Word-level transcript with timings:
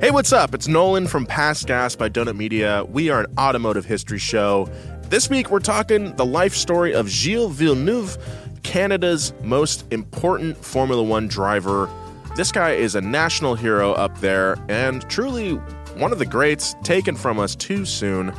Hey, 0.00 0.10
what's 0.10 0.32
up? 0.32 0.52
It's 0.52 0.66
Nolan 0.66 1.06
from 1.06 1.24
Past 1.24 1.66
Gas 1.68 1.94
by 1.94 2.08
Donut 2.08 2.36
Media. 2.36 2.84
We 2.88 3.08
are 3.08 3.20
an 3.20 3.38
automotive 3.38 3.84
history 3.84 4.18
show. 4.18 4.68
This 5.10 5.30
week, 5.30 5.50
we're 5.50 5.60
talking 5.60 6.14
the 6.16 6.26
life 6.26 6.54
story 6.54 6.92
of 6.92 7.08
Gilles 7.08 7.50
Villeneuve, 7.50 8.18
Canada's 8.64 9.32
most 9.42 9.84
important 9.92 10.56
Formula 10.56 11.02
One 11.02 11.28
driver. 11.28 11.88
This 12.36 12.50
guy 12.50 12.72
is 12.72 12.96
a 12.96 13.00
national 13.00 13.54
hero 13.54 13.92
up 13.92 14.18
there 14.18 14.56
and 14.68 15.08
truly 15.08 15.52
one 15.96 16.10
of 16.10 16.18
the 16.18 16.26
greats 16.26 16.74
taken 16.82 17.14
from 17.14 17.38
us 17.38 17.54
too 17.54 17.84
soon. 17.84 18.32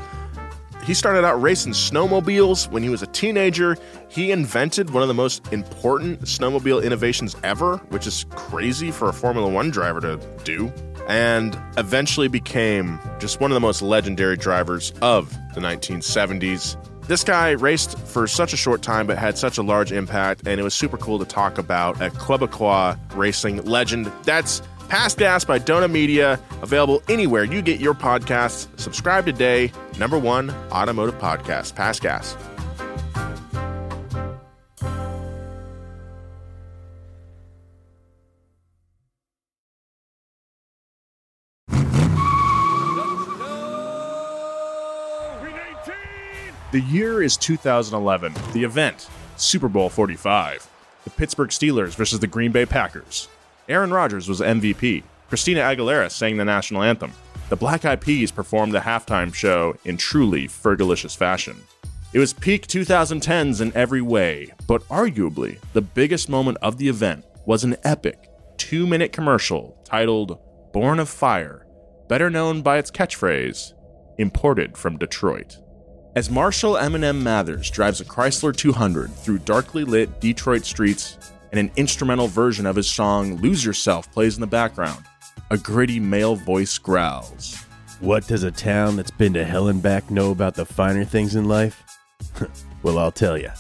He 0.84 0.94
started 0.94 1.24
out 1.24 1.40
racing 1.42 1.74
snowmobiles 1.74 2.70
when 2.72 2.82
he 2.82 2.90
was 2.90 3.04
a 3.04 3.08
teenager. 3.08 3.78
He 4.08 4.32
invented 4.32 4.90
one 4.90 5.04
of 5.04 5.08
the 5.08 5.14
most 5.14 5.54
important 5.54 6.22
snowmobile 6.22 6.84
innovations 6.84 7.36
ever, 7.44 7.78
which 7.90 8.08
is 8.08 8.26
crazy 8.32 8.90
for 8.90 9.10
a 9.10 9.14
Formula 9.14 9.48
One 9.48 9.70
driver 9.70 10.02
to 10.02 10.18
do, 10.44 10.74
and 11.10 11.60
eventually 11.78 12.28
became 12.28 13.00
just 13.20 13.42
one 13.42 13.52
of 13.52 13.56
the 13.56 13.60
most 13.60 13.82
legendary 13.82 14.38
drivers 14.38 14.94
of 15.02 15.32
the 15.54 15.60
1970s. 15.60 16.78
This 17.08 17.24
guy 17.24 17.50
raced 17.52 17.98
for 17.98 18.28
such 18.28 18.54
a 18.54 18.58
short 18.58 18.84
time 18.84 19.08
but 19.08 19.18
had 19.18 19.36
such 19.36 19.58
a 19.58 19.64
large 19.64 19.92
impact, 19.92 20.48
and 20.48 20.60
it 20.60 20.64
was 20.64 20.76
super 20.76 20.98
cool 20.98 21.18
to 21.18 21.26
talk 21.26 21.58
about 21.58 22.00
a 22.00 22.12
Quebecois 22.12 22.98
racing 23.16 23.66
legend. 23.66 24.12
That's 24.24 24.62
Past 24.90 25.18
Gas 25.18 25.44
by 25.44 25.58
Donut 25.58 25.92
Media, 25.92 26.40
available 26.62 27.02
anywhere 27.10 27.44
you 27.44 27.64
get 27.64 27.80
your 27.80 27.96
podcasts. 27.96 28.68
Subscribe 28.80 29.26
today. 29.26 29.72
Number 29.98 30.20
one 30.20 30.52
automotive 30.72 31.20
podcast, 31.20 31.76
Past 31.76 32.02
Gas. 32.02 32.36
The 46.72 46.82
year 46.82 47.24
is 47.24 47.36
2011. 47.36 48.32
The 48.54 48.64
event, 48.64 49.10
Super 49.38 49.68
Bowl 49.68 49.90
45. 49.90 50.70
The 51.04 51.10
Pittsburgh 51.10 51.50
Steelers 51.50 51.96
versus 51.96 52.20
the 52.20 52.28
Green 52.28 52.52
Bay 52.52 52.68
Packers. 52.68 53.28
Aaron 53.68 53.92
Rodgers 53.92 54.30
was 54.30 54.40
MVP. 54.40 55.02
Christina 55.30 55.62
Aguilera 55.62 56.12
sang 56.12 56.38
the 56.38 56.46
national 56.46 56.84
anthem. 56.84 57.12
The 57.50 57.56
Black 57.56 57.86
Eyed 57.86 58.02
Peas 58.02 58.32
performed 58.32 58.72
the 58.72 58.82
halftime 58.82 59.34
show 59.34 59.78
in 59.84 59.98
truly 59.98 60.48
Fergalicious 60.48 61.18
fashion. 61.18 61.58
It 62.14 62.20
was 62.20 62.34
peak 62.34 62.68
2010s 62.68 63.62
in 63.62 63.76
every 63.76 64.04
way, 64.04 64.54
but 64.68 64.88
arguably 64.90 65.58
the 65.74 65.82
biggest 65.82 66.30
moment 66.30 66.60
of 66.62 66.78
the 66.78 66.88
event 66.88 67.26
was 67.48 67.64
an 67.64 67.78
epic 67.84 68.30
two 68.58 68.86
minute 68.86 69.12
commercial 69.12 69.76
titled 69.86 70.38
Born 70.72 71.00
of 71.00 71.10
Fire, 71.10 71.66
better 72.08 72.30
known 72.30 72.62
by 72.62 72.78
its 72.78 72.92
catchphrase, 72.92 73.74
imported 74.20 74.78
from 74.78 74.98
Detroit. 74.98 75.58
As 76.16 76.28
Marshall 76.28 76.74
Eminem 76.74 77.22
Mathers 77.22 77.70
drives 77.70 78.02
a 78.02 78.06
Chrysler 78.06 78.56
200 78.56 79.14
through 79.14 79.38
darkly 79.40 79.84
lit 79.84 80.20
Detroit 80.20 80.66
streets 80.66 81.20
and 81.52 81.60
an 81.60 81.72
instrumental 81.76 82.28
version 82.28 82.66
of 82.66 82.76
his 82.76 82.90
song 82.90 83.36
Lose 83.38 83.64
Yourself 83.64 84.12
plays 84.12 84.36
in 84.36 84.42
the 84.42 84.48
background, 84.48 85.06
a 85.52 85.58
gritty 85.58 86.00
male 86.00 86.36
voice 86.36 86.80
growls. 86.80 87.64
What 88.00 88.28
does 88.28 88.42
a 88.42 88.50
town 88.50 88.96
that's 88.96 89.12
been 89.12 89.34
to 89.36 89.46
hell 89.46 89.68
and 89.68 89.84
back 89.84 90.10
know 90.10 90.32
about 90.32 90.56
the 90.56 90.66
finer 90.66 91.06
things 91.06 91.36
in 91.36 91.48
life? 91.48 91.84
well, 92.84 92.98
I'll 92.98 93.12
tell 93.12 93.38
you. 93.38 93.52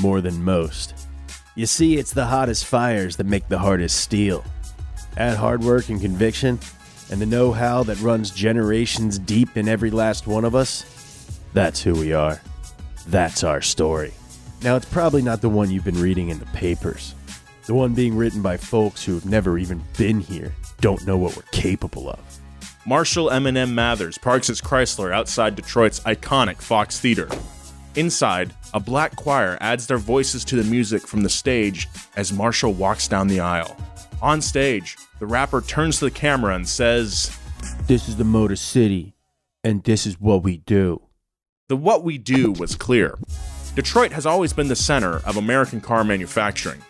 More 0.00 0.22
than 0.22 0.42
most. 0.42 1.06
You 1.54 1.66
see, 1.66 1.98
it's 1.98 2.14
the 2.14 2.24
hottest 2.24 2.64
fires 2.64 3.16
that 3.16 3.26
make 3.26 3.48
the 3.48 3.58
hardest 3.58 4.00
steel. 4.00 4.42
Add 5.18 5.36
hard 5.36 5.62
work 5.62 5.90
and 5.90 6.00
conviction, 6.00 6.58
and 7.10 7.20
the 7.20 7.26
know 7.26 7.52
how 7.52 7.82
that 7.82 8.00
runs 8.00 8.30
generations 8.30 9.18
deep 9.18 9.58
in 9.58 9.68
every 9.68 9.90
last 9.90 10.26
one 10.26 10.46
of 10.46 10.54
us. 10.54 10.93
That's 11.54 11.80
who 11.80 11.94
we 11.94 12.12
are. 12.12 12.40
That's 13.06 13.44
our 13.44 13.62
story. 13.62 14.12
Now, 14.62 14.74
it's 14.76 14.86
probably 14.86 15.22
not 15.22 15.40
the 15.40 15.48
one 15.48 15.70
you've 15.70 15.84
been 15.84 16.00
reading 16.00 16.28
in 16.28 16.40
the 16.40 16.46
papers. 16.46 17.14
The 17.66 17.74
one 17.74 17.94
being 17.94 18.16
written 18.16 18.42
by 18.42 18.56
folks 18.56 19.04
who 19.04 19.14
have 19.14 19.24
never 19.24 19.56
even 19.56 19.82
been 19.96 20.20
here, 20.20 20.52
don't 20.80 21.06
know 21.06 21.16
what 21.16 21.36
we're 21.36 21.42
capable 21.52 22.10
of. 22.10 22.18
Marshall 22.86 23.30
Eminem 23.30 23.72
Mathers 23.72 24.18
parks 24.18 24.48
his 24.48 24.60
Chrysler 24.60 25.14
outside 25.14 25.54
Detroit's 25.54 26.00
iconic 26.00 26.60
Fox 26.60 26.98
Theater. 26.98 27.28
Inside, 27.94 28.52
a 28.74 28.80
black 28.80 29.14
choir 29.14 29.56
adds 29.60 29.86
their 29.86 29.98
voices 29.98 30.44
to 30.46 30.56
the 30.56 30.68
music 30.68 31.06
from 31.06 31.22
the 31.22 31.30
stage 31.30 31.88
as 32.16 32.32
Marshall 32.32 32.74
walks 32.74 33.06
down 33.06 33.28
the 33.28 33.40
aisle. 33.40 33.76
On 34.20 34.42
stage, 34.42 34.96
the 35.20 35.26
rapper 35.26 35.60
turns 35.60 36.00
to 36.00 36.06
the 36.06 36.10
camera 36.10 36.54
and 36.56 36.68
says, 36.68 37.38
This 37.86 38.08
is 38.08 38.16
the 38.16 38.24
Motor 38.24 38.56
City, 38.56 39.14
and 39.62 39.84
this 39.84 40.04
is 40.04 40.20
what 40.20 40.42
we 40.42 40.58
do. 40.58 41.00
The 41.68 41.76
what 41.76 42.04
we 42.04 42.18
do 42.18 42.52
was 42.52 42.76
clear. 42.76 43.16
Detroit 43.74 44.12
has 44.12 44.26
always 44.26 44.52
been 44.52 44.68
the 44.68 44.76
center 44.76 45.22
of 45.24 45.38
American 45.38 45.80
car 45.80 46.04
manufacturing. 46.04 46.82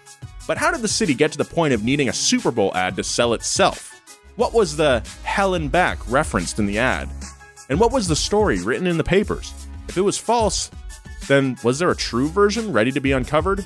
But 0.49 0.59
how 0.59 0.73
did 0.73 0.83
the 0.83 0.89
city 0.89 1.15
get 1.15 1.31
to 1.31 1.39
the 1.39 1.45
point 1.45 1.75
of 1.75 1.85
needing 1.85 2.09
a 2.09 2.13
Super 2.13 2.51
Bowl 2.51 2.75
ad 2.75 2.97
to 2.97 3.05
sell 3.05 3.35
itself? 3.35 3.93
What 4.35 4.53
was 4.53 4.77
the 4.77 5.05
hell 5.23 5.55
and 5.55 5.71
back 5.71 6.01
referenced 6.11 6.59
in 6.59 6.67
the 6.67 6.79
ad? 6.79 7.09
And 7.69 7.79
what 7.79 7.93
was 7.93 8.09
the 8.09 8.17
story 8.17 8.61
written 8.63 8.89
in 8.89 8.99
the 8.99 9.05
papers? 9.05 9.55
If 9.89 9.97
it 9.97 10.01
was 10.01 10.19
false, 10.19 10.73
then 11.29 11.57
was 11.63 11.79
there 11.79 11.93
a 11.93 11.97
true 11.97 12.29
version 12.29 12.73
ready 12.73 12.91
to 12.91 13.01
be 13.01 13.13
uncovered? 13.13 13.65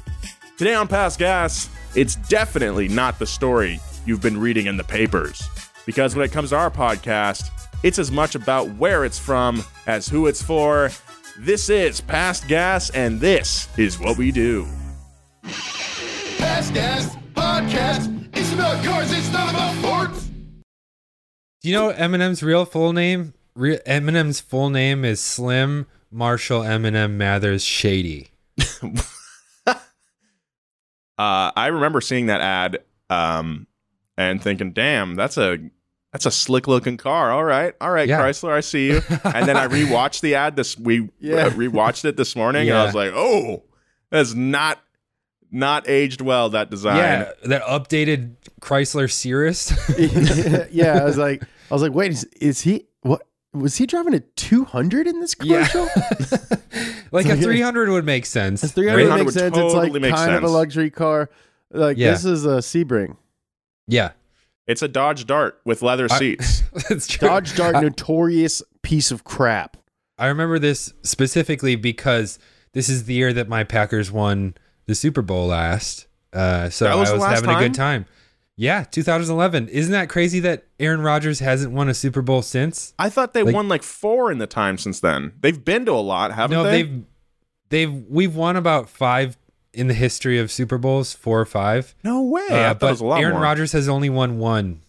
Today 0.59 0.75
on 0.75 0.89
Past 0.89 1.19
Gas, 1.19 1.71
it's 1.95 2.17
definitely 2.17 2.87
not 2.87 3.19
the 3.19 3.27
story 3.27 3.81
you've 4.05 4.21
been 4.21 4.39
reading 4.39 4.67
in 4.67 4.77
the 4.77 4.85
papers. 4.85 5.43
Because 5.87 6.15
when 6.15 6.27
it 6.27 6.33
comes 6.33 6.51
to 6.51 6.57
our 6.57 6.71
podcast, 6.71 7.51
it's 7.83 7.99
as 7.99 8.11
much 8.11 8.35
about 8.35 8.69
where 8.77 9.05
it's 9.05 9.19
from 9.19 9.63
as 9.87 10.09
who 10.09 10.27
it's 10.27 10.43
for. 10.43 10.91
This 11.39 11.69
is 11.71 12.01
Past 12.01 12.49
Gas, 12.49 12.91
and 12.91 13.21
this 13.21 13.69
is 13.77 13.99
what 13.99 14.19
we 14.19 14.33
do. 14.33 14.67
Past 16.39 16.75
Gas 16.75 17.15
Podcast. 17.35 18.15
It's 18.37 18.53
about 18.53 18.85
cars, 18.85 19.13
it's 19.13 19.31
not 19.33 19.51
about 19.51 19.75
sports. 19.77 20.25
Do 21.61 21.69
you 21.69 21.75
know 21.75 21.93
Eminem's 21.93 22.43
real 22.43 22.65
full 22.65 22.93
name? 22.93 23.35
Re- 23.55 23.81
Eminem's 23.87 24.41
full 24.41 24.71
name 24.71 25.05
is 25.05 25.21
Slim 25.21 25.87
Marshall 26.11 26.63
Eminem 26.63 27.13
Mathers 27.13 27.65
Shady. 27.65 28.29
Uh, 31.19 31.51
I 31.57 31.67
remember 31.67 32.01
seeing 32.01 32.27
that 32.27 32.41
ad 32.41 32.79
um, 33.11 33.67
and 34.17 34.41
thinking, 34.41 34.71
"Damn, 34.71 35.17
that's 35.17 35.37
a 35.37 35.59
that's 36.13 36.27
a 36.27 36.31
slick 36.31 36.67
looking 36.67 36.97
car. 36.97 37.31
All 37.31 37.45
right, 37.45 37.75
all 37.81 37.91
right, 37.91 38.09
Yeah. 38.09 38.21
Chrysler, 38.21 38.53
I 38.53 38.61
see 38.61 38.87
you." 38.89 39.03
and 39.25 39.47
then 39.49 39.57
I 39.57 39.67
rewatched 39.69 40.21
the 40.23 40.35
ad. 40.37 40.57
This 40.57 40.79
we 40.79 41.09
Yeah. 41.21 41.47
uh, 41.47 41.51
rewatched 41.51 42.05
it 42.05 42.17
this 42.17 42.35
morning, 42.37 42.69
and 42.69 42.79
I 42.79 42.85
was 42.85 42.95
like, 42.95 43.13
"Oh, 43.15 43.63
that's 44.11 44.35
not 44.35 44.79
not 45.51 45.89
aged 45.89 46.21
well. 46.21 46.51
That 46.51 46.71
design." 46.71 46.97
Yeah, 46.97 47.31
that 47.45 47.63
updated 47.63 48.35
Chrysler 48.61 49.11
Cirrus. 49.11 49.73
yeah, 50.73 50.99
I 51.01 51.05
was 51.05 51.17
like, 51.19 51.43
I 51.43 51.75
was 51.75 51.83
like, 51.83 51.93
wait, 51.93 52.13
is, 52.13 52.25
is 52.41 52.61
he 52.63 52.87
what? 53.03 53.23
Was 53.55 53.77
he 53.77 53.87
driving 53.87 54.13
a 54.15 54.21
200 54.21 55.07
in 55.07 55.21
this 55.21 55.35
commercial? 55.35 55.89
like 57.13 57.27
a 57.27 57.37
300 57.37 57.89
would 57.89 58.05
make 58.05 58.27
sense. 58.27 58.63
It's 58.63 58.73
300 58.75 59.03
300 59.05 59.25
makes 59.25 59.35
would 59.35 59.41
sense. 59.41 59.57
it's 59.57 59.75
like 59.75 59.83
totally 59.85 60.01
make 60.01 60.15
kind 60.15 60.35
of 60.35 60.43
a 60.43 60.49
luxury 60.49 60.91
car. 60.91 61.31
Like 61.71 61.97
Yeah. 61.97 62.11
this 62.13 62.25
is 62.27 62.45
a 62.45 62.59
Sebring. 62.59 63.17
Yeah, 63.87 64.11
It's 64.69 64.83
a 64.83 64.89
Dodge 64.89 65.27
Dart 65.27 65.61
with 65.65 65.83
leather 65.83 66.07
I- 66.11 66.19
seats. 66.19 66.63
that's 66.89 67.09
true. 67.09 67.27
Dodge 67.27 67.57
Dart, 67.57 67.75
I, 67.75 67.81
notorious 67.81 68.63
piece 68.83 69.11
of 69.11 69.25
crap. 69.25 69.77
I 70.19 70.27
remember 70.27 70.59
this 70.59 70.93
specifically 71.03 71.75
because 71.75 72.39
this 72.75 72.89
is 72.89 73.05
the 73.05 73.15
year 73.15 73.33
that 73.33 73.49
my 73.49 73.65
Packers 73.65 74.13
won 74.13 74.55
the 74.87 74.95
Super 74.95 75.23
Bowl 75.23 75.47
last. 75.49 76.07
Uh, 76.33 76.69
so 76.69 76.85
That 76.85 76.97
was 76.97 77.09
I 77.11 77.13
was 77.15 77.23
last 77.23 77.45
having 77.45 77.57
a 77.57 77.59
good 77.59 77.75
time. 77.75 78.05
Yeah, 78.57 78.83
2011. 78.85 79.69
Isn't 79.69 79.93
that 79.93 80.09
crazy 80.09 80.41
that 80.41 80.67
Aaron 80.81 81.01
Rodgers 81.01 81.39
hasn't 81.39 81.73
won 81.73 81.89
a 81.89 81.95
Super 81.95 82.23
Bowl 82.23 82.43
since? 82.43 82.93
I 82.99 83.09
thought 83.09 83.33
they 83.33 83.45
Like- 83.45 83.55
won 83.55 83.69
like 83.69 83.83
four 83.85 84.31
in 84.33 84.39
the 84.39 84.47
time 84.49 84.77
since 84.79 85.01
then. 85.01 85.33
They've 85.41 85.65
been 85.65 85.87
to 85.87 85.93
a 85.93 86.03
lot, 86.03 86.33
haven't 86.35 86.57
no, 86.57 86.65
they? 86.65 86.83
they've 86.83 87.05
they've 87.71 87.93
we've 88.09 88.35
won 88.35 88.57
about 88.57 88.89
five 88.91 89.37
in 89.73 89.89
the 89.89 89.95
history 89.95 90.39
of 90.39 90.51
Super 90.51 90.79
Bowls, 90.79 91.13
four 91.13 91.41
or 91.41 91.47
five. 91.47 91.95
no 92.05 92.23
way. 92.23 92.47
Uh, 92.51 92.75
but 92.75 92.91
was 92.91 93.01
a 93.01 93.05
lot 93.05 93.21
Aaron. 93.21 93.37
Rodgers 93.37 93.73
has 93.73 93.89
only 93.89 94.11
won 94.11 94.39
one. 94.39 94.81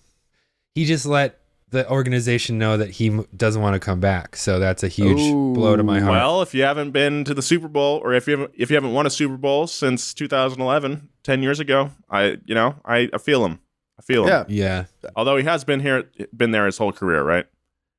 He 0.76 0.86
just 0.86 1.06
let 1.06 1.40
the 1.72 1.90
organization 1.90 2.58
know 2.58 2.78
that 2.78 2.92
he 2.92 3.10
doesn't 3.36 3.62
want 3.62 3.76
to 3.76 3.80
come 3.80 4.00
back. 4.00 4.36
So 4.36 4.60
that's 4.60 4.84
a 4.84 4.88
huge 4.88 5.20
Ooh. 5.20 5.54
blow 5.54 5.76
to 5.76 5.84
my 5.84 6.00
heart. 6.00 6.12
Well, 6.12 6.42
if 6.42 6.54
you 6.54 6.64
haven't 6.64 6.92
been 6.92 7.24
to 7.26 7.34
the 7.34 7.42
Super 7.42 7.68
Bowl, 7.68 8.02
or 8.04 8.14
if 8.14 8.28
you 8.28 8.32
haven't, 8.32 8.52
if 8.58 8.70
you 8.70 8.76
haven't 8.76 8.94
won 8.94 9.06
a 9.06 9.10
Super 9.10 9.38
Bowl 9.38 9.68
since 9.68 10.14
2011, 10.14 11.10
10 11.24 11.44
years 11.44 11.60
ago, 11.60 11.92
I, 12.10 12.38
you 12.46 12.56
know, 12.56 12.76
I, 12.86 13.10
I 13.14 13.18
feel 13.18 13.46
him. 13.46 13.60
I 14.00 14.02
feel 14.02 14.24
him. 14.24 14.46
Yeah. 14.50 14.86
yeah. 15.04 15.10
Although 15.16 15.38
he 15.38 15.44
has 15.44 15.64
been 15.64 15.80
here, 15.80 16.10
been 16.36 16.52
there 16.52 16.66
his 16.66 16.78
whole 16.78 16.92
career, 16.92 17.24
right? 17.24 17.46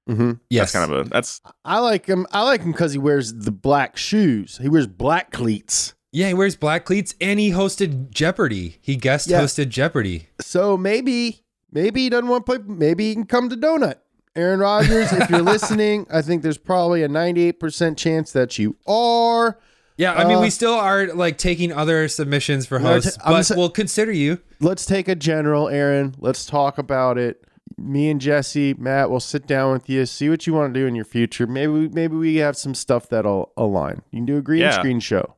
Mm-hmm. 0.09 0.33
Yes. 0.49 0.73
That's 0.73 0.85
kind 0.85 0.93
of 0.93 1.07
a 1.07 1.09
that's 1.09 1.41
I 1.65 1.79
like 1.79 2.07
him. 2.07 2.27
I 2.33 2.43
like 2.43 2.63
him 2.63 2.73
because 2.73 2.93
he 2.93 2.99
wears 2.99 3.33
the 3.33 3.53
black 3.53 3.97
shoes. 3.97 4.59
He 4.61 4.69
wears 4.69 4.89
black 4.89 5.31
cleats. 5.31 5.95
Yeah, 6.13 6.29
he 6.29 6.35
wears 6.35 6.57
black 6.57 6.85
cleats 6.85 7.15
and 7.21 7.39
he 7.41 7.51
hosted 7.51 8.11
Jeopardy. 8.11 8.79
He 8.81 8.97
guest 8.97 9.29
Yeah. 9.29 9.41
hosted 9.43 9.69
Jeopardy. 9.69 10.29
So 10.41 10.77
maybe 10.77 11.43
maybe 11.73 12.03
he 12.03 12.09
doesn't 12.11 12.29
want 12.29 12.47
to 12.47 12.59
play. 12.59 12.65
Maybe 12.67 13.09
he 13.09 13.15
can 13.15 13.27
come 13.27 13.49
to 13.49 13.57
Donut. 13.57 13.97
Aaron 14.37 14.61
Rodgers, 14.61 15.13
if 15.13 15.29
you're 15.29 15.43
listening, 15.55 16.07
I 16.13 16.23
think 16.23 16.43
there's 16.43 16.57
probably 16.59 17.03
a 17.03 17.09
98% 17.09 17.97
chance 17.97 18.31
that 18.33 18.59
you 18.59 18.77
are. 18.87 19.59
Yeah, 19.97 20.15
I 20.15 20.25
mean, 20.25 20.39
Uh, 20.39 20.41
we 20.43 20.51
still 20.51 20.73
are 20.75 21.09
like 21.09 21.37
taking 21.37 21.73
other 21.73 22.09
submissions 22.09 22.65
for 22.65 22.79
No, 22.79 22.89
hosts, 22.95 23.17
t- 23.17 23.23
I'm 23.25 23.33
but 23.35 23.43
sa- 23.43 23.57
we'll 23.57 23.69
consider 23.71 24.13
you. 24.13 24.39
Let's 24.61 24.87
take 24.87 25.09
a 25.09 25.15
general, 25.17 25.69
Aaron. 25.69 26.15
Let's 26.19 26.47
talk 26.47 26.79
about 26.79 27.19
it. 27.19 27.45
Me 27.77 28.09
and 28.09 28.21
Jesse, 28.21 28.73
Matt, 28.79 29.11
we'll 29.11 29.21
sit 29.21 29.47
down 29.47 29.73
with 29.73 29.89
you, 29.91 30.07
see 30.07 30.29
what 30.31 30.47
you 30.47 30.55
want 30.55 30.73
to 30.73 30.81
do 30.81 30.87
in 30.87 30.95
your 30.95 31.05
future. 31.05 31.47
Maybe 31.47 31.73
we, 31.73 31.89
maybe 31.89 32.17
we 32.17 32.37
have 32.37 32.57
some 32.57 32.75
stuff 32.75 33.09
that'll 33.09 33.53
align. 33.57 34.03
You 34.11 34.19
can 34.21 34.27
do 34.27 34.37
a 34.39 34.43
green 34.43 34.63
Yeah. 34.63 34.71
screen 34.73 35.01
show. 35.01 35.35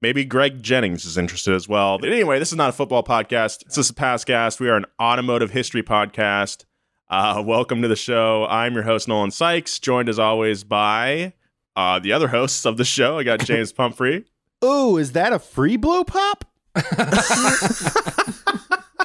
Maybe 0.00 0.24
Greg 0.24 0.62
Jennings 0.62 1.04
is 1.04 1.18
interested 1.18 1.54
as 1.54 1.68
well. 1.68 1.98
But 1.98 2.10
anyway, 2.10 2.38
this 2.38 2.52
is 2.52 2.56
not 2.56 2.68
a 2.68 2.72
football 2.72 3.02
podcast. 3.02 3.64
This 3.64 3.78
is 3.78 3.90
a 3.90 3.94
Passcast. 3.94 4.60
We 4.60 4.68
are 4.68 4.76
an 4.76 4.86
automotive 5.00 5.50
history 5.50 5.82
podcast. 5.82 6.64
Uh, 7.10 7.42
welcome 7.44 7.82
to 7.82 7.88
the 7.88 7.96
show. 7.96 8.46
I'm 8.48 8.74
your 8.74 8.84
host, 8.84 9.08
Nolan 9.08 9.32
Sykes, 9.32 9.80
joined 9.80 10.08
as 10.08 10.20
always 10.20 10.62
by 10.62 11.32
uh, 11.74 11.98
the 11.98 12.12
other 12.12 12.28
hosts 12.28 12.64
of 12.64 12.76
the 12.76 12.84
show. 12.84 13.18
I 13.18 13.24
got 13.24 13.40
James 13.40 13.72
Pumphrey. 13.74 14.24
Oh, 14.62 14.98
is 14.98 15.12
that 15.12 15.32
a 15.32 15.40
free 15.40 15.76
blow 15.76 16.04
pop? 16.04 16.44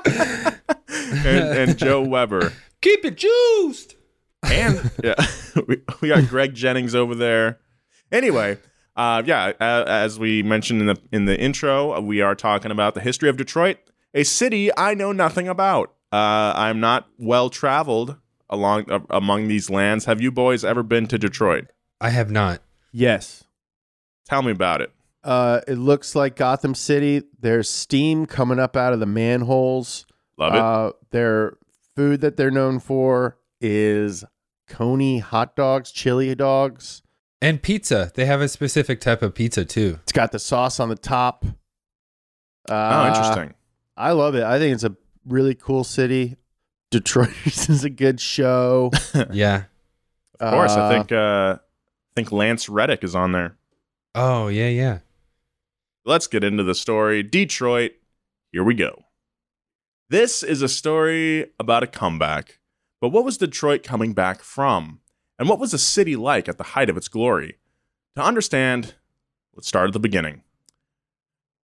and, 0.05 0.51
and 1.25 1.77
Joe 1.77 2.03
Weber. 2.03 2.53
Keep 2.81 3.05
it 3.05 3.17
juiced. 3.17 3.95
And 4.43 4.91
yeah, 5.03 5.15
we, 5.67 5.81
we 6.01 6.09
got 6.09 6.27
Greg 6.27 6.53
Jennings 6.53 6.93
over 6.93 7.15
there. 7.15 7.59
Anyway, 8.11 8.59
uh, 8.95 9.23
yeah, 9.25 9.53
uh, 9.59 9.85
as 9.87 10.19
we 10.19 10.43
mentioned 10.43 10.81
in 10.81 10.87
the 10.87 10.97
in 11.11 11.25
the 11.25 11.39
intro, 11.39 11.99
we 11.99 12.21
are 12.21 12.35
talking 12.35 12.71
about 12.71 12.93
the 12.93 13.01
history 13.01 13.29
of 13.29 13.37
Detroit, 13.37 13.77
a 14.13 14.23
city 14.23 14.69
I 14.77 14.93
know 14.93 15.11
nothing 15.11 15.47
about. 15.47 15.93
Uh, 16.11 16.53
I'm 16.55 16.79
not 16.79 17.07
well 17.17 17.49
traveled 17.49 18.17
along 18.49 18.89
uh, 18.91 18.99
among 19.09 19.47
these 19.47 19.69
lands. 19.69 20.05
Have 20.05 20.21
you 20.21 20.31
boys 20.31 20.63
ever 20.63 20.83
been 20.83 21.07
to 21.07 21.17
Detroit? 21.17 21.65
I 21.99 22.09
have 22.09 22.29
not. 22.29 22.61
Yes. 22.91 23.45
Tell 24.25 24.41
me 24.43 24.51
about 24.51 24.81
it. 24.81 24.91
Uh, 25.23 25.61
it 25.67 25.75
looks 25.75 26.15
like 26.15 26.35
Gotham 26.35 26.75
City. 26.75 27.23
There's 27.39 27.69
steam 27.69 28.25
coming 28.25 28.59
up 28.59 28.75
out 28.75 28.93
of 28.93 28.99
the 28.99 29.05
manholes. 29.05 30.05
Love 30.37 30.53
it. 30.53 30.59
Uh, 30.59 30.91
their 31.11 31.57
food 31.95 32.21
that 32.21 32.37
they're 32.37 32.51
known 32.51 32.79
for 32.79 33.37
is 33.61 34.23
Coney 34.67 35.19
hot 35.19 35.55
dogs, 35.55 35.91
chili 35.91 36.33
dogs. 36.35 37.01
And 37.43 37.61
pizza. 37.61 38.09
They 38.15 38.25
have 38.25 38.39
a 38.39 38.47
specific 38.47 39.01
type 39.01 39.21
of 39.21 39.35
pizza 39.35 39.65
too. 39.65 39.99
It's 40.03 40.13
got 40.13 40.31
the 40.31 40.39
sauce 40.39 40.79
on 40.79 40.87
the 40.87 40.95
top. 40.95 41.45
oh, 42.69 42.73
Uh, 42.73 43.07
interesting. 43.09 43.53
I 43.97 44.11
love 44.13 44.33
it. 44.35 44.43
I 44.43 44.57
think 44.59 44.73
it's 44.73 44.85
a 44.85 44.95
really 45.27 45.53
cool 45.53 45.83
city. 45.83 46.37
Detroit 46.89 47.33
is 47.45 47.83
a 47.83 47.89
good 47.89 48.21
show. 48.21 48.91
yeah. 49.31 49.63
Of 50.39 50.53
course, 50.53 50.71
I 50.71 50.79
Uh, 50.81 50.89
think 50.89 51.11
uh, 51.11 51.57
I 51.57 52.13
think 52.15 52.31
Lance 52.31 52.69
Reddick 52.69 53.03
is 53.03 53.13
on 53.13 53.33
there. 53.33 53.57
Oh, 54.15 54.47
yeah, 54.47 54.69
yeah. 54.69 54.99
Let's 56.05 56.27
get 56.27 56.43
into 56.43 56.63
the 56.63 56.75
story. 56.75 57.23
Detroit, 57.23 57.91
here 58.51 58.63
we 58.63 58.73
go. 58.73 59.03
This 60.09 60.43
is 60.43 60.61
a 60.61 60.69
story 60.69 61.51
about 61.59 61.83
a 61.83 61.87
comeback. 61.87 62.59
But 63.01 63.09
what 63.09 63.25
was 63.25 63.37
Detroit 63.37 63.83
coming 63.83 64.13
back 64.13 64.41
from? 64.43 64.99
And 65.43 65.49
what 65.49 65.59
was 65.59 65.71
the 65.71 65.77
city 65.77 66.15
like 66.15 66.47
at 66.47 66.57
the 66.57 66.63
height 66.63 66.89
of 66.89 66.95
its 66.95 67.09
glory? 67.09 67.57
To 68.15 68.23
understand, 68.23 68.93
let's 69.53 69.67
start 69.67 69.87
at 69.87 69.93
the 69.93 69.99
beginning. 69.99 70.41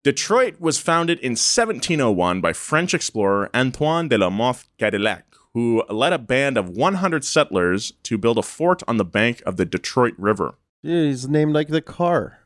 Detroit 0.03 0.59
was 0.59 0.77
founded 0.77 1.17
in 1.19 1.37
1701 1.37 2.41
by 2.41 2.51
French 2.51 2.93
explorer 2.93 3.49
Antoine 3.55 4.09
de 4.09 4.17
la 4.17 4.29
Mothe 4.29 4.65
Cadillac, 4.77 5.33
who 5.53 5.81
led 5.87 6.11
a 6.11 6.19
band 6.19 6.57
of 6.57 6.67
100 6.67 7.23
settlers 7.23 7.93
to 8.03 8.17
build 8.17 8.37
a 8.37 8.41
fort 8.41 8.83
on 8.85 8.97
the 8.97 9.05
bank 9.05 9.41
of 9.45 9.55
the 9.55 9.63
Detroit 9.63 10.15
River. 10.17 10.55
yeah, 10.81 11.03
he's 11.03 11.29
named 11.29 11.53
like 11.53 11.69
the 11.69 11.81
car. 11.81 12.39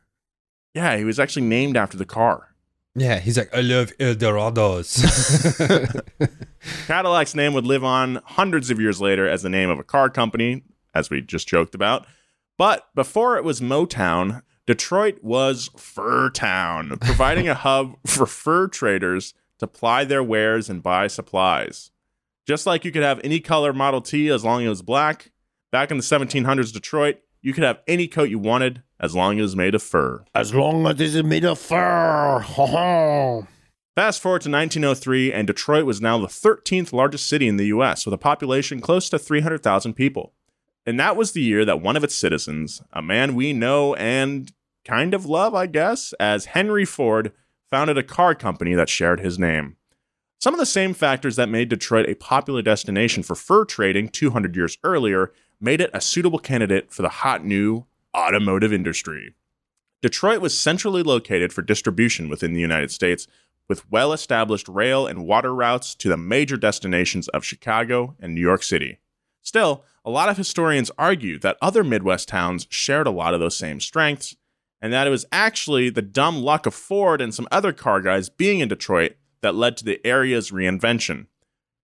Yeah, 0.76 0.98
he 0.98 1.04
was 1.04 1.20
actually 1.20 1.48
named 1.48 1.76
after 1.76 1.98
the 1.98 2.06
car. 2.06 2.54
Yeah, 2.94 3.18
he's 3.18 3.40
like, 3.40 3.50
I 3.56 3.62
love 3.62 3.92
Eldorados. 3.98 5.02
Cadillac's 6.86 7.34
name 7.34 7.56
would 7.56 7.66
live 7.66 7.84
on 7.84 8.22
hundreds 8.24 8.70
of 8.70 8.80
years 8.80 9.02
later 9.02 9.28
as 9.28 9.42
the 9.42 9.50
name 9.50 9.72
of 9.72 9.80
a 9.80 9.84
car 9.84 10.12
company, 10.12 10.62
as 10.94 11.10
we 11.10 11.22
just 11.22 11.48
joked 11.48 11.76
about. 11.76 12.06
But 12.58 12.88
before 12.96 13.38
it 13.38 13.44
was 13.44 13.62
Motown, 13.62 14.44
Detroit 14.66 15.20
was 15.22 15.70
Fur 15.76 16.30
Town, 16.30 16.98
providing 17.02 17.48
a 17.48 17.56
hub 17.56 17.96
for 18.06 18.26
fur 18.26 18.68
traders 18.68 19.34
to 19.60 19.68
ply 19.68 20.04
their 20.04 20.24
wares 20.24 20.70
and 20.70 20.84
buy 20.84 21.08
supplies. 21.08 21.92
Just 22.48 22.66
like 22.66 22.84
you 22.84 22.92
could 22.92 23.04
have 23.04 23.22
any 23.24 23.40
color 23.40 23.74
Model 23.74 24.02
T 24.02 24.30
as 24.30 24.44
long 24.44 24.62
as 24.62 24.66
it 24.66 24.70
was 24.70 24.82
black, 24.82 25.32
back 25.72 25.92
in 25.92 25.98
the 25.98 26.04
1700s 26.04 26.74
Detroit, 26.74 27.20
you 27.42 27.54
could 27.54 27.64
have 27.64 27.82
any 27.88 28.08
coat 28.08 28.30
you 28.30 28.40
wanted 28.40 28.84
as 29.00 29.16
long 29.16 29.36
as 29.36 29.40
it 29.40 29.42
was 29.42 29.56
made 29.56 29.76
of 29.76 29.84
fur. 29.84 30.24
As 30.34 30.54
long 30.54 30.86
as 30.88 31.00
it's 31.00 31.28
made 31.28 31.44
of 31.44 31.60
fur. 31.60 32.42
Fast 33.96 34.22
forward 34.22 34.42
to 34.42 34.50
1903, 34.50 35.32
and 35.32 35.46
Detroit 35.46 35.86
was 35.86 36.02
now 36.02 36.18
the 36.18 36.28
13th 36.28 36.94
largest 36.94 37.28
city 37.28 37.48
in 37.48 37.58
the 37.58 37.66
US, 37.66 38.06
with 38.06 38.14
a 38.14 38.18
population 38.18 38.82
close 38.82 39.10
to 39.10 39.20
300,000 39.20 39.94
people. 39.94 40.34
And 40.86 41.00
that 41.00 41.16
was 41.16 41.32
the 41.32 41.42
year 41.42 41.64
that 41.66 41.82
one 41.82 41.96
of 41.96 42.04
its 42.04 42.16
citizens, 42.16 42.82
a 42.92 43.02
man 43.02 43.36
we 43.36 43.54
know 43.54 43.96
and 43.96 44.52
kind 44.84 45.14
of 45.14 45.26
love, 45.26 45.56
I 45.56 45.66
guess, 45.66 46.14
as 46.20 46.46
Henry 46.46 46.86
Ford, 46.86 47.32
founded 47.70 47.98
a 47.98 48.04
car 48.04 48.36
company 48.36 48.74
that 48.74 48.90
shared 48.90 49.20
his 49.20 49.40
name. 49.40 49.78
Some 50.40 50.54
of 50.54 50.60
the 50.60 50.66
same 50.66 50.94
factors 50.94 51.38
that 51.38 51.48
made 51.48 51.70
Detroit 51.70 52.10
a 52.10 52.16
popular 52.16 52.62
destination 52.62 53.24
for 53.24 53.34
fur 53.34 53.64
trading 53.64 54.10
200 54.10 54.56
years 54.56 54.78
earlier 54.84 55.32
made 55.62 55.80
it 55.80 55.90
a 55.94 56.02
suitable 56.02 56.40
candidate 56.40 56.92
for 56.92 57.02
the 57.02 57.10
hot 57.10 57.46
new 57.46 57.86
automotive 58.16 58.74
industry. 58.74 59.34
Detroit 60.02 60.42
was 60.42 60.58
centrally 60.58 61.02
located 61.02 61.54
for 61.54 61.62
distribution 61.62 62.28
within 62.28 62.54
the 62.54 62.60
United 62.60 62.92
States, 62.92 63.26
with 63.70 63.90
well 63.90 64.12
established 64.12 64.68
rail 64.68 65.08
and 65.08 65.26
water 65.26 65.56
routes 65.56 65.96
to 65.96 66.10
the 66.10 66.18
major 66.18 66.58
destinations 66.58 67.30
of 67.30 67.46
Chicago 67.46 68.14
and 68.20 68.36
New 68.36 68.42
York 68.42 68.64
City. 68.64 69.00
Still, 69.44 69.84
a 70.04 70.10
lot 70.10 70.30
of 70.30 70.38
historians 70.38 70.90
argue 70.98 71.38
that 71.40 71.58
other 71.62 71.84
Midwest 71.84 72.30
towns 72.30 72.66
shared 72.70 73.06
a 73.08 73.12
lot 73.12 73.34
of 73.34 73.40
those 73.40 73.58
same 73.58 73.80
strengths, 73.80 74.36
and 74.82 74.92
that 74.92 75.06
it 75.06 75.12
was 75.12 75.26
actually 75.32 75.90
the 75.90 76.02
dumb 76.02 76.42
luck 76.42 76.66
of 76.66 76.74
Ford 76.74 77.22
and 77.22 77.34
some 77.34 77.48
other 77.52 77.72
car 77.74 78.02
guys 78.02 78.30
being 78.30 78.60
in 78.60 78.70
Detroit 78.70 79.14
that 79.42 79.56
led 79.56 79.78
to 79.78 79.86
the 79.86 80.06
area's 80.06 80.52
reinvention. 80.52 81.28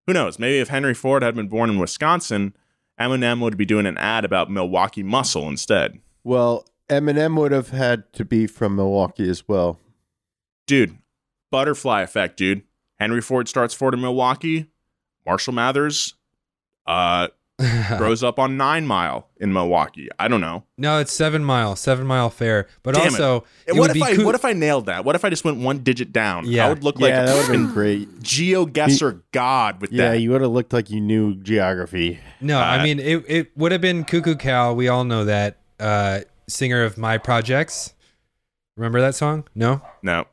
Who 0.08 0.14
knows? 0.14 0.40
Maybe 0.40 0.60
if 0.60 0.70
Henry 0.70 0.94
Ford 0.94 1.22
had 1.22 1.36
been 1.36 1.50
born 1.50 1.70
in 1.70 1.78
Wisconsin, 1.78 2.56
Eminem 3.00 3.42
would 3.42 3.58
be 3.58 3.66
doing 3.66 3.86
an 3.86 3.98
ad 3.98 4.26
about 4.26 4.50
Milwaukee 4.50 5.04
muscle 5.04 5.48
instead. 5.48 6.00
Well, 6.24 6.66
Eminem 6.90 7.38
would 7.38 7.52
have 7.52 7.70
had 7.70 8.12
to 8.14 8.26
be 8.26 8.48
from 8.48 8.76
Milwaukee 8.76 9.30
as 9.30 9.48
well. 9.48 9.80
dude, 10.66 10.98
butterfly 11.52 12.02
effect, 12.02 12.38
dude. 12.38 12.64
Henry 13.00 13.22
Ford 13.22 13.48
starts 13.48 13.74
Ford 13.74 13.94
in 13.94 14.02
Milwaukee. 14.02 14.68
Marshall 15.26 15.54
Mathers 15.54 16.16
uh, 16.86 17.28
grows 17.98 18.24
up 18.24 18.40
on 18.40 18.56
Nine 18.58 18.88
Mile 18.88 19.28
in 19.38 19.52
Milwaukee. 19.52 20.08
I 20.18 20.28
don't 20.30 20.40
know. 20.42 20.64
no, 20.78 21.00
it's 21.00 21.12
seven 21.12 21.44
mile, 21.44 21.76
seven 21.76 22.08
mile 22.08 22.30
fair. 22.30 22.68
But 22.84 22.96
Damn 22.96 23.08
it. 23.08 23.12
also, 23.12 23.44
it 23.68 23.76
what 23.76 23.94
if 23.96 24.02
I 24.02 24.16
coo- 24.16 24.26
what 24.26 24.34
if 24.36 24.46
I 24.46 24.54
nailed 24.54 24.86
that? 24.86 25.04
What 25.04 25.16
if 25.16 25.26
I 25.26 25.30
just 25.30 25.44
went 25.44 25.58
one 25.58 25.80
digit 25.80 26.14
down? 26.14 26.46
Yeah. 26.48 26.66
I 26.66 26.70
would 26.70 26.84
look 26.84 27.00
like 27.00 27.10
yeah, 27.12 27.24
a 27.24 27.26
that 27.26 27.34
would 27.36 27.42
have 27.42 27.52
been 27.52 27.68
freaking 27.68 27.74
great. 27.74 28.20
GeoGuessr 28.22 29.22
god 29.34 29.82
with 29.82 29.92
Yeah, 29.92 30.06
that. 30.06 30.14
Yeah, 30.14 30.20
you 30.20 30.32
would 30.32 30.42
have 30.42 30.52
looked 30.52 30.72
like 30.74 30.90
you 30.90 31.02
knew 31.02 31.36
geography. 31.36 32.20
No, 32.42 32.58
Uh, 32.60 32.64
I 32.64 32.84
mean 32.84 33.00
it. 33.00 33.26
It 33.28 33.52
would 33.58 33.72
have 33.74 33.82
been 33.82 34.06
Coo 34.06 34.22
Coo 34.22 34.36
Cal. 34.36 34.76
We 34.76 34.88
all 34.88 35.04
know 35.04 35.26
that 35.26 35.58
uh, 35.80 36.22
singer 36.48 36.84
of 36.84 36.98
My 36.98 37.18
Projects. 37.18 37.94
Remember 38.78 39.02
that 39.02 39.16
song? 39.16 39.44
No, 39.54 39.82
no. 40.02 40.26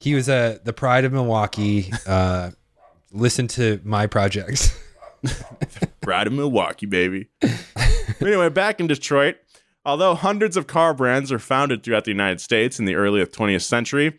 he 0.00 0.14
was 0.14 0.28
uh, 0.28 0.58
the 0.64 0.74
pride 0.74 1.06
of 1.06 1.12
Milwaukee. 1.14 1.90
Uh, 2.06 2.50
listen 3.12 3.48
to 3.48 3.80
My 3.82 4.06
Projects. 4.06 4.78
Pride 6.06 6.28
of 6.28 6.34
Milwaukee, 6.34 6.86
baby. 6.86 7.26
anyway, 8.20 8.48
back 8.48 8.78
in 8.78 8.86
Detroit, 8.86 9.38
although 9.84 10.14
hundreds 10.14 10.56
of 10.56 10.68
car 10.68 10.94
brands 10.94 11.32
are 11.32 11.40
founded 11.40 11.82
throughout 11.82 12.04
the 12.04 12.12
United 12.12 12.40
States 12.40 12.78
in 12.78 12.84
the 12.84 12.94
early 12.94 13.26
20th 13.26 13.62
century, 13.62 14.16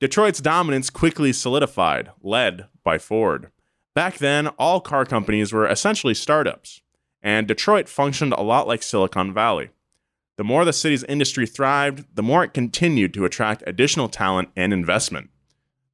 Detroit's 0.00 0.42
dominance 0.42 0.90
quickly 0.90 1.32
solidified, 1.32 2.10
led 2.20 2.66
by 2.84 2.98
Ford. 2.98 3.50
Back 3.94 4.18
then, 4.18 4.48
all 4.58 4.82
car 4.82 5.06
companies 5.06 5.50
were 5.50 5.66
essentially 5.66 6.12
startups, 6.12 6.82
and 7.22 7.48
Detroit 7.48 7.88
functioned 7.88 8.34
a 8.34 8.42
lot 8.42 8.68
like 8.68 8.82
Silicon 8.82 9.32
Valley. 9.32 9.70
The 10.36 10.44
more 10.44 10.66
the 10.66 10.74
city's 10.74 11.04
industry 11.04 11.46
thrived, 11.46 12.04
the 12.14 12.22
more 12.22 12.44
it 12.44 12.52
continued 12.52 13.14
to 13.14 13.24
attract 13.24 13.64
additional 13.66 14.10
talent 14.10 14.50
and 14.54 14.74
investment. 14.74 15.30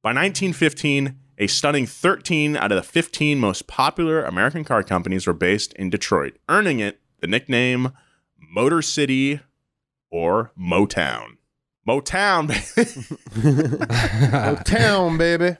By 0.03 0.09
1915, 0.09 1.17
a 1.37 1.47
stunning 1.47 1.85
13 1.85 2.55
out 2.57 2.71
of 2.71 2.75
the 2.75 2.83
15 2.83 3.39
most 3.39 3.67
popular 3.67 4.23
American 4.23 4.63
car 4.63 4.83
companies 4.83 5.27
were 5.27 5.33
based 5.33 5.73
in 5.73 5.89
Detroit, 5.89 6.37
earning 6.49 6.79
it 6.79 6.99
the 7.19 7.27
nickname 7.27 7.91
Motor 8.39 8.81
City 8.81 9.39
or 10.09 10.51
Motown. 10.59 11.37
Motown, 11.87 12.47
baby. 12.47 13.77
Oh, 14.33 14.55
town, 14.63 15.17
baby. 15.17 15.57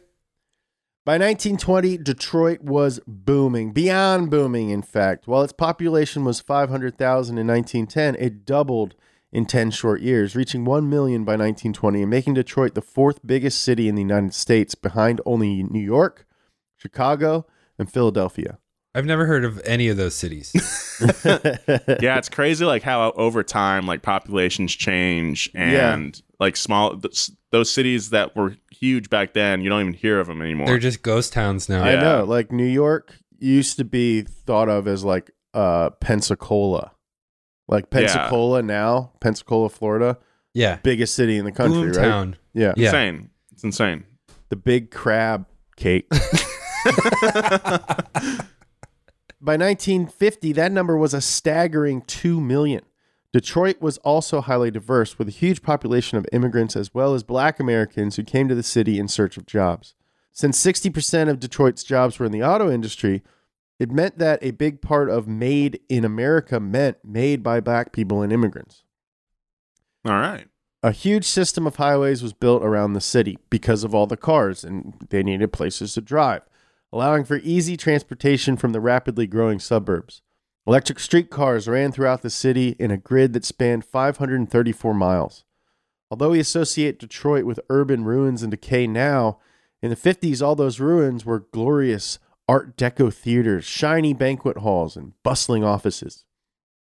By 1.06 1.14
1920, 1.14 2.00
Detroit 2.00 2.62
was 2.62 3.00
booming, 3.08 3.72
beyond 3.72 4.30
booming, 4.30 4.72
in 4.72 4.82
fact. 4.82 5.26
While 5.26 5.44
its 5.44 5.54
population 5.54 6.26
was 6.26 6.42
500,000 6.42 7.38
in 7.38 7.48
1910, 7.48 8.16
it 8.16 8.46
doubled 8.46 8.96
in 9.32 9.46
10 9.46 9.72
short 9.72 10.02
years, 10.02 10.36
reaching 10.36 10.66
1 10.66 10.90
million 10.90 11.24
by 11.24 11.34
1920 11.34 12.02
and 12.02 12.10
making 12.10 12.34
Detroit 12.34 12.74
the 12.76 12.82
fourth 12.82 13.26
biggest 13.26 13.62
city 13.62 13.88
in 13.88 13.96
the 13.96 14.02
United 14.02 14.34
States, 14.34 14.76
behind 14.76 15.22
only 15.26 15.64
New 15.64 15.82
York, 15.82 16.26
Chicago, 16.78 17.46
and 17.78 17.92
Philadelphia. 17.92 18.60
I've 18.96 19.06
never 19.06 19.28
heard 19.28 19.46
of 19.46 19.62
any 19.64 19.90
of 19.90 19.98
those 19.98 20.16
cities. 20.16 20.52
yeah, 21.26 22.18
it's 22.18 22.30
crazy 22.30 22.66
like 22.66 22.82
how 22.82 23.12
over 23.12 23.44
time 23.44 23.86
like 23.86 24.02
populations 24.02 24.74
change 24.74 25.52
and 25.54 26.20
like 26.40 26.56
small 26.56 26.98
th- 26.98 27.30
those 27.52 27.72
cities 27.72 28.10
that 28.10 28.36
were 28.36 28.56
huge 28.72 29.10
back 29.12 29.34
then, 29.34 29.62
you 29.62 29.70
don't 29.70 29.82
even 29.82 29.94
hear 29.94 30.20
of 30.20 30.26
them 30.26 30.42
anymore. 30.42 30.66
They're 30.66 30.80
just 30.80 31.04
ghost 31.04 31.32
towns 31.32 31.70
now. 31.70 31.84
I 31.84 31.96
know, 31.96 32.24
like 32.24 32.52
New 32.52 32.66
York 32.66 33.14
used 33.38 33.78
to 33.78 33.86
be 33.86 34.24
thought 34.24 34.68
of 34.68 34.88
as 34.88 35.04
like 35.04 35.30
uh, 35.54 35.92
Pensacola. 36.02 36.92
Like 37.68 37.90
Pensacola 37.90 38.62
now, 38.62 39.12
Pensacola, 39.20 39.70
Florida, 39.70 40.18
Yeah. 40.54 40.78
biggest 40.84 41.16
city 41.16 41.38
in 41.38 41.46
the 41.46 41.52
country, 41.52 41.88
right? 41.88 41.96
Boomtown. 41.96 42.36
Yeah. 42.54 42.74
Yeah. 42.78 42.86
insane. 42.88 43.30
It's 43.52 43.64
insane. 43.64 44.04
the 44.50 44.56
big 44.56 44.92
crab 44.92 45.46
cake. 45.76 46.08
By 49.40 49.54
1950, 49.56 50.52
that 50.54 50.72
number 50.72 50.98
was 50.98 51.14
a 51.14 51.22
staggering 51.22 52.02
2 52.02 52.42
million. 52.42 52.82
Detroit 53.32 53.80
was 53.82 53.98
also 54.00 54.42
highly 54.42 54.72
diverse, 54.72 55.20
with 55.20 55.28
a 55.28 55.32
huge 55.32 55.62
population 55.62 56.18
of 56.18 56.26
immigrants 56.32 56.76
as 56.76 56.94
well 56.94 57.14
as 57.14 57.24
black 57.24 57.60
Americans 57.60 58.16
who 58.16 58.24
came 58.24 58.48
to 58.48 58.56
the 58.56 58.64
city 58.64 58.98
in 58.98 59.08
search 59.08 59.38
of 59.38 59.46
jobs. 59.46 59.94
Since 60.32 60.60
60% 60.64 61.30
of 61.30 61.40
Detroit's 61.40 61.84
jobs 61.84 62.18
were 62.18 62.26
in 62.26 62.32
the 62.32 62.44
auto 62.44 62.72
industry, 62.72 63.22
it 63.80 63.92
meant 63.92 64.18
that 64.18 64.40
a 64.42 64.52
big 64.52 64.82
part 64.82 65.10
of 65.10 65.28
made 65.28 65.80
in 65.88 66.04
America 66.04 66.60
meant 66.60 66.98
made 67.04 67.44
by 67.44 67.60
black 67.60 67.92
people 67.92 68.22
and 68.22 68.34
immigrants. 68.34 68.84
All 70.06 70.14
right. 70.14 70.48
A 70.84 70.92
huge 70.92 71.26
system 71.26 71.68
of 71.68 71.76
highways 71.76 72.24
was 72.24 72.34
built 72.34 72.64
around 72.64 72.94
the 72.94 73.02
city 73.02 73.38
because 73.50 73.84
of 73.84 73.94
all 73.94 74.08
the 74.08 74.18
cars, 74.18 74.64
and 74.64 74.94
they 75.10 75.24
needed 75.24 75.52
places 75.52 75.94
to 75.94 76.02
drive, 76.02 76.44
allowing 76.94 77.24
for 77.24 77.38
easy 77.38 77.76
transportation 77.76 78.58
from 78.58 78.72
the 78.72 78.80
rapidly 78.80 79.28
growing 79.28 79.60
suburbs. 79.60 80.22
Electric 80.66 81.00
streetcars 81.00 81.68
ran 81.68 81.92
throughout 81.92 82.22
the 82.22 82.30
city 82.30 82.76
in 82.80 82.92
a 82.92 82.98
grid 82.98 83.34
that 83.34 83.46
spanned 83.46 83.86
534 83.86 84.94
miles. 84.94 85.44
Although 86.12 86.30
we 86.32 86.40
associate 86.40 87.00
Detroit 87.00 87.46
with 87.46 87.60
urban 87.70 88.06
ruins 88.06 88.44
and 88.44 88.52
decay 88.52 88.88
now, 88.88 89.40
in 89.82 89.90
the 89.90 89.96
50s, 89.96 90.42
all 90.42 90.56
those 90.56 90.80
ruins 90.80 91.26
were 91.26 91.48
glorious 91.52 92.20
Art 92.48 92.78
Deco 92.78 93.14
theaters, 93.14 93.66
shiny 93.66 94.14
banquet 94.14 94.58
halls, 94.58 94.96
and 94.96 95.14
bustling 95.24 95.64
offices 95.64 96.24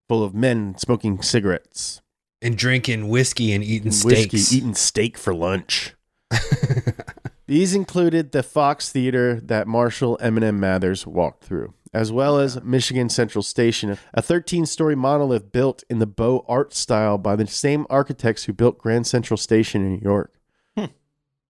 full 0.08 0.24
of 0.24 0.36
men 0.36 0.78
smoking 0.78 1.22
cigarettes 1.22 2.02
And 2.42 2.56
drinking 2.58 3.08
whiskey 3.10 3.52
and 3.54 3.64
eating 3.64 3.92
whiskey, 3.92 4.38
steaks. 4.38 4.54
eating 4.54 4.76
steak 4.76 5.18
for 5.18 5.34
lunch. 5.34 5.96
These 7.48 7.76
included 7.76 8.32
the 8.32 8.42
Fox 8.44 8.92
Theater 8.92 9.40
that 9.42 9.68
Marshall 9.68 10.18
Eminem 10.22 10.58
Mathers 10.58 11.06
walked 11.06 11.44
through, 11.44 11.74
as 11.94 12.12
well 12.12 12.40
as 12.40 12.62
Michigan 12.64 13.08
Central 13.10 13.44
Station, 13.44 13.98
a 14.16 14.22
13 14.22 14.66
story 14.66 14.96
monolith 14.96 15.52
built 15.52 15.84
in 15.90 16.00
the 16.00 16.08
Beaux 16.08 16.44
Art 16.48 16.74
style 16.74 17.18
by 17.20 17.36
the 17.36 17.46
same 17.46 17.86
architects 17.90 18.46
who 18.46 18.54
built 18.54 18.80
Grand 18.80 19.06
Central 19.06 19.38
Station 19.38 19.84
in 19.86 19.94
New 19.94 20.02
York. 20.02 20.34
Hmm. 20.76 20.86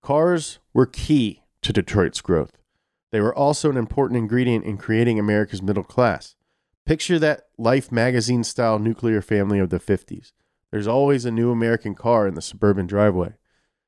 Cars 0.02 0.60
were 0.74 0.86
key 0.86 1.44
to 1.62 1.72
Detroit's 1.72 2.20
growth. 2.22 2.58
They 3.16 3.22
were 3.22 3.34
also 3.34 3.70
an 3.70 3.78
important 3.78 4.18
ingredient 4.18 4.66
in 4.66 4.76
creating 4.76 5.20
America's 5.20 5.62
middle 5.62 5.86
class. 5.86 6.36
Picture 6.86 7.18
that 7.20 7.46
Life 7.58 7.90
magazine 7.90 8.44
style 8.44 8.78
nuclear 8.78 9.22
family 9.22 9.58
of 9.58 9.70
the 9.70 9.80
50s. 9.80 10.34
There's 10.70 10.86
always 10.86 11.24
a 11.24 11.32
new 11.32 11.50
American 11.50 11.96
car 11.96 12.28
in 12.28 12.34
the 12.34 12.42
suburban 12.42 12.88
driveway. 12.88 13.36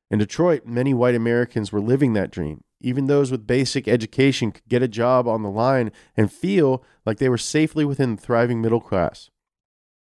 In 0.10 0.19
Detroit, 0.19 0.65
many 0.65 0.93
white 0.93 1.13
Americans 1.13 1.74
were 1.74 1.81
living 1.81 2.13
that 2.13 2.31
dream. 2.31 2.63
Even 2.79 3.07
those 3.07 3.29
with 3.29 3.46
basic 3.46 3.86
education 3.86 4.53
could 4.53 4.69
get 4.69 4.81
a 4.81 4.88
job 4.88 5.27
on 5.27 5.43
the 5.43 5.51
line 5.51 5.91
and 6.15 6.31
feel 6.31 6.81
like 7.05 7.17
they 7.17 7.27
were 7.27 7.38
safely 7.38 7.84
within 7.84 8.15
the 8.15 8.22
thriving 8.22 8.62
middle 8.62 8.79
class. 8.79 9.29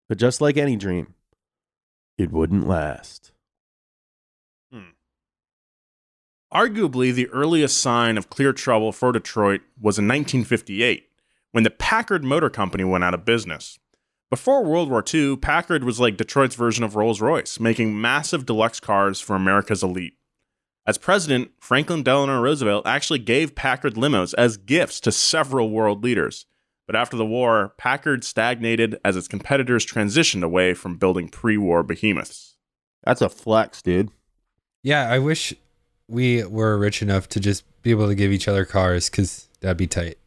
But 0.09 0.17
just 0.17 0.41
like 0.41 0.57
any 0.57 0.77
dream, 0.77 1.13
it 2.17 2.33
wouldn't 2.33 2.67
last. 2.67 3.33
Arguably, 6.53 7.15
the 7.15 7.29
earliest 7.29 7.79
sign 7.79 8.19
of 8.19 8.29
clear 8.29 8.53
trouble 8.53 8.91
for 8.91 9.13
Detroit 9.13 9.61
was 9.81 9.99
in 9.99 10.09
1958 10.09 11.09
when 11.53 11.63
the 11.65 11.71
Packard 11.71 12.25
Motor 12.25 12.51
Company 12.51 12.83
went 12.83 13.05
out 13.05 13.15
of 13.15 13.25
business. 13.25 13.79
Before 14.31 14.65
World 14.65 14.91
War 14.91 15.05
II, 15.13 15.37
Packard 15.37 15.85
was 15.85 16.01
like 16.01 16.17
Detroit's 16.17 16.55
version 16.55 16.85
of 16.85 16.97
Rolls 16.97 17.21
Royce, 17.21 17.61
making 17.61 18.01
massive 18.01 18.47
deluxe 18.47 18.81
cars 18.81 19.21
for 19.21 19.37
America's 19.37 19.83
elite. 19.83 20.15
As 20.87 20.99
president, 20.99 21.53
Franklin 21.61 22.03
Delano 22.03 22.41
Roosevelt 22.41 22.87
actually 22.87 23.19
gave 23.21 23.55
Packard 23.55 23.95
limos 23.95 24.35
as 24.37 24.57
gifts 24.57 24.99
to 25.01 25.13
several 25.13 25.71
world 25.71 26.03
leaders. 26.03 26.47
But 26.87 26.97
after 26.97 27.17
the 27.17 27.27
war, 27.27 27.75
Packard 27.79 28.25
stagnated 28.25 28.99
as 29.05 29.17
its 29.17 29.29
competitors 29.29 29.87
transitioned 29.87 30.43
away 30.43 30.75
from 30.75 30.97
building 30.97 31.29
pre 31.29 31.57
war 31.57 31.85
behemoths. 31.85 32.57
That's 33.05 33.21
a 33.21 33.29
flex, 33.29 33.83
dude. 33.83 34.11
yeah, 34.83 35.09
I 35.09 35.21
wish 35.21 35.55
we 36.11 36.45
were 36.45 36.77
rich 36.77 37.03
enough 37.03 37.29
to 37.31 37.41
just 37.41 37.65
be 37.83 37.91
able 37.91 38.09
to 38.09 38.15
give 38.15 38.33
each 38.33 38.49
other 38.49 38.65
cars 38.65 39.09
because 39.09 39.49
that'd 39.61 39.77
be 39.77 39.87
tight. 39.87 40.19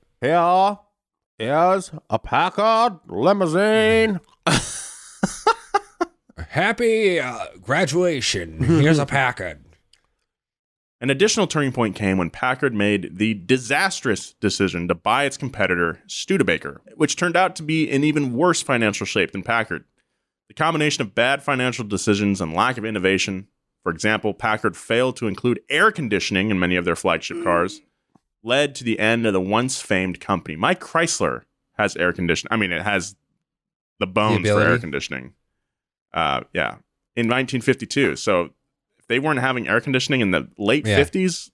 Here 1.38 1.74
is 1.76 1.92
a 2.10 2.20
Packard 2.20 3.00
limousine. 3.08 4.20
Happy 6.48 7.20
uh, 7.20 7.46
graduation. 7.62 8.64
Here's 8.64 9.00
a 9.00 9.06
Packard. 9.06 9.64
An 11.02 11.10
additional 11.10 11.48
turning 11.48 11.74
point 11.74 11.96
came 11.96 12.18
when 12.18 12.30
Packard 12.30 12.74
made 12.74 13.18
the 13.18 13.34
disastrous 13.34 14.34
decision 14.40 14.88
to 14.88 14.96
buy 14.96 15.26
its 15.26 15.36
competitor, 15.36 16.02
Studebaker, 16.08 16.82
which 16.96 17.18
turned 17.18 17.36
out 17.36 17.58
to 17.58 17.64
be 17.64 17.90
in 17.90 18.06
even 18.06 18.38
worse 18.38 18.62
financial 18.62 19.06
shape 19.06 19.32
than 19.32 19.44
Packard. 19.44 19.84
The 20.48 20.54
combination 20.54 21.02
of 21.02 21.14
bad 21.14 21.44
financial 21.44 21.84
decisions 21.84 22.40
and 22.40 22.54
lack 22.54 22.78
of 22.78 22.86
innovation, 22.86 23.48
for 23.84 23.92
example, 23.92 24.34
Packard 24.34 24.76
failed 24.78 25.18
to 25.18 25.28
include 25.28 25.60
air 25.70 25.92
conditioning 25.92 26.50
in 26.50 26.60
many 26.60 26.76
of 26.76 26.86
their 26.86 26.96
flagship 26.96 27.44
cars, 27.44 27.82
led 28.42 28.76
to 28.76 28.84
the 28.84 29.00
end 29.00 29.26
of 29.26 29.34
the 29.34 29.42
once 29.42 29.82
famed 29.82 30.20
company. 30.20 30.56
Mike 30.56 30.80
Chrysler 30.80 31.44
has 31.78 31.96
air 31.98 32.14
conditioning. 32.14 32.52
I 32.54 32.58
mean, 32.58 32.72
it 32.72 32.82
has 32.82 33.16
the 34.00 34.08
bones 34.08 34.48
for 34.48 34.62
air 34.62 34.78
conditioning. 34.80 35.34
Uh, 36.14 36.42
yeah, 36.54 36.76
in 37.16 37.28
1952. 37.28 38.16
So 38.16 38.50
if 38.98 39.08
they 39.08 39.20
weren't 39.20 39.40
having 39.40 39.68
air 39.68 39.82
conditioning 39.82 40.22
in 40.22 40.32
the 40.32 40.48
late 40.58 40.86
Yeah. 40.86 41.00
50s, 41.00 41.50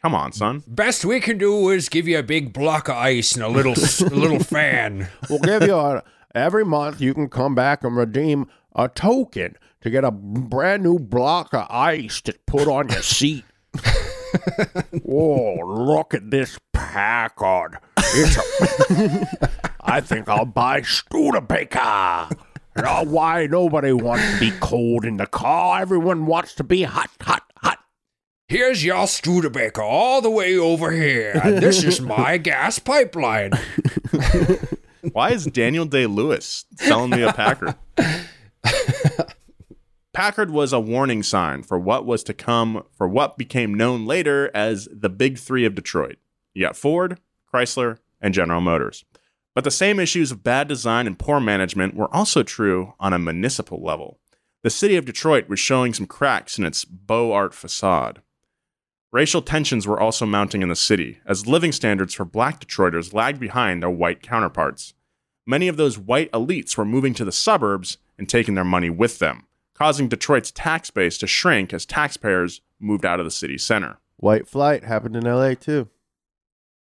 come 0.00 0.14
on, 0.14 0.32
son. 0.32 0.62
Best 0.66 1.04
we 1.04 1.20
can 1.20 1.36
do 1.38 1.68
is 1.70 1.88
give 1.88 2.06
you 2.08 2.18
a 2.18 2.22
big 2.22 2.52
block 2.52 2.88
of 2.88 2.96
ice 2.96 3.34
and 3.34 3.42
a 3.44 3.48
little 3.48 3.72
a 3.74 4.14
little 4.14 4.38
fan. 4.42 5.08
We'll 5.28 5.38
give 5.40 5.62
you 5.64 5.74
a, 5.74 6.02
every 6.34 6.64
month 6.64 7.00
you 7.00 7.12
can 7.14 7.28
come 7.28 7.54
back 7.54 7.82
and 7.84 7.96
redeem 7.96 8.46
a 8.74 8.88
token 8.88 9.56
to 9.84 9.90
get 9.90 10.02
a 10.02 10.10
brand 10.10 10.82
new 10.82 10.98
block 10.98 11.52
of 11.52 11.66
ice 11.68 12.22
to 12.22 12.34
put 12.46 12.66
on 12.66 12.88
your 12.88 13.02
seat. 13.02 13.44
Whoa, 15.04 15.58
oh, 15.62 15.66
look 15.66 16.14
at 16.14 16.30
this 16.30 16.58
Packard. 16.72 17.76
It's 17.98 18.38
a 18.38 19.60
I 19.82 20.00
think 20.00 20.26
I'll 20.30 20.46
buy 20.46 20.80
Studebaker. 20.80 22.30
Now, 22.76 23.04
why 23.04 23.46
nobody 23.46 23.92
wants 23.92 24.24
to 24.32 24.40
be 24.40 24.52
cold 24.58 25.04
in 25.04 25.18
the 25.18 25.26
car? 25.26 25.82
Everyone 25.82 26.24
wants 26.24 26.54
to 26.54 26.64
be 26.64 26.84
hot, 26.84 27.10
hot, 27.20 27.42
hot. 27.58 27.78
Here's 28.48 28.82
your 28.82 29.06
Studebaker 29.06 29.82
all 29.82 30.22
the 30.22 30.30
way 30.30 30.56
over 30.56 30.92
here. 30.92 31.38
And 31.44 31.58
this 31.58 31.84
is 31.84 32.00
my 32.00 32.38
gas 32.38 32.78
pipeline. 32.78 33.52
Why 35.12 35.32
is 35.32 35.44
Daniel 35.44 35.84
Day 35.84 36.06
Lewis 36.06 36.64
selling 36.76 37.10
me 37.10 37.20
a 37.22 37.34
Packard? 37.34 37.74
Packard 40.14 40.52
was 40.52 40.72
a 40.72 40.78
warning 40.78 41.24
sign 41.24 41.64
for 41.64 41.76
what 41.76 42.06
was 42.06 42.22
to 42.22 42.32
come 42.32 42.84
for 42.96 43.08
what 43.08 43.36
became 43.36 43.74
known 43.74 44.06
later 44.06 44.48
as 44.54 44.88
the 44.92 45.08
Big 45.08 45.38
Three 45.38 45.64
of 45.64 45.74
Detroit. 45.74 46.18
You 46.54 46.64
got 46.64 46.76
Ford, 46.76 47.18
Chrysler, 47.52 47.98
and 48.20 48.32
General 48.32 48.60
Motors. 48.60 49.04
But 49.56 49.64
the 49.64 49.72
same 49.72 49.98
issues 49.98 50.30
of 50.30 50.44
bad 50.44 50.68
design 50.68 51.08
and 51.08 51.18
poor 51.18 51.40
management 51.40 51.96
were 51.96 52.14
also 52.14 52.44
true 52.44 52.94
on 53.00 53.12
a 53.12 53.18
municipal 53.18 53.82
level. 53.82 54.20
The 54.62 54.70
city 54.70 54.94
of 54.94 55.04
Detroit 55.04 55.48
was 55.48 55.58
showing 55.58 55.92
some 55.92 56.06
cracks 56.06 56.58
in 56.58 56.64
its 56.64 56.84
Beaux 56.84 57.32
Art 57.32 57.52
facade. 57.52 58.22
Racial 59.10 59.42
tensions 59.42 59.84
were 59.84 59.98
also 59.98 60.26
mounting 60.26 60.62
in 60.62 60.68
the 60.68 60.76
city, 60.76 61.18
as 61.26 61.48
living 61.48 61.72
standards 61.72 62.14
for 62.14 62.24
black 62.24 62.60
Detroiters 62.60 63.12
lagged 63.12 63.40
behind 63.40 63.82
their 63.82 63.90
white 63.90 64.22
counterparts. 64.22 64.94
Many 65.44 65.66
of 65.66 65.76
those 65.76 65.98
white 65.98 66.30
elites 66.30 66.76
were 66.76 66.84
moving 66.84 67.14
to 67.14 67.24
the 67.24 67.32
suburbs 67.32 67.98
and 68.16 68.28
taking 68.28 68.54
their 68.54 68.64
money 68.64 68.90
with 68.90 69.18
them, 69.18 69.48
causing 69.74 70.08
Detroit's 70.08 70.50
tax 70.50 70.90
base 70.90 71.18
to 71.18 71.26
shrink 71.26 71.72
as 71.74 71.84
taxpayers 71.84 72.60
moved 72.80 73.04
out 73.04 73.20
of 73.20 73.26
the 73.26 73.30
city 73.30 73.58
center. 73.58 73.98
White 74.16 74.48
flight 74.48 74.84
happened 74.84 75.16
in 75.16 75.24
LA 75.24 75.54
too. 75.54 75.88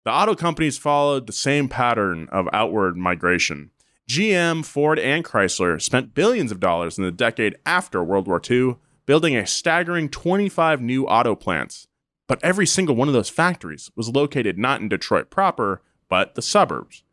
The 0.06 0.12
auto 0.12 0.36
companies 0.36 0.78
followed 0.78 1.28
the 1.28 1.34
same 1.34 1.70
pattern 1.70 2.28
of 2.32 2.50
outward 2.52 2.98
migration. 2.98 3.72
GM, 4.10 4.66
Ford, 4.66 5.00
and 5.00 5.24
Chrysler 5.24 5.82
spent 5.82 6.14
billions 6.14 6.52
of 6.52 6.60
dollars 6.60 6.98
in 6.98 7.06
the 7.06 7.12
decade 7.12 7.56
after 7.66 8.04
World 8.04 8.28
War 8.28 8.42
II 8.50 8.76
building 9.06 9.36
a 9.36 9.46
staggering 9.46 10.10
25 10.10 10.82
new 10.82 11.06
auto 11.06 11.36
plants. 11.36 11.88
But 12.28 12.44
every 12.44 12.66
single 12.66 12.96
one 12.96 13.08
of 13.08 13.14
those 13.14 13.30
factories 13.30 13.92
was 13.96 14.10
located 14.10 14.58
not 14.58 14.82
in 14.82 14.90
Detroit 14.90 15.30
proper, 15.30 15.82
but 16.10 16.36
the 16.36 16.42
suburbs. 16.42 17.04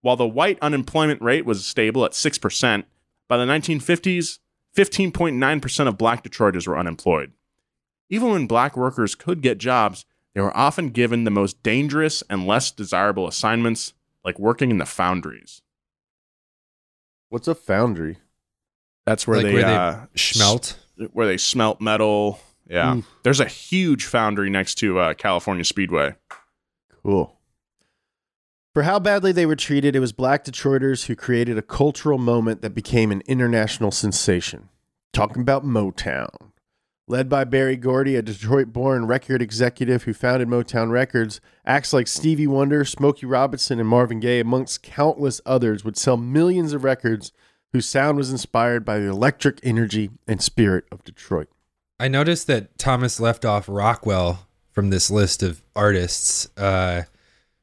While 0.00 0.16
the 0.16 0.26
white 0.26 0.58
unemployment 0.60 1.22
rate 1.22 1.44
was 1.44 1.64
stable 1.64 2.04
at 2.04 2.12
6%, 2.12 2.84
by 3.28 3.36
the 3.36 3.44
1950s, 3.44 4.38
15.9% 4.76 5.88
of 5.88 5.98
black 5.98 6.22
Detroiters 6.22 6.66
were 6.66 6.78
unemployed. 6.78 7.32
Even 8.08 8.30
when 8.30 8.46
black 8.46 8.76
workers 8.76 9.14
could 9.14 9.40
get 9.40 9.58
jobs, 9.58 10.04
they 10.34 10.40
were 10.40 10.56
often 10.56 10.90
given 10.90 11.24
the 11.24 11.30
most 11.30 11.62
dangerous 11.62 12.22
and 12.30 12.46
less 12.46 12.70
desirable 12.70 13.26
assignments, 13.26 13.94
like 14.24 14.38
working 14.38 14.70
in 14.70 14.78
the 14.78 14.86
foundries. 14.86 15.62
What's 17.28 17.48
a 17.48 17.54
foundry? 17.54 18.18
That's 19.06 19.26
where 19.26 19.38
like 19.38 19.46
they, 19.46 19.54
where 19.54 19.62
they 19.62 19.76
uh, 19.76 20.06
schmelt. 20.14 20.76
where 21.12 21.26
they 21.26 21.36
smelt 21.36 21.80
metal. 21.80 22.40
Yeah, 22.68 22.96
Oof. 22.96 23.08
there's 23.22 23.40
a 23.40 23.46
huge 23.46 24.04
foundry 24.04 24.50
next 24.50 24.76
to 24.76 24.98
uh, 24.98 25.14
California 25.14 25.64
Speedway. 25.64 26.14
Cool. 27.02 27.39
For 28.72 28.84
how 28.84 29.00
badly 29.00 29.32
they 29.32 29.46
were 29.46 29.56
treated, 29.56 29.96
it 29.96 30.00
was 30.00 30.12
black 30.12 30.44
Detroiters 30.44 31.06
who 31.06 31.16
created 31.16 31.58
a 31.58 31.62
cultural 31.62 32.18
moment 32.18 32.62
that 32.62 32.74
became 32.74 33.10
an 33.10 33.22
international 33.26 33.90
sensation. 33.90 34.68
Talking 35.12 35.42
about 35.42 35.64
Motown. 35.64 36.52
Led 37.08 37.28
by 37.28 37.42
Berry 37.42 37.76
Gordy, 37.76 38.14
a 38.14 38.22
Detroit 38.22 38.72
born 38.72 39.08
record 39.08 39.42
executive 39.42 40.04
who 40.04 40.12
founded 40.12 40.46
Motown 40.46 40.92
Records, 40.92 41.40
acts 41.66 41.92
like 41.92 42.06
Stevie 42.06 42.46
Wonder, 42.46 42.84
Smokey 42.84 43.26
Robinson, 43.26 43.80
and 43.80 43.88
Marvin 43.88 44.20
Gaye, 44.20 44.38
amongst 44.38 44.84
countless 44.84 45.40
others, 45.44 45.84
would 45.84 45.96
sell 45.96 46.16
millions 46.16 46.72
of 46.72 46.84
records 46.84 47.32
whose 47.72 47.86
sound 47.86 48.16
was 48.16 48.30
inspired 48.30 48.84
by 48.84 49.00
the 49.00 49.08
electric 49.08 49.58
energy 49.64 50.10
and 50.28 50.40
spirit 50.40 50.84
of 50.92 51.02
Detroit. 51.02 51.48
I 51.98 52.06
noticed 52.06 52.46
that 52.46 52.78
Thomas 52.78 53.18
left 53.18 53.44
off 53.44 53.68
Rockwell 53.68 54.46
from 54.70 54.90
this 54.90 55.10
list 55.10 55.42
of 55.42 55.64
artists. 55.74 56.48
Uh, 56.56 57.02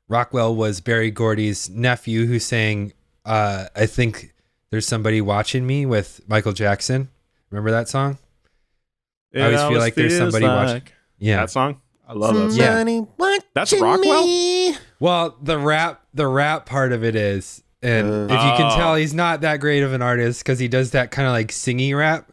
Rockwell 0.09 0.55
was 0.55 0.79
Berry 0.81 1.11
Gordy's 1.11 1.69
nephew 1.69 2.25
who 2.25 2.39
sang, 2.39 2.93
uh, 3.25 3.65
I 3.75 3.85
think 3.85 4.33
there's 4.69 4.87
somebody 4.87 5.21
watching 5.21 5.65
me 5.67 5.85
with 5.85 6.21
Michael 6.27 6.53
Jackson. 6.53 7.09
Remember 7.49 7.71
that 7.71 7.89
song? 7.89 8.17
I 9.35 9.41
always 9.41 9.61
feel 9.61 9.79
like 9.79 9.95
there's 9.95 10.17
somebody 10.17 10.45
watching. 10.45 10.83
Yeah. 11.19 11.37
that 11.37 11.49
song. 11.51 11.81
I 12.07 12.13
love 12.13 12.35
that. 12.35 12.51
Song. 12.51 12.59
Yeah. 12.59 13.39
That's 13.53 13.73
Rockwell. 13.73 14.73
Well, 14.99 15.37
the 15.41 15.57
rap, 15.57 16.03
the 16.13 16.27
rap 16.27 16.65
part 16.65 16.91
of 16.93 17.03
it 17.03 17.15
is, 17.15 17.63
and 17.81 18.07
if 18.07 18.31
you 18.31 18.37
can 18.37 18.71
Oh. 18.71 18.75
tell, 18.75 18.95
he's 18.95 19.13
not 19.13 19.41
that 19.41 19.59
great 19.59 19.83
of 19.83 19.93
an 19.93 20.01
artist 20.01 20.41
because 20.43 20.57
he 20.59 20.67
does 20.67 20.91
that 20.91 21.11
kind 21.11 21.27
of 21.27 21.33
like 21.33 21.49
singy 21.49 21.95
rap. 21.97 22.31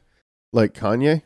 Like 0.52 0.74
Kanye? 0.74 1.22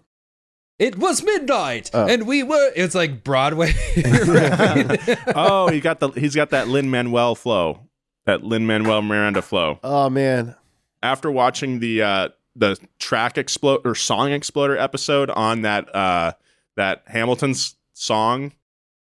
It 0.79 0.97
was 0.97 1.23
midnight, 1.25 1.91
Oh. 1.93 2.07
and 2.07 2.27
we 2.27 2.43
were. 2.45 2.73
It's 2.77 2.95
like 2.95 3.25
Broadway. 3.25 3.73
oh, 5.35 5.69
he 5.73 5.81
got 5.81 6.01
the 6.01 6.11
he's 6.11 6.35
got 6.37 6.51
that 6.51 6.69
Lin 6.69 6.91
Manuel 6.91 7.35
flow, 7.35 7.81
that 8.27 8.45
Lin 8.45 8.67
Manuel 8.67 9.03
Miranda 9.03 9.43
flow. 9.43 9.79
Oh, 9.83 10.09
man. 10.09 10.55
After 11.03 11.31
watching 11.31 11.81
the 11.81 12.03
uh, 12.03 12.29
the 12.57 12.77
track 12.99 13.39
explode 13.39 13.81
or 13.85 13.95
song 13.95 14.33
exploder 14.33 14.77
episode 14.77 15.31
on 15.31 15.63
that 15.63 15.95
uh, 15.95 16.33
that 16.77 17.03
Hamilton's 17.07 17.77
song, 17.93 18.53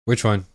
Which 0.05 0.25
one? 0.25 0.47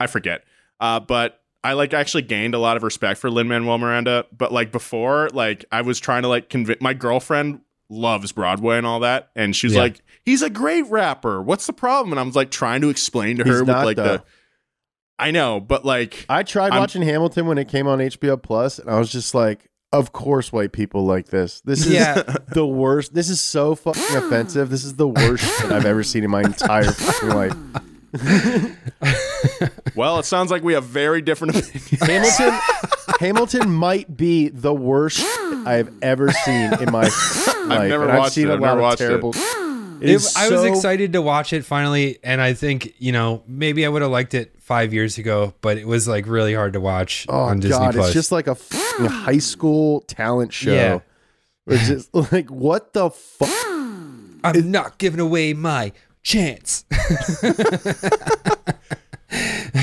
I 0.00 0.06
forget, 0.08 0.44
uh, 0.80 1.00
but 1.00 1.40
I 1.62 1.72
like 1.72 1.94
actually 1.94 2.22
gained 2.22 2.54
a 2.54 2.58
lot 2.58 2.76
of 2.76 2.82
respect 2.82 3.18
for 3.20 3.30
Lin 3.30 3.48
Manuel 3.48 3.78
Miranda. 3.78 4.26
But 4.36 4.52
like 4.52 4.70
before, 4.70 5.30
like 5.32 5.64
I 5.72 5.80
was 5.82 5.98
trying 6.00 6.22
to 6.22 6.28
like 6.28 6.48
convince 6.48 6.80
my 6.80 6.94
girlfriend 6.94 7.60
loves 7.90 8.32
Broadway 8.32 8.78
and 8.78 8.86
all 8.86 9.00
that, 9.00 9.30
and 9.36 9.54
she's 9.54 9.74
Yeah. 9.74 9.80
like, 9.82 10.02
"He's 10.24 10.42
a 10.42 10.50
great 10.50 10.86
rapper. 10.90 11.40
What's 11.42 11.66
the 11.66 11.72
problem?" 11.72 12.12
And 12.12 12.18
I 12.20 12.22
was 12.22 12.36
like 12.36 12.50
trying 12.50 12.80
to 12.82 12.88
explain 12.90 13.36
to 13.38 13.44
He's 13.44 13.52
her 13.52 13.58
with 13.60 13.68
not, 13.68 13.84
like 13.84 13.96
though. 13.96 14.04
the. 14.18 14.22
I 15.18 15.30
know, 15.30 15.60
but 15.60 15.84
like 15.84 16.26
I 16.28 16.42
tried 16.42 16.72
I'm- 16.72 16.80
watching 16.80 17.02
Hamilton 17.02 17.46
when 17.46 17.58
it 17.58 17.68
came 17.68 17.86
on 17.86 18.00
HBO 18.00 18.36
Plus, 18.36 18.78
and 18.78 18.90
I 18.90 18.98
was 18.98 19.12
just 19.12 19.34
like, 19.34 19.68
"Of 19.92 20.12
course, 20.12 20.50
white 20.52 20.72
people 20.72 21.04
like 21.06 21.26
this. 21.28 21.60
This 21.60 21.86
is 21.86 21.92
Yeah. 21.92 22.22
the 22.52 22.66
worst. 22.66 23.14
This 23.14 23.30
is 23.30 23.40
so 23.40 23.74
fucking 23.76 24.16
offensive. 24.16 24.70
This 24.70 24.84
is 24.84 24.94
the 24.94 25.06
worst 25.06 25.44
shit 25.60 25.70
I've 25.70 25.86
ever 25.86 26.02
seen 26.02 26.24
in 26.24 26.30
my 26.30 26.42
entire 26.42 26.90
fucking 26.90 27.28
life." 27.28 27.52
Well, 29.96 30.18
it 30.18 30.24
sounds 30.24 30.50
like 30.50 30.62
we 30.64 30.72
have 30.74 30.84
very 30.84 31.22
different 31.22 31.56
opinions. 31.58 32.00
Hamilton, 32.36 32.58
Hamilton 33.24 33.70
might 33.70 34.16
be 34.16 34.48
the 34.50 34.74
worst 34.74 35.24
I 35.66 35.74
have 35.74 35.90
ever 36.02 36.30
seen 36.30 36.74
in 36.80 36.92
my 36.92 37.02
life. 37.66 37.88
never 37.88 38.02
and 38.04 38.12
I've 38.12 38.18
watched 38.18 38.34
seen 38.34 38.48
it. 38.48 38.50
a 38.50 38.54
I've 38.54 38.60
lot 38.60 38.66
never 38.68 38.80
of 38.80 38.82
watched 38.82 39.00
it. 39.00 39.06
terrible. 39.08 39.30
It 39.34 40.10
It- 40.10 40.14
is 40.14 40.36
I 40.36 40.50
was 40.50 40.60
so- 40.60 40.66
excited 40.66 41.12
to 41.14 41.22
watch 41.22 41.52
it 41.54 41.64
finally, 41.64 42.18
and 42.22 42.40
I 42.40 42.52
think 42.52 42.94
you 42.98 43.12
know 43.12 43.42
maybe 43.46 43.86
I 43.86 43.88
would 43.88 44.02
have 44.02 44.10
liked 44.10 44.34
it 44.34 44.52
five 44.60 44.92
years 44.92 45.16
ago, 45.18 45.54
but 45.62 45.78
it 45.78 45.86
was 45.88 46.06
like 46.06 46.26
really 46.26 46.52
hard 46.54 46.74
to 46.74 46.80
watch 46.80 47.24
Oh 47.28 47.38
on 47.44 47.60
Disney 47.60 47.78
god, 47.78 47.94
Plus. 47.94 48.06
it's 48.08 48.14
just 48.14 48.30
like 48.32 48.46
a 48.46 48.54
fucking 48.54 49.06
high 49.06 49.38
school 49.38 50.00
talent 50.02 50.52
show. 50.52 50.74
Yeah. 50.74 50.98
It's 51.66 51.88
just 51.88 52.14
like 52.32 52.50
what 52.50 52.92
the 52.92 53.10
fuck. 53.10 53.48
I'm 54.44 54.70
not 54.70 54.98
giving 54.98 55.20
away 55.20 55.54
my 55.54 55.92
chance. 56.22 56.84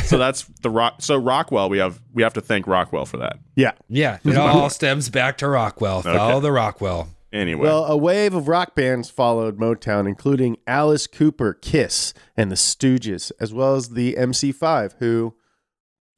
so 0.05 0.17
that's 0.17 0.43
the 0.61 0.69
rock. 0.69 0.95
So 1.01 1.17
Rockwell, 1.17 1.69
we 1.69 1.77
have 1.79 2.01
we 2.13 2.23
have 2.23 2.33
to 2.33 2.41
thank 2.41 2.67
Rockwell 2.67 3.05
for 3.05 3.17
that. 3.17 3.39
Yeah. 3.55 3.73
yeah, 3.87 4.19
it 4.23 4.37
all 4.37 4.69
stems 4.69 5.09
back 5.09 5.37
to 5.39 5.47
Rockwell. 5.47 6.01
Follow 6.01 6.39
the 6.39 6.51
Rockwell. 6.51 7.09
Anyway, 7.33 7.61
Well, 7.63 7.85
a 7.85 7.95
wave 7.95 8.33
of 8.33 8.49
rock 8.49 8.75
bands 8.75 9.09
followed 9.09 9.57
Motown, 9.57 10.05
including 10.05 10.57
Alice 10.67 11.07
Cooper, 11.07 11.53
Kiss, 11.53 12.13
and 12.35 12.51
the 12.51 12.55
Stooges, 12.57 13.31
as 13.39 13.53
well 13.53 13.75
as 13.75 13.89
the 13.91 14.15
MC5, 14.15 14.95
who 14.99 15.33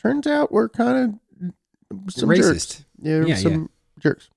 turns 0.01 0.25
out 0.25 0.51
were 0.51 0.67
kind 0.67 1.19
of 1.43 1.51
some 2.11 2.29
Racist. 2.29 2.41
jerks. 2.41 2.85
Yeah, 2.99 3.25
Yeah, 3.25 3.35
some 3.35 3.69
jerks. 3.99 4.31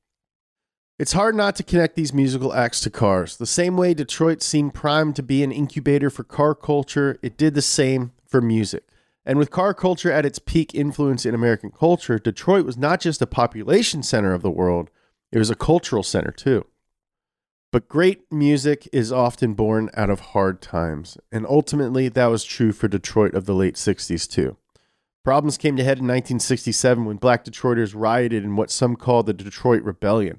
It's 0.99 1.13
hard 1.13 1.35
not 1.35 1.57
to 1.57 1.63
connect 1.63 1.95
these 1.95 2.13
musical 2.13 2.53
acts 2.55 2.81
to 2.81 2.91
cars. 2.91 3.37
The 3.39 3.47
same 3.47 3.77
way 3.79 3.95
Detroit 3.95 4.43
seemed 4.43 4.75
primed 4.75 5.17
to 5.17 5.23
be 5.23 5.43
an 5.43 5.53
incubator 5.53 6.11
for 6.11 6.25
car 6.25 6.55
culture, 6.55 7.19
it 7.23 7.39
did 7.39 7.55
the 7.55 7.63
same 7.63 8.13
for 8.29 8.41
music. 8.41 8.85
And 9.25 9.39
with 9.39 9.51
car 9.51 9.75
culture 9.75 10.13
at 10.13 10.25
its 10.25 10.39
peak 10.39 10.75
influence 10.75 11.27
in 11.27 11.35
American 11.35 11.71
culture, 11.71 12.19
Detroit 12.19 12.65
was 12.65 12.77
not 12.77 13.01
just 13.01 13.21
a 13.21 13.27
population 13.27 14.03
center 14.03 14.33
of 14.33 14.43
the 14.43 14.51
world, 14.51 14.91
it 15.33 15.39
was 15.39 15.51
a 15.51 15.57
cultural 15.57 16.03
center 16.03 16.31
too. 16.31 16.67
But 17.73 17.89
great 17.89 18.31
music 18.31 18.89
is 18.93 19.11
often 19.11 19.55
born 19.55 19.91
out 19.95 20.09
of 20.09 20.21
hard 20.21 20.63
times, 20.63 21.19
and 21.33 21.45
ultimately 21.45 22.09
that 22.09 22.27
was 22.27 22.45
true 22.45 22.73
for 22.73 22.89
Detroit 22.89 23.35
of 23.35 23.45
the 23.45 23.55
late 23.55 23.75
60s 23.75 24.31
too. 24.31 24.57
Problems 25.25 25.59
came 25.59 25.77
to 25.77 25.83
head 25.83 25.99
in 25.99 26.05
1967 26.05 27.05
when 27.05 27.17
black 27.17 27.45
Detroiters 27.45 27.95
rioted 27.97 28.45
in 28.45 28.55
what 28.55 28.71
some 28.71 28.95
call 28.95 29.25
the 29.25 29.35
Detroit 29.35 29.83
Rebellion. 29.83 30.39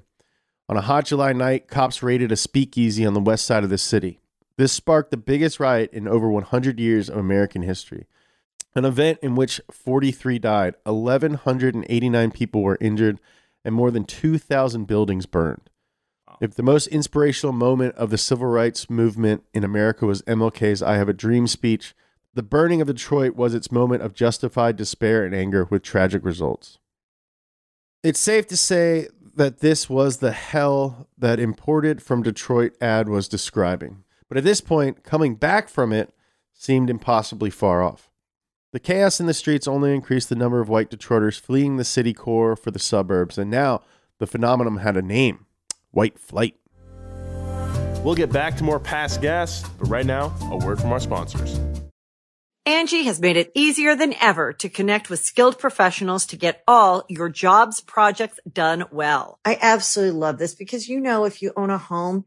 On 0.70 0.78
a 0.78 0.80
hot 0.80 1.04
July 1.04 1.34
night, 1.34 1.68
cops 1.68 2.02
raided 2.02 2.32
a 2.32 2.36
speakeasy 2.36 3.04
on 3.04 3.12
the 3.12 3.20
west 3.20 3.44
side 3.44 3.64
of 3.64 3.70
the 3.70 3.76
city. 3.76 4.20
This 4.58 4.72
sparked 4.72 5.12
the 5.12 5.16
biggest 5.16 5.60
riot 5.60 5.92
in 5.92 6.08
over 6.08 6.28
100 6.28 6.80
years 6.80 7.08
of 7.08 7.16
American 7.16 7.62
history. 7.62 8.06
An 8.74 8.84
event 8.84 9.20
in 9.22 9.36
which 9.36 9.60
43 9.70 10.40
died, 10.40 10.74
1,189 10.82 12.30
people 12.32 12.62
were 12.62 12.76
injured, 12.80 13.20
and 13.64 13.72
more 13.72 13.92
than 13.92 14.04
2,000 14.04 14.84
buildings 14.84 15.26
burned. 15.26 15.70
If 16.40 16.54
the 16.54 16.64
most 16.64 16.88
inspirational 16.88 17.52
moment 17.52 17.94
of 17.94 18.10
the 18.10 18.18
civil 18.18 18.48
rights 18.48 18.90
movement 18.90 19.44
in 19.54 19.62
America 19.62 20.06
was 20.06 20.22
MLK's 20.22 20.82
I 20.82 20.96
Have 20.96 21.08
a 21.08 21.12
Dream 21.12 21.46
speech, 21.46 21.94
the 22.34 22.42
burning 22.42 22.80
of 22.80 22.88
Detroit 22.88 23.36
was 23.36 23.54
its 23.54 23.70
moment 23.70 24.02
of 24.02 24.12
justified 24.12 24.76
despair 24.76 25.24
and 25.24 25.36
anger 25.36 25.68
with 25.70 25.82
tragic 25.84 26.24
results. 26.24 26.78
It's 28.02 28.20
safe 28.20 28.48
to 28.48 28.56
say 28.56 29.06
that 29.36 29.60
this 29.60 29.88
was 29.88 30.16
the 30.16 30.32
hell 30.32 31.06
that 31.16 31.38
imported 31.38 32.02
from 32.02 32.24
Detroit 32.24 32.76
ad 32.80 33.08
was 33.08 33.28
describing. 33.28 34.02
But 34.28 34.38
at 34.38 34.44
this 34.44 34.60
point, 34.60 35.04
coming 35.04 35.34
back 35.34 35.68
from 35.68 35.92
it 35.92 36.12
seemed 36.52 36.90
impossibly 36.90 37.50
far 37.50 37.82
off. 37.82 38.10
The 38.72 38.80
chaos 38.80 39.20
in 39.20 39.26
the 39.26 39.34
streets 39.34 39.66
only 39.66 39.94
increased 39.94 40.28
the 40.28 40.34
number 40.36 40.60
of 40.60 40.68
white 40.68 40.90
Detroiters 40.90 41.40
fleeing 41.40 41.76
the 41.76 41.84
city 41.84 42.12
core 42.12 42.54
for 42.54 42.70
the 42.70 42.78
suburbs, 42.78 43.38
and 43.38 43.50
now 43.50 43.80
the 44.18 44.26
phenomenon 44.26 44.78
had 44.78 44.96
a 44.96 45.02
name 45.02 45.46
white 45.90 46.18
flight. 46.18 46.56
We'll 48.04 48.14
get 48.14 48.30
back 48.30 48.56
to 48.58 48.64
more 48.64 48.78
past 48.78 49.22
gas, 49.22 49.66
but 49.78 49.88
right 49.88 50.06
now, 50.06 50.34
a 50.42 50.56
word 50.58 50.80
from 50.80 50.92
our 50.92 51.00
sponsors. 51.00 51.58
Angie 52.66 53.04
has 53.04 53.18
made 53.18 53.38
it 53.38 53.50
easier 53.54 53.96
than 53.96 54.14
ever 54.20 54.52
to 54.52 54.68
connect 54.68 55.08
with 55.08 55.20
skilled 55.20 55.58
professionals 55.58 56.26
to 56.26 56.36
get 56.36 56.62
all 56.68 57.04
your 57.08 57.30
jobs 57.30 57.80
projects 57.80 58.38
done 58.50 58.84
well. 58.92 59.40
I 59.44 59.58
absolutely 59.60 60.20
love 60.20 60.38
this 60.38 60.54
because, 60.54 60.86
you 60.86 61.00
know, 61.00 61.24
if 61.24 61.40
you 61.40 61.52
own 61.56 61.70
a 61.70 61.78
home, 61.78 62.26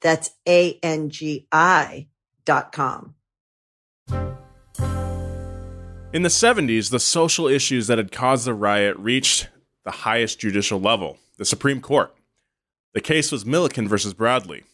That's 0.00 0.30
A-N-G-I 0.46 2.08
dot 2.44 2.72
com. 2.72 3.14
In 6.12 6.22
the 6.22 6.28
70s, 6.28 6.90
the 6.90 6.98
social 6.98 7.46
issues 7.46 7.86
that 7.86 7.98
had 7.98 8.10
caused 8.10 8.44
the 8.44 8.54
riot 8.54 8.96
reached 8.96 9.48
the 9.84 9.92
highest 9.92 10.40
judicial 10.40 10.80
level, 10.80 11.18
the 11.38 11.44
Supreme 11.44 11.80
Court. 11.80 12.12
The 12.94 13.00
case 13.00 13.30
was 13.30 13.46
Milliken 13.46 13.86
versus 13.86 14.12
Bradley. 14.12 14.64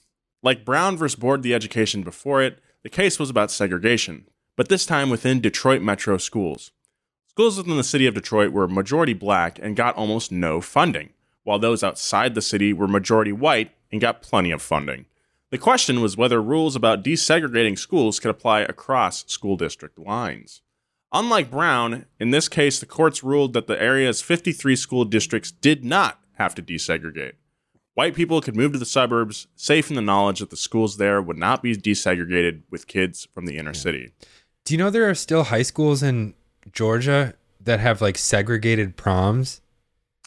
Like 0.42 0.64
Brown 0.64 0.96
versus 0.96 1.16
Board 1.16 1.40
of 1.40 1.42
the 1.42 1.52
Education 1.54 2.02
before 2.02 2.40
it, 2.40 2.58
the 2.82 2.88
case 2.88 3.18
was 3.18 3.28
about 3.28 3.50
segregation, 3.50 4.26
but 4.56 4.68
this 4.68 4.86
time 4.86 5.10
within 5.10 5.40
Detroit 5.40 5.82
metro 5.82 6.16
schools. 6.16 6.70
Schools 7.26 7.58
within 7.58 7.76
the 7.76 7.84
city 7.84 8.06
of 8.06 8.14
Detroit 8.14 8.52
were 8.52 8.66
majority 8.66 9.12
black 9.12 9.58
and 9.58 9.76
got 9.76 9.94
almost 9.96 10.32
no 10.32 10.62
funding, 10.62 11.10
while 11.44 11.58
those 11.58 11.84
outside 11.84 12.34
the 12.34 12.40
city 12.40 12.72
were 12.72 12.88
majority 12.88 13.32
white 13.32 13.72
and 13.92 14.00
got 14.00 14.22
plenty 14.22 14.50
of 14.50 14.62
funding. 14.62 15.04
The 15.50 15.58
question 15.58 16.00
was 16.00 16.16
whether 16.16 16.42
rules 16.42 16.74
about 16.74 17.04
desegregating 17.04 17.78
schools 17.78 18.18
could 18.18 18.30
apply 18.30 18.62
across 18.62 19.24
school 19.26 19.56
district 19.56 19.98
lines. 19.98 20.60
Unlike 21.12 21.50
Brown, 21.50 22.06
in 22.18 22.30
this 22.30 22.48
case, 22.48 22.80
the 22.80 22.86
courts 22.86 23.22
ruled 23.22 23.52
that 23.52 23.68
the 23.68 23.80
area's 23.80 24.20
53 24.20 24.74
school 24.74 25.04
districts 25.04 25.52
did 25.52 25.84
not 25.84 26.20
have 26.34 26.54
to 26.56 26.62
desegregate. 26.62 27.34
White 27.94 28.14
people 28.14 28.40
could 28.40 28.56
move 28.56 28.72
to 28.72 28.78
the 28.78 28.84
suburbs, 28.84 29.46
safe 29.54 29.88
in 29.88 29.96
the 29.96 30.02
knowledge 30.02 30.40
that 30.40 30.50
the 30.50 30.56
schools 30.56 30.96
there 30.98 31.22
would 31.22 31.38
not 31.38 31.62
be 31.62 31.74
desegregated 31.76 32.62
with 32.70 32.86
kids 32.86 33.26
from 33.32 33.46
the 33.46 33.56
inner 33.56 33.72
city. 33.72 34.12
Do 34.64 34.74
you 34.74 34.78
know 34.78 34.90
there 34.90 35.08
are 35.08 35.14
still 35.14 35.44
high 35.44 35.62
schools 35.62 36.02
in 36.02 36.34
Georgia 36.72 37.34
that 37.60 37.80
have 37.80 38.02
like 38.02 38.18
segregated 38.18 38.96
proms? 38.96 39.62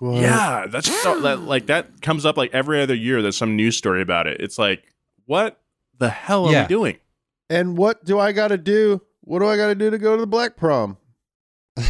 Yeah, 0.01 0.65
that's 0.67 0.89
so, 1.03 1.19
that, 1.21 1.41
like 1.41 1.67
that 1.67 2.01
comes 2.01 2.25
up 2.25 2.37
like 2.37 2.53
every 2.53 2.81
other 2.81 2.95
year. 2.95 3.21
There's 3.21 3.37
some 3.37 3.57
news 3.57 3.75
story 3.75 4.01
about 4.01 4.27
it. 4.27 4.39
It's 4.39 4.57
like, 4.57 4.83
what 5.29 5.61
the 5.99 6.09
hell 6.09 6.47
are 6.47 6.51
Yeah. 6.51 6.63
we 6.63 6.67
doing? 6.69 6.97
And 7.51 7.77
what 7.77 8.03
do 8.03 8.17
I 8.19 8.31
got 8.31 8.47
to 8.47 8.57
do? 8.57 8.99
What 9.21 9.39
do 9.39 9.47
I 9.47 9.57
got 9.57 9.67
to 9.67 9.75
do 9.75 9.91
to 9.91 9.99
go 9.99 10.15
to 10.15 10.21
the 10.21 10.27
black 10.27 10.57
prom? 10.57 10.97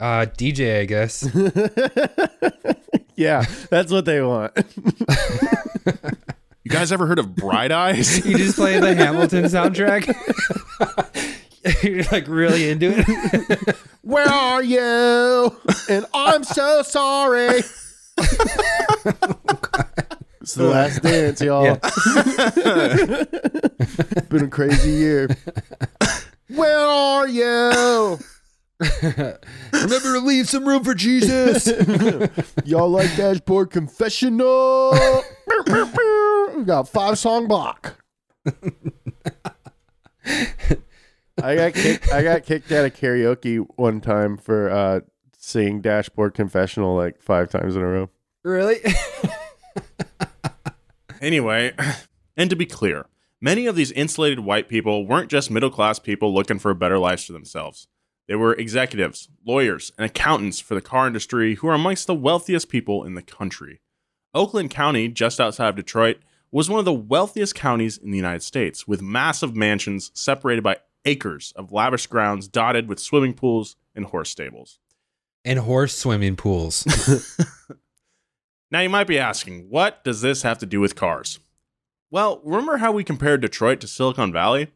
Uh, 0.00 0.26
DJ, 0.26 0.80
I 0.80 0.84
guess. 0.86 1.22
yeah, 3.16 3.44
that's 3.70 3.92
what 3.92 4.04
they 4.04 4.20
want. 4.20 4.52
You 6.64 6.70
guys 6.70 6.90
ever 6.92 7.06
heard 7.06 7.18
of 7.18 7.34
Bright 7.36 7.70
Eyes? 7.70 8.24
you 8.26 8.36
just 8.38 8.56
play 8.56 8.80
the 8.80 8.94
Hamilton 8.94 9.44
soundtrack. 9.44 10.06
You're 11.84 12.04
like 12.10 12.26
really 12.26 12.70
into 12.70 12.86
it. 12.96 13.76
Where 14.02 14.26
are 14.26 14.62
you? 14.62 15.54
And 15.90 16.06
I'm 16.14 16.42
so 16.42 16.80
sorry. 16.82 17.60
It's 20.44 20.54
the 20.56 20.64
last 20.64 21.02
dance, 21.02 21.40
y'all. 21.40 21.64
Been 24.28 24.44
a 24.44 24.48
crazy 24.48 24.90
year. 24.90 25.26
Where 26.48 26.78
are 26.78 27.26
you? 27.26 28.18
Remember 29.72 30.12
to 30.12 30.20
leave 30.20 30.46
some 30.46 30.68
room 30.68 30.84
for 30.84 30.94
Jesus. 30.94 31.66
Y'all 32.66 32.90
like 32.90 33.16
dashboard 33.16 33.70
confessional? 33.70 34.90
we 36.54 36.64
got 36.64 36.90
five 36.90 37.18
song 37.18 37.48
block. 37.48 38.04
I 41.42 41.54
got 41.54 41.72
kicked. 41.72 42.12
I 42.12 42.22
got 42.22 42.42
kicked 42.42 42.70
out 42.70 42.84
of 42.84 42.94
karaoke 42.94 43.66
one 43.76 44.02
time 44.02 44.36
for 44.36 44.68
uh, 44.68 45.00
singing 45.38 45.80
dashboard 45.80 46.34
confessional 46.34 46.94
like 46.94 47.22
five 47.22 47.48
times 47.48 47.76
in 47.76 47.80
a 47.80 47.86
row. 47.86 48.10
really? 48.42 48.80
Anyway, 51.24 51.72
and 52.36 52.50
to 52.50 52.56
be 52.56 52.66
clear, 52.66 53.06
many 53.40 53.66
of 53.66 53.76
these 53.76 53.90
insulated 53.92 54.40
white 54.40 54.68
people 54.68 55.06
weren't 55.06 55.30
just 55.30 55.50
middle 55.50 55.70
class 55.70 55.98
people 55.98 56.34
looking 56.34 56.58
for 56.58 56.70
a 56.70 56.74
better 56.74 56.98
lives 56.98 57.24
for 57.24 57.32
themselves. 57.32 57.88
They 58.28 58.34
were 58.34 58.52
executives, 58.52 59.30
lawyers, 59.46 59.90
and 59.96 60.04
accountants 60.04 60.60
for 60.60 60.74
the 60.74 60.82
car 60.82 61.06
industry 61.06 61.54
who 61.54 61.68
are 61.68 61.74
amongst 61.74 62.06
the 62.06 62.14
wealthiest 62.14 62.68
people 62.68 63.04
in 63.04 63.14
the 63.14 63.22
country. 63.22 63.80
Oakland 64.34 64.70
County, 64.70 65.08
just 65.08 65.40
outside 65.40 65.68
of 65.70 65.76
Detroit, 65.76 66.18
was 66.50 66.68
one 66.68 66.78
of 66.78 66.84
the 66.84 66.92
wealthiest 66.92 67.54
counties 67.54 67.96
in 67.96 68.10
the 68.10 68.18
United 68.18 68.42
States, 68.42 68.86
with 68.86 69.00
massive 69.00 69.56
mansions 69.56 70.10
separated 70.12 70.62
by 70.62 70.76
acres 71.06 71.54
of 71.56 71.72
lavish 71.72 72.06
grounds 72.06 72.48
dotted 72.48 72.86
with 72.86 72.98
swimming 72.98 73.32
pools 73.32 73.76
and 73.94 74.06
horse 74.06 74.28
stables. 74.28 74.78
and 75.42 75.58
horse 75.60 75.96
swimming 75.96 76.36
pools. 76.36 76.86
Now, 78.74 78.80
you 78.80 78.90
might 78.90 79.06
be 79.06 79.20
asking, 79.20 79.70
what 79.70 80.02
does 80.02 80.20
this 80.20 80.42
have 80.42 80.58
to 80.58 80.66
do 80.66 80.80
with 80.80 80.96
cars? 80.96 81.38
Well, 82.10 82.40
remember 82.42 82.78
how 82.78 82.90
we 82.90 83.04
compared 83.04 83.40
Detroit 83.40 83.80
to 83.82 83.86
Silicon 83.86 84.32
Valley? 84.32 84.72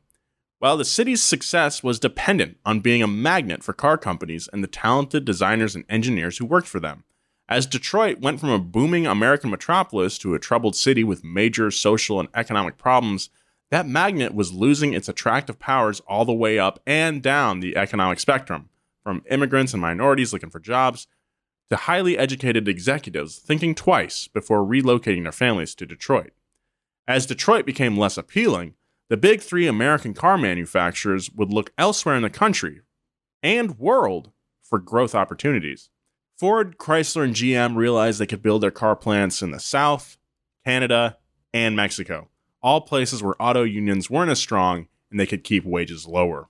Well, 0.61 0.77
the 0.77 0.85
city's 0.85 1.21
success 1.21 1.83
was 1.83 1.99
dependent 1.99 2.59
on 2.65 2.79
being 2.79 3.03
a 3.03 3.09
magnet 3.09 3.65
for 3.65 3.73
car 3.73 3.99
companies 3.99 4.49
and 4.53 4.63
the 4.63 4.69
talented 4.69 5.25
designers 5.25 5.75
and 5.75 5.85
engineers 5.89 6.39
who 6.39 6.47
worked 6.47 6.69
for 6.69 6.79
them. 6.79 7.03
As 7.49 7.67
Detroit 7.67 8.21
went 8.21 8.39
from 8.39 8.51
a 8.51 8.61
booming 8.61 9.05
American 9.05 9.51
metropolis 9.51 10.17
to 10.19 10.33
a 10.33 10.39
troubled 10.39 10.77
city 10.77 11.03
with 11.03 11.25
major 11.25 11.73
social 11.73 12.21
and 12.21 12.29
economic 12.37 12.79
problems, 12.79 13.31
that 13.73 13.85
magnet 13.85 14.33
was 14.33 14.53
losing 14.53 14.93
its 14.93 15.09
attractive 15.09 15.59
powers 15.59 15.99
all 16.07 16.25
the 16.25 16.33
way 16.33 16.57
up 16.57 16.79
and 16.87 17.21
down 17.21 17.59
the 17.59 17.77
economic 17.77 18.21
spectrum, 18.21 18.69
from 19.03 19.25
immigrants 19.29 19.73
and 19.73 19.83
minorities 19.83 20.33
looking 20.33 20.51
for 20.51 20.61
jobs 20.61 21.09
to 21.71 21.77
highly 21.77 22.17
educated 22.17 22.69
executives 22.69 23.39
thinking 23.39 23.75
twice 23.75 24.29
before 24.29 24.65
relocating 24.65 25.23
their 25.23 25.33
families 25.33 25.75
to 25.75 25.87
Detroit. 25.87 26.33
As 27.07 27.27
Detroit 27.27 27.67
became 27.67 27.97
less 27.97 28.17
appealing, 28.17 28.75
the 29.09 29.17
big 29.17 29.41
three 29.41 29.67
American 29.67 30.15
car 30.15 30.37
manufacturers 30.37 31.31
would 31.31 31.53
look 31.53 31.73
elsewhere 31.79 32.17
in 32.17 32.23
the 32.23 32.31
country 32.31 32.83
and 33.43 33.79
world 33.79 34.31
for 34.63 34.79
growth 34.79 35.15
opportunities. 35.15 35.91
Ford, 36.37 36.79
Chrysler, 36.79 37.25
and 37.25 37.35
GM 37.35 37.77
realized 37.77 38.19
they 38.19 38.27
could 38.27 38.43
build 38.43 38.63
their 38.63 38.71
car 38.71 38.95
plants 38.95 39.43
in 39.43 39.51
the 39.51 39.59
South, 39.59 40.19
Canada, 40.65 41.19
and 41.55 41.75
Mexico, 41.75 42.29
all 42.63 42.83
places 42.83 43.23
where 43.23 43.41
auto 43.43 43.65
unions 43.65 44.11
weren't 44.11 44.31
as 44.31 44.39
strong 44.39 44.87
and 45.11 45.19
they 45.19 45.27
could 45.27 45.43
keep 45.43 45.65
wages 45.65 46.07
lower. 46.07 46.49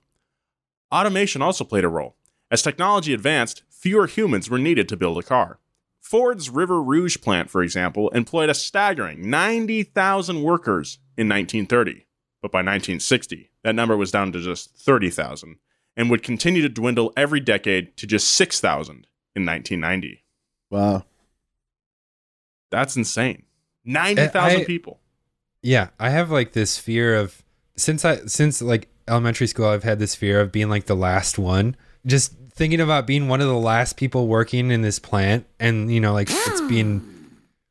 Automation 0.91 1.41
also 1.41 1.63
played 1.63 1.85
a 1.85 1.89
role. 1.89 2.15
As 2.51 2.61
technology 2.61 3.13
advanced, 3.13 3.63
fewer 3.79 4.07
humans 4.07 4.49
were 4.49 4.59
needed 4.59 4.89
to 4.89 4.97
build 4.97 5.17
a 5.17 5.23
car. 5.23 5.59
Ford's 6.01 6.49
River 6.49 6.81
Rouge 6.81 7.17
plant, 7.21 7.49
for 7.49 7.63
example, 7.63 8.09
employed 8.09 8.49
a 8.49 8.53
staggering 8.53 9.29
90,000 9.29 10.43
workers 10.43 10.99
in 11.17 11.29
1930. 11.29 12.05
But 12.41 12.51
by 12.51 12.59
1960, 12.59 13.51
that 13.63 13.75
number 13.75 13.97
was 13.97 14.11
down 14.11 14.31
to 14.31 14.39
just 14.41 14.75
30,000 14.77 15.57
and 15.95 16.09
would 16.09 16.23
continue 16.23 16.61
to 16.61 16.69
dwindle 16.69 17.11
every 17.17 17.39
decade 17.39 17.97
to 17.97 18.07
just 18.07 18.31
6,000 18.31 19.07
in 19.35 19.45
1990. 19.45 20.23
Wow. 20.69 21.03
That's 22.71 22.95
insane. 22.95 23.43
Eh, 23.85 23.91
90,000 23.91 24.65
people. 24.65 24.99
yeah, 25.61 25.89
I 25.99 26.09
have 26.09 26.31
like 26.31 26.53
this 26.53 26.77
fear 26.77 27.15
of 27.15 27.43
since 27.75 28.05
I 28.05 28.25
since 28.25 28.61
like 28.61 28.89
elementary 29.07 29.47
school 29.47 29.67
I've 29.67 29.83
had 29.83 29.99
this 29.99 30.15
fear 30.15 30.39
of 30.41 30.51
being 30.51 30.69
like 30.69 30.85
the 30.85 30.95
last 30.95 31.39
one. 31.39 31.75
Just 32.05 32.35
thinking 32.59 32.81
about 32.81 33.07
being 33.07 33.27
one 33.29 33.39
of 33.41 33.47
the 33.47 33.55
last 33.57 33.95
people 33.97 34.27
working 34.27 34.69
in 34.69 34.81
this 34.81 34.99
plant 34.99 35.45
and 35.61 35.91
you 35.91 35.99
know 36.01 36.11
like 36.13 36.27
it's 36.29 36.61
being 36.61 37.01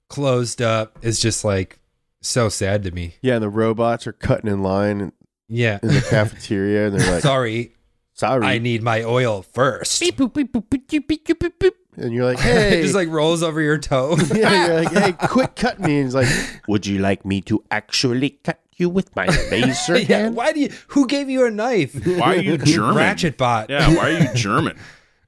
closed 0.09 0.63
up 0.63 0.99
is 1.03 1.21
just 1.21 1.45
like 1.45 1.79
so 2.23 2.49
sad 2.49 2.83
to 2.85 2.91
me. 2.91 3.15
Yeah, 3.23 3.35
and 3.35 3.43
the 3.43 3.49
robots 3.51 4.07
are 4.07 4.13
cutting 4.13 4.51
in 4.51 4.63
line 4.63 5.01
in, 5.01 5.13
Yeah. 5.49 5.79
in 5.83 5.89
the 5.89 6.01
cafeteria, 6.01 6.89
and 6.89 6.99
they're 6.99 7.13
like, 7.13 7.23
Sorry. 7.23 7.75
Sorry. 8.15 8.45
I 8.45 8.59
need 8.59 8.83
my 8.83 9.05
oil 9.05 9.43
first. 9.43 10.01
Beep, 10.01 10.17
boop, 10.17 10.35
beep, 10.35 10.53
boop, 10.53 10.69
beep, 10.69 10.89
beep, 10.89 11.07
beep, 11.07 11.25
beep, 11.27 11.39
beep, 11.39 11.59
beep. 11.61 11.75
And 11.97 12.13
you're 12.13 12.25
like, 12.25 12.39
hey. 12.41 12.81
it 12.81 12.83
just 12.83 12.95
like 12.95 13.09
rolls 13.09 13.45
over 13.45 13.61
your 13.61 13.79
toe. 13.79 14.17
yeah, 14.35 14.67
you're 14.67 14.83
like, 14.85 14.93
hey, 14.93 15.13
quit 15.29 15.55
cutting 15.55 15.85
me. 15.85 15.97
And 15.99 16.07
he's 16.07 16.15
like, 16.17 16.29
would 16.67 16.85
you 16.87 16.99
like 16.99 17.25
me 17.25 17.41
to 17.43 17.63
actually 17.71 18.31
cut 18.31 18.59
you 18.79 18.89
with 18.89 19.15
my 19.17 19.27
laser 19.51 19.99
yeah. 19.99 20.19
hand? 20.19 20.37
Why 20.37 20.53
do 20.53 20.61
you? 20.61 20.71
Who 20.89 21.07
gave 21.07 21.29
you 21.29 21.45
a 21.45 21.51
knife? 21.51 21.95
Why 22.07 22.37
are 22.37 22.41
you 22.41 22.59
German? 22.59 22.97
Ratchet 22.97 23.37
bot. 23.37 23.71
Yeah, 23.71 23.95
why 23.95 24.11
are 24.11 24.19
you 24.19 24.35
German? 24.35 24.79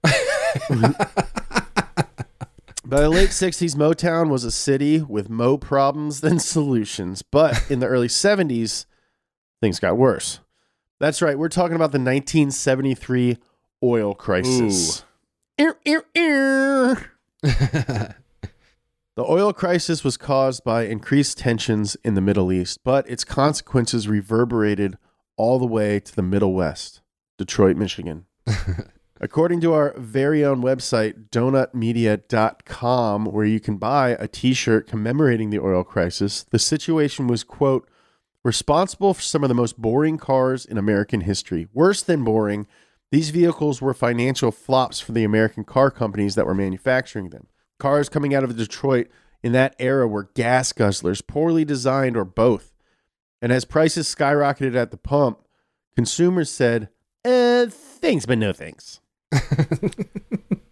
By 2.85 3.03
the 3.03 3.11
late 3.11 3.29
60s, 3.29 3.77
Motown 3.77 4.31
was 4.31 4.43
a 4.43 4.51
city 4.51 5.01
with 5.01 5.31
more 5.31 5.59
problems 5.59 6.23
than 6.23 6.41
solutions. 6.41 7.23
But 7.23 7.71
in 7.71 7.79
the 7.79 7.87
early 7.87 8.09
70s, 8.09 8.85
things 9.61 9.79
got 9.79 9.97
worse. 9.97 10.41
That's 10.99 11.23
right. 11.23 11.39
We're 11.39 11.49
talking 11.49 11.77
about 11.77 11.93
the 11.93 11.99
1973 11.99 13.39
oil 13.83 14.15
crisis. 14.15 15.05
Ear, 15.57 15.77
ear, 15.85 16.05
ear. 16.17 17.13
The 19.16 19.25
oil 19.25 19.53
crisis 19.53 20.05
was 20.05 20.16
caused 20.16 20.62
by 20.64 20.85
increased 20.85 21.37
tensions 21.38 21.96
in 22.05 22.14
the 22.14 22.20
Middle 22.20 22.53
East, 22.53 22.79
but 22.85 23.09
its 23.11 23.25
consequences 23.25 24.07
reverberated 24.07 24.96
all 25.37 25.59
the 25.59 25.66
way 25.66 25.99
to 26.01 26.14
the 26.14 26.23
Middle 26.23 26.55
West, 26.55 27.03
Detroit, 27.37 27.77
Michigan. 27.77 28.27
According 29.20 29.61
to 29.62 29.75
our 29.75 29.94
very 29.99 30.44
own 30.44 30.62
website, 30.62 31.29
donutmedia.com, 31.31 33.25
where 33.27 33.44
you 33.44 33.61
can 33.61 33.77
buy 33.77 34.11
a 34.11 34.29
t 34.29 34.55
shirt 34.55 34.87
commemorating 34.87 35.51
the 35.51 35.59
oil 35.59 35.85
crisis, 35.85 36.44
the 36.44 36.59
situation 36.59 37.27
was, 37.27 37.44
quote, 37.44 37.88
responsible 38.44 39.12
for 39.12 39.23
some 39.23 39.42
of 39.42 39.49
the 39.49 39.55
most 39.55 39.77
boring 39.77 40.18
cars 40.18 40.64
in 40.64 40.79
American 40.79 41.23
history. 41.23 41.66
Worse 41.75 42.03
than 42.03 42.25
boring, 42.25 42.66
these 43.11 43.31
vehicles 43.31 43.83
were 43.83 43.92
financial 43.92 44.53
flops 44.53 45.01
for 45.01 45.12
the 45.12 45.25
American 45.25 45.64
car 45.64 45.90
companies 45.90 46.37
that 46.37 46.46
were 46.46 46.55
manufacturing 46.55 47.31
them. 47.31 47.49
Cars 47.81 48.09
coming 48.09 48.35
out 48.35 48.45
of 48.45 48.57
Detroit 48.57 49.09
in 49.43 49.53
that 49.53 49.75
era 49.79 50.07
were 50.07 50.31
gas 50.35 50.73
guzzlers, 50.73 51.27
poorly 51.27 51.64
designed, 51.64 52.16
or 52.16 52.25
both. 52.25 52.73
And 53.43 53.51
as 53.51 53.64
prices 53.64 54.14
skyrocketed 54.14 54.77
at 54.77 54.90
the 54.90 54.97
pump, 54.97 55.40
consumers 55.97 56.51
said, 56.51 56.90
uh, 57.25 57.66
thanks, 57.69 58.27
but 58.27 58.38
no 58.38 58.53
thanks. 58.53 59.01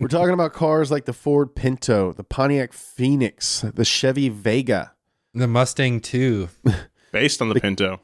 We're 0.00 0.08
talking 0.08 0.34
about 0.34 0.52
cars 0.52 0.90
like 0.90 1.04
the 1.06 1.12
Ford 1.12 1.54
Pinto, 1.54 2.12
the 2.12 2.24
Pontiac 2.24 2.72
Phoenix, 2.72 3.60
the 3.60 3.84
Chevy 3.84 4.28
Vega. 4.28 4.92
The 5.34 5.48
Mustang 5.48 6.00
too. 6.00 6.48
Based 7.12 7.40
on 7.40 7.48
the 7.48 7.60
Pinto. 7.60 8.00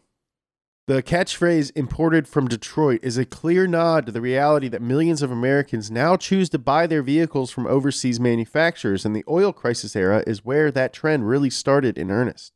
The 0.87 1.03
catchphrase 1.03 1.73
imported 1.75 2.29
from 2.29 2.47
Detroit 2.47 3.01
is 3.03 3.17
a 3.17 3.25
clear 3.25 3.67
nod 3.67 4.05
to 4.05 4.13
the 4.13 4.21
reality 4.21 4.69
that 4.69 4.83
millions 4.83 5.23
of 5.23 5.31
Americans 5.31 5.91
now 5.91 6.19
choose 6.19 6.51
to 6.51 6.59
buy 6.59 6.87
their 6.87 7.03
vehicles 7.03 7.51
from 7.51 7.67
overseas 7.67 8.21
manufacturers, 8.21 9.07
and 9.07 9.17
the 9.17 9.25
oil 9.27 9.51
crisis 9.51 9.97
era 9.97 10.23
is 10.27 10.45
where 10.45 10.71
that 10.71 10.93
trend 10.93 11.27
really 11.27 11.49
started 11.49 11.97
in 11.97 12.11
earnest. 12.11 12.53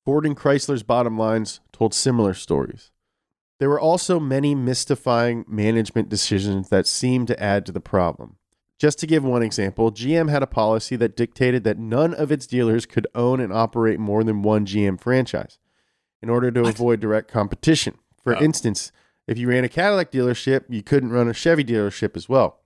Ford 0.05 0.27
and 0.27 0.37
Chrysler's 0.37 0.83
bottom 0.83 1.17
lines 1.17 1.61
told 1.71 1.95
similar 1.95 2.35
stories. 2.35 2.91
There 3.59 3.69
were 3.69 3.81
also 3.81 4.21
many 4.21 4.55
mystifying 4.55 5.45
management 5.49 6.09
decisions 6.09 6.69
that 6.69 6.87
seemed 6.87 7.27
to 7.29 7.43
add 7.43 7.67
to 7.67 7.73
the 7.73 7.81
problem. 7.81 8.37
Just 8.79 9.01
to 9.01 9.07
give 9.09 9.25
one 9.25 9.43
example, 9.43 9.91
GM 9.91 10.31
had 10.31 10.43
a 10.45 10.47
policy 10.47 10.95
that 10.97 11.17
dictated 11.17 11.65
that 11.65 11.79
none 11.79 12.15
of 12.15 12.31
its 12.31 12.47
dealers 12.47 12.87
could 12.87 13.09
own 13.15 13.41
and 13.41 13.53
operate 13.53 13.99
more 13.99 14.23
than 14.23 14.43
one 14.43 14.65
GM 14.65 15.01
franchise 15.01 15.59
in 16.23 16.31
order 16.31 16.51
to 16.53 16.63
avoid 16.63 17.01
direct 17.01 17.29
competition. 17.31 17.95
For 18.23 18.37
Oh. 18.37 18.41
instance, 18.41 18.93
if 19.27 19.37
you 19.37 19.49
ran 19.49 19.65
a 19.65 19.69
Cadillac 19.69 20.13
dealership, 20.13 20.65
you 20.69 20.83
couldn't 20.83 21.11
run 21.11 21.29
a 21.29 21.35
Chevy 21.35 21.65
dealership 21.65 22.17
as 22.17 22.29
well. 22.29 22.61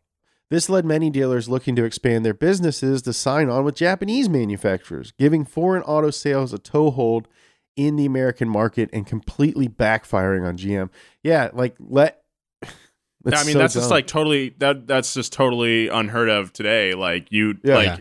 This 0.51 0.69
led 0.69 0.85
many 0.85 1.09
dealers 1.09 1.49
looking 1.49 1.75
to 1.77 1.85
expand 1.85 2.27
their 2.27 2.35
businesses 2.35 3.01
to 3.03 3.15
sign 3.15 3.49
on 3.49 3.65
with 3.65 3.75
Japanese 3.75 4.29
manufacturers, 4.29 5.13
giving 5.19 5.47
foreign 5.47 5.83
auto 5.85 6.11
sales 6.11 6.53
a 6.53 6.59
toehold 6.59 7.27
in 7.77 7.97
the 7.97 8.05
American 8.07 8.49
market 8.49 8.91
and 8.93 9.07
completely 9.07 9.69
backfiring 9.69 10.47
on 10.47 10.57
GM. 10.59 10.91
Yeah, 11.23 11.51
like 11.53 11.75
let. 11.79 12.23
Yeah, 13.25 13.39
I 13.39 13.45
mean, 13.45 13.53
so 13.53 13.59
that's 13.61 13.75
just 13.75 13.89
like 13.91 14.09
totally 14.09 14.49
that 14.59 14.89
that's 14.89 15.15
just 15.15 15.33
totally 15.33 15.87
unheard 15.87 16.29
of 16.29 16.53
today. 16.53 16.95
Like 16.95 17.29
you 17.31 17.57
Yeah. 17.63 17.75
like 17.77 17.87
Yeah. 17.87 17.97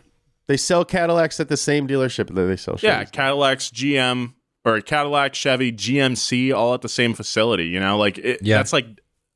they 0.48 0.58
sell 0.58 0.84
Cadillacs 0.84 1.40
at 1.40 1.48
the 1.48 1.58
same 1.58 1.88
dealership 1.88 2.34
that 2.34 2.42
they 2.42 2.56
sell. 2.56 2.78
yeah, 2.82 3.04
Cadillacs, 3.04 3.70
GM 3.70 4.34
or 4.66 4.82
Cadillac, 4.82 5.36
Chevy, 5.36 5.72
GMC 5.72 6.52
all 6.52 6.74
at 6.74 6.82
the 6.82 6.90
same 6.90 7.14
facility, 7.14 7.66
you 7.68 7.80
know? 7.80 8.00
Like 8.00 8.18
it, 8.18 8.40
Yeah. 8.42 8.58
that's 8.58 8.74
like 8.74 8.88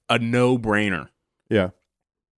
a 0.09 0.17
no-brainer. 0.17 1.09
yeah, 1.51 1.69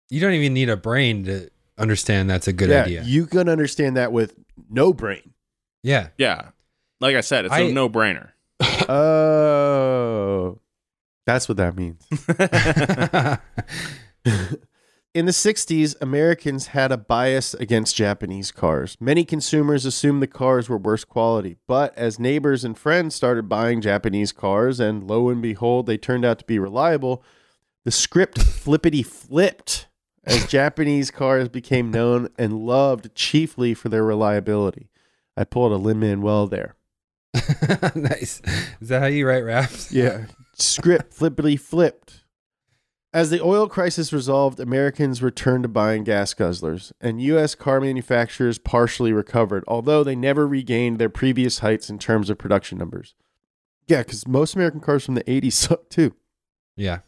You 0.10 0.20
don't 0.22 0.34
even 0.34 0.56
need 0.56 0.70
a 0.70 0.78
brain 0.78 1.24
to 1.26 1.50
understand 1.78 2.28
that's 2.30 2.48
a 2.48 2.54
good 2.54 2.72
yeah. 2.72 2.82
idea. 2.86 3.04
You 3.04 3.28
can 3.28 3.48
understand 3.48 3.96
that 3.96 4.12
with 4.12 4.34
no 4.72 4.92
brain. 4.92 5.34
yeah. 5.84 6.08
Yeah. 6.18 6.50
Like 7.00 7.16
I 7.16 7.22
said, 7.22 7.46
it's 7.46 7.54
a 7.54 7.58
I- 7.58 7.72
no-brainer. 7.72 8.30
Oh, 8.88 10.60
that's 11.26 11.50
what 11.50 11.58
that 11.58 11.76
means. 11.76 12.06
In 15.14 15.26
the 15.26 15.32
60s, 15.32 15.96
Americans 16.02 16.68
had 16.68 16.92
a 16.92 16.98
bias 16.98 17.54
against 17.54 17.96
Japanese 17.96 18.52
cars. 18.52 18.98
Many 19.00 19.24
consumers 19.24 19.86
assumed 19.86 20.22
the 20.22 20.28
cars 20.28 20.68
were 20.68 20.78
worse 20.78 21.06
quality, 21.06 21.56
but 21.68 21.98
as 21.98 22.20
neighbors 22.20 22.66
and 22.66 22.78
friends 22.78 23.16
started 23.16 23.48
buying 23.48 23.80
Japanese 23.80 24.34
cars, 24.34 24.80
and 24.82 25.08
lo 25.08 25.30
and 25.30 25.42
behold, 25.42 25.86
they 25.86 25.98
turned 25.98 26.26
out 26.26 26.40
to 26.40 26.46
be 26.46 26.60
reliable, 26.60 27.24
the 27.86 27.92
script 27.92 28.42
flippity 28.42 29.04
flipped 29.04 29.88
as 30.26 30.48
Japanese 30.48 31.12
cars 31.12 31.48
became 31.48 31.92
known 31.92 32.28
and 32.38 32.66
loved 32.66 33.16
chiefly 33.16 33.74
for 33.74 33.88
their 33.88 34.04
reliability. 34.04 34.90
I 35.38 35.46
pulled 35.46 35.72
a 35.72 35.78
Lin 35.78 36.00
Manuel 36.00 36.48
there. 36.48 36.76
nice. 37.96 38.42
Is 38.82 38.90
that 38.90 39.02
how 39.02 39.08
you 39.08 39.28
write 39.28 39.44
raps? 39.44 39.92
Yeah. 39.96 40.26
Script 40.54 41.14
flippity 41.14 41.58
flipped. 41.58 42.24
As 43.14 43.30
the 43.30 43.42
oil 43.42 43.68
crisis 43.68 44.12
resolved, 44.12 44.60
Americans 44.60 45.22
returned 45.22 45.64
to 45.64 45.70
buying 45.70 46.04
gas 46.04 46.34
guzzlers, 46.34 46.92
and 47.00 47.22
U.S. 47.22 47.56
car 47.56 47.80
manufacturers 47.80 48.58
partially 48.58 49.14
recovered, 49.14 49.64
although 49.68 50.04
they 50.04 50.16
never 50.16 50.46
regained 50.46 50.98
their 50.98 51.10
previous 51.10 51.60
heights 51.60 51.90
in 51.90 51.98
terms 51.98 52.30
of 52.30 52.38
production 52.38 52.78
numbers. 52.78 53.16
Yeah, 53.88 54.00
because 54.00 54.28
most 54.28 54.56
American 54.56 54.82
cars 54.82 55.06
from 55.06 55.16
the 55.16 55.24
80s 55.24 55.54
sucked 55.54 55.92
too. 55.92 56.14
Yeah. 56.76 57.00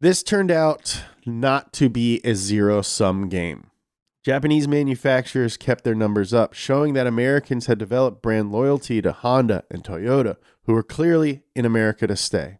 This 0.00 0.22
turned 0.22 0.50
out 0.50 1.02
not 1.24 1.72
to 1.74 1.88
be 1.88 2.20
a 2.24 2.34
zero 2.34 2.82
sum 2.82 3.28
game. 3.28 3.70
Japanese 4.24 4.68
manufacturers 4.68 5.56
kept 5.56 5.82
their 5.82 5.96
numbers 5.96 6.32
up, 6.32 6.52
showing 6.52 6.94
that 6.94 7.08
Americans 7.08 7.66
had 7.66 7.78
developed 7.78 8.22
brand 8.22 8.52
loyalty 8.52 9.02
to 9.02 9.10
Honda 9.12 9.64
and 9.70 9.82
Toyota, 9.82 10.36
who 10.64 10.74
were 10.74 10.84
clearly 10.84 11.42
in 11.56 11.64
America 11.64 12.06
to 12.06 12.14
stay. 12.14 12.58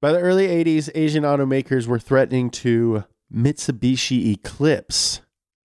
By 0.00 0.12
the 0.12 0.20
early 0.20 0.48
80s, 0.48 0.88
Asian 0.94 1.22
automakers 1.22 1.86
were 1.86 1.98
threatening 1.98 2.48
to 2.50 3.04
Mitsubishi 3.32 4.32
Eclipse 4.32 5.20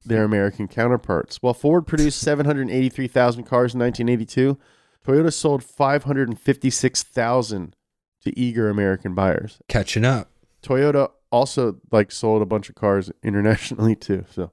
their 0.04 0.24
American 0.24 0.66
counterparts. 0.68 1.38
While 1.40 1.54
Ford 1.54 1.86
produced 1.86 2.20
783,000 2.20 3.44
cars 3.44 3.72
in 3.74 3.80
1982, 3.80 4.58
Toyota 5.06 5.32
sold 5.32 5.64
556,000 5.64 7.76
to 8.22 8.38
eager 8.38 8.68
American 8.68 9.14
buyers. 9.14 9.58
Catching 9.68 10.04
up. 10.04 10.30
Toyota 10.62 11.10
also 11.30 11.78
like 11.90 12.12
sold 12.12 12.42
a 12.42 12.46
bunch 12.46 12.68
of 12.68 12.74
cars 12.74 13.10
internationally 13.22 13.96
too. 13.96 14.26
So 14.30 14.52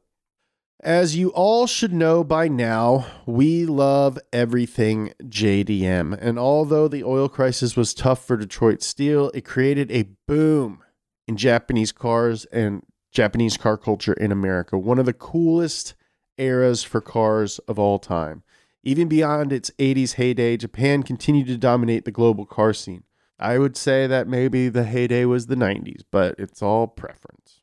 as 0.81 1.15
you 1.15 1.29
all 1.29 1.67
should 1.67 1.91
know 1.91 2.23
by 2.23 2.47
now, 2.47 3.05
we 3.25 3.65
love 3.65 4.17
everything 4.31 5.13
JDM. 5.23 6.17
And 6.19 6.39
although 6.39 6.87
the 6.87 7.03
oil 7.03 7.27
crisis 7.27 7.75
was 7.75 7.93
tough 7.93 8.25
for 8.25 8.37
Detroit 8.37 8.81
steel, 8.81 9.29
it 9.33 9.43
created 9.43 9.91
a 9.91 10.09
boom 10.27 10.81
in 11.27 11.35
Japanese 11.35 11.91
cars 11.91 12.45
and 12.45 12.83
Japanese 13.11 13.57
car 13.57 13.77
culture 13.77 14.13
in 14.13 14.31
America. 14.31 14.77
One 14.77 14.99
of 14.99 15.05
the 15.05 15.13
coolest 15.13 15.95
eras 16.37 16.83
for 16.83 17.01
cars 17.01 17.59
of 17.59 17.77
all 17.77 17.99
time. 17.99 18.43
Even 18.81 19.09
beyond 19.09 19.51
its 19.51 19.71
80s 19.77 20.13
heyday, 20.13 20.55
Japan 20.55 21.03
continued 21.03 21.47
to 21.47 21.57
dominate 21.57 22.05
the 22.05 22.11
global 22.11 22.45
car 22.45 22.73
scene. 22.73 23.03
I 23.37 23.57
would 23.57 23.75
say 23.75 24.07
that 24.07 24.27
maybe 24.27 24.69
the 24.69 24.85
heyday 24.85 25.25
was 25.25 25.47
the 25.47 25.55
90s, 25.55 26.01
but 26.11 26.35
it's 26.37 26.61
all 26.61 26.87
preference. 26.87 27.58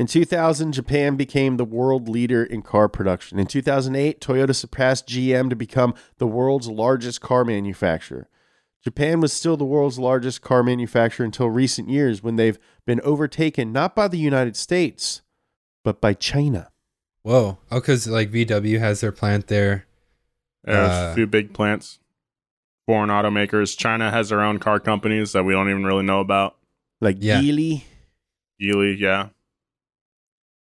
In 0.00 0.06
2000, 0.06 0.72
Japan 0.72 1.16
became 1.16 1.58
the 1.58 1.64
world 1.66 2.08
leader 2.08 2.42
in 2.42 2.62
car 2.62 2.88
production. 2.88 3.38
In 3.38 3.44
2008, 3.46 4.18
Toyota 4.18 4.56
surpassed 4.56 5.06
GM 5.06 5.50
to 5.50 5.54
become 5.54 5.92
the 6.16 6.26
world's 6.26 6.68
largest 6.68 7.20
car 7.20 7.44
manufacturer. 7.44 8.26
Japan 8.82 9.20
was 9.20 9.30
still 9.30 9.58
the 9.58 9.66
world's 9.66 9.98
largest 9.98 10.40
car 10.40 10.62
manufacturer 10.62 11.26
until 11.26 11.50
recent 11.50 11.90
years 11.90 12.22
when 12.22 12.36
they've 12.36 12.58
been 12.86 13.02
overtaken 13.02 13.72
not 13.72 13.94
by 13.94 14.08
the 14.08 14.16
United 14.16 14.56
States, 14.56 15.20
but 15.84 16.00
by 16.00 16.14
China. 16.14 16.70
Whoa. 17.20 17.58
Oh, 17.70 17.74
because 17.74 18.06
like 18.08 18.30
VW 18.30 18.78
has 18.78 19.02
their 19.02 19.12
plant 19.12 19.48
there. 19.48 19.84
There's 20.64 20.90
Uh, 20.90 21.08
a 21.12 21.14
few 21.14 21.26
big 21.26 21.52
plants. 21.52 21.98
Foreign 22.86 23.10
automakers. 23.10 23.76
China 23.76 24.10
has 24.10 24.30
their 24.30 24.40
own 24.40 24.60
car 24.60 24.80
companies 24.80 25.32
that 25.32 25.44
we 25.44 25.52
don't 25.52 25.68
even 25.68 25.84
really 25.84 26.04
know 26.04 26.20
about. 26.20 26.56
Like 27.02 27.18
Yeah. 27.20 27.42
Geely. 27.42 27.82
Geely, 28.58 28.98
yeah. 28.98 29.28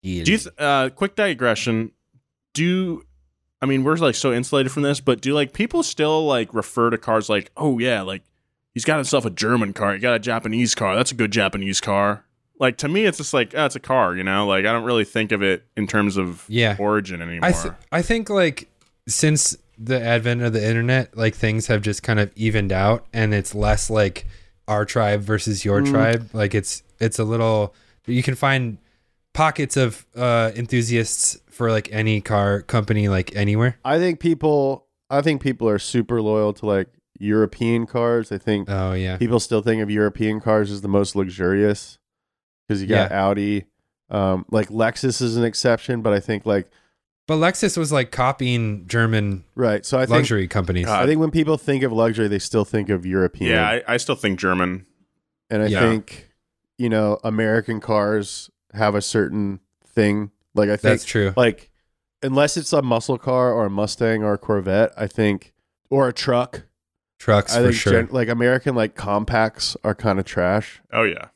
Do 0.03 0.09
you 0.09 0.23
th- 0.37 0.47
uh 0.57 0.89
quick 0.89 1.15
digression? 1.15 1.91
Do 2.53 3.03
I 3.61 3.65
mean 3.65 3.83
we're 3.83 3.95
like 3.95 4.15
so 4.15 4.33
insulated 4.33 4.71
from 4.71 4.83
this, 4.83 4.99
but 4.99 5.21
do 5.21 5.33
like 5.33 5.53
people 5.53 5.81
still 5.83 6.25
like 6.25 6.53
refer 6.53 6.89
to 6.89 6.97
cars 6.97 7.29
like, 7.29 7.51
oh 7.57 7.79
yeah, 7.79 8.01
like 8.01 8.21
he's 8.73 8.85
got 8.85 8.95
himself 8.97 9.25
a 9.25 9.29
German 9.29 9.73
car, 9.73 9.93
he 9.93 9.99
got 9.99 10.13
a 10.15 10.19
Japanese 10.19 10.75
car, 10.75 10.95
that's 10.95 11.11
a 11.11 11.15
good 11.15 11.31
Japanese 11.31 11.79
car. 11.81 12.25
Like 12.59 12.77
to 12.77 12.87
me, 12.87 13.05
it's 13.05 13.17
just 13.17 13.33
like 13.33 13.53
oh, 13.55 13.65
it's 13.65 13.75
a 13.75 13.79
car, 13.79 14.15
you 14.15 14.23
know. 14.23 14.45
Like 14.45 14.65
I 14.65 14.71
don't 14.71 14.83
really 14.83 15.05
think 15.05 15.31
of 15.31 15.41
it 15.41 15.63
in 15.75 15.87
terms 15.87 16.17
of 16.17 16.45
Yeah. 16.47 16.75
origin 16.79 17.21
anymore. 17.21 17.49
I 17.49 17.51
th- 17.51 17.73
I 17.91 18.01
think 18.01 18.29
like 18.29 18.67
since 19.07 19.57
the 19.77 19.99
advent 20.01 20.41
of 20.43 20.53
the 20.53 20.65
internet, 20.65 21.17
like 21.17 21.33
things 21.33 21.67
have 21.67 21.81
just 21.81 22.03
kind 22.03 22.19
of 22.19 22.31
evened 22.35 22.71
out, 22.71 23.05
and 23.13 23.33
it's 23.33 23.55
less 23.55 23.89
like 23.89 24.27
our 24.67 24.85
tribe 24.85 25.21
versus 25.21 25.65
your 25.65 25.81
tribe. 25.81 26.29
Like 26.33 26.53
it's 26.53 26.83
it's 26.99 27.17
a 27.19 27.23
little 27.23 27.73
you 28.05 28.21
can 28.21 28.35
find 28.35 28.77
pockets 29.33 29.75
of 29.77 30.05
uh, 30.15 30.51
enthusiasts 30.55 31.39
for 31.49 31.71
like 31.71 31.91
any 31.91 32.21
car 32.21 32.61
company, 32.61 33.07
like 33.09 33.35
anywhere. 33.35 33.77
I 33.85 33.99
think 33.99 34.19
people 34.19 34.87
I 35.09 35.21
think 35.21 35.41
people 35.41 35.67
are 35.69 35.79
super 35.79 36.21
loyal 36.21 36.53
to 36.53 36.65
like 36.65 36.87
European 37.19 37.85
cars. 37.85 38.31
I 38.31 38.37
think 38.37 38.69
Oh 38.69 38.93
yeah, 38.93 39.17
people 39.17 39.39
still 39.39 39.61
think 39.61 39.81
of 39.81 39.89
European 39.91 40.39
cars 40.41 40.71
as 40.71 40.81
the 40.81 40.87
most 40.87 41.15
luxurious 41.15 41.97
because 42.67 42.81
you 42.81 42.87
got 42.87 43.11
Audi. 43.11 43.65
Um, 44.09 44.45
like 44.51 44.69
Lexus 44.69 45.21
is 45.21 45.37
an 45.37 45.43
exception, 45.43 46.01
but 46.01 46.13
I 46.13 46.19
think 46.19 46.45
like 46.45 46.69
but 47.25 47.35
Lexus 47.35 47.77
was 47.77 47.91
like 47.91 48.11
copying 48.11 48.85
German 48.85 49.45
right. 49.55 49.85
So 49.85 49.97
I 49.97 50.01
think 50.01 50.11
luxury 50.17 50.47
companies. 50.47 50.87
Uh, 50.87 50.97
I 50.99 51.05
think 51.05 51.19
when 51.21 51.31
people 51.31 51.57
think 51.57 51.83
of 51.83 51.91
luxury, 51.93 52.27
they 52.27 52.39
still 52.39 52.65
think 52.65 52.89
of 52.89 53.05
European. 53.05 53.51
yeah, 53.51 53.67
I, 53.67 53.83
I 53.93 53.97
still 53.97 54.15
think 54.15 54.39
German. 54.39 54.85
and 55.49 55.63
I 55.63 55.67
Yeah. 55.67 55.79
think 55.79 56.29
you 56.77 56.89
know 56.89 57.19
American 57.23 57.79
cars 57.79 58.49
have 58.73 58.95
a 58.95 59.01
certain 59.01 59.59
thing. 59.85 60.31
Like 60.55 60.69
I 60.69 60.73
think 60.77 60.81
That's 60.93 61.05
true. 61.05 61.33
like 61.35 61.69
unless 62.21 62.57
it's 62.57 62.73
a 62.73 62.81
muscle 62.81 63.17
car 63.17 63.51
or 63.51 63.65
a 63.65 63.69
Mustang 63.69 64.23
or 64.23 64.33
a 64.33 64.37
Corvette, 64.37 64.91
I 64.97 65.07
think 65.07 65.53
or 65.89 66.07
a 66.07 66.13
truck. 66.13 66.63
Trucks 67.19 67.53
I 67.55 67.59
for 67.59 67.63
think 67.63 67.75
sure. 67.75 67.93
gen- 67.93 68.09
like 68.11 68.27
American 68.27 68.75
like 68.75 68.95
compacts 68.95 69.77
are 69.83 69.95
kind 69.95 70.19
of 70.19 70.25
trash. 70.25 70.81
Oh 70.91 71.03
yeah. 71.03 71.27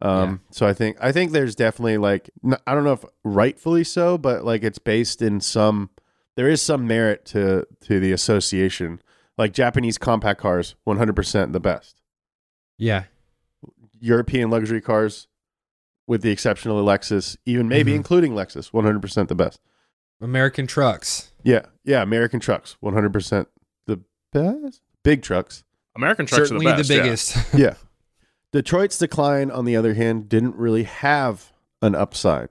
Um, 0.00 0.42
so 0.52 0.64
I 0.66 0.72
think 0.74 0.96
I 1.00 1.10
think 1.10 1.32
there's 1.32 1.56
definitely 1.56 1.98
like 1.98 2.30
n- 2.44 2.56
I 2.66 2.74
don't 2.74 2.84
know 2.84 2.92
if 2.92 3.04
rightfully 3.24 3.82
so, 3.82 4.16
but 4.16 4.44
like 4.44 4.62
it's 4.62 4.78
based 4.78 5.20
in 5.20 5.40
some 5.40 5.90
there 6.36 6.48
is 6.48 6.62
some 6.62 6.86
merit 6.86 7.24
to 7.26 7.66
to 7.82 7.98
the 7.98 8.12
association. 8.12 9.02
Like 9.36 9.52
Japanese 9.52 9.98
compact 9.98 10.40
cars, 10.40 10.74
100% 10.86 11.52
the 11.52 11.60
best. 11.60 12.00
yeah, 12.76 13.04
European 14.00 14.50
luxury 14.50 14.80
cars, 14.80 15.26
with 16.08 16.22
the 16.22 16.30
exception 16.30 16.72
of 16.72 16.76
Lexus, 16.78 17.36
even 17.46 17.68
maybe 17.68 17.92
Mhm. 17.92 17.96
including 17.96 18.32
Lexus, 18.32 18.72
100% 18.72 19.28
the 19.28 19.34
best. 19.36 19.60
American 20.20 20.66
trucks. 20.66 21.30
Yeah, 21.44 21.66
yeah, 21.84 22.02
American 22.02 22.40
trucks, 22.40 22.76
100% 22.82 23.46
the 23.86 24.00
best. 24.32 24.80
Big 25.04 25.22
trucks. 25.22 25.62
American 25.94 26.26
trucks 26.26 26.48
Certainly 26.48 26.66
are 26.66 26.70
the 26.70 26.76
best. 26.78 26.90
yeah. 26.90 27.02
biggest. 27.02 27.36
yeah. 27.54 27.74
Detroit's 28.52 28.98
decline, 28.98 29.50
on 29.50 29.64
the 29.64 29.76
other 29.76 29.94
hand, 29.94 30.28
didn't 30.28 30.56
really 30.56 30.84
have 30.84 31.52
an 31.82 31.94
upside. 31.94 32.48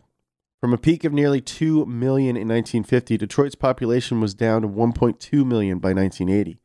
From 0.61 0.73
a 0.73 0.77
peak 0.77 1.03
of 1.03 1.11
nearly 1.13 1.41
2 1.41 1.85
million 1.85 2.37
in 2.37 2.47
1950, 2.47 3.17
Detroit's 3.17 3.55
population 3.55 4.21
was 4.21 4.33
down 4.33 4.61
to 4.61 4.67
1.2 4.67 5.43
million 5.45 5.79
by 5.79 5.93
1980. 5.93 6.59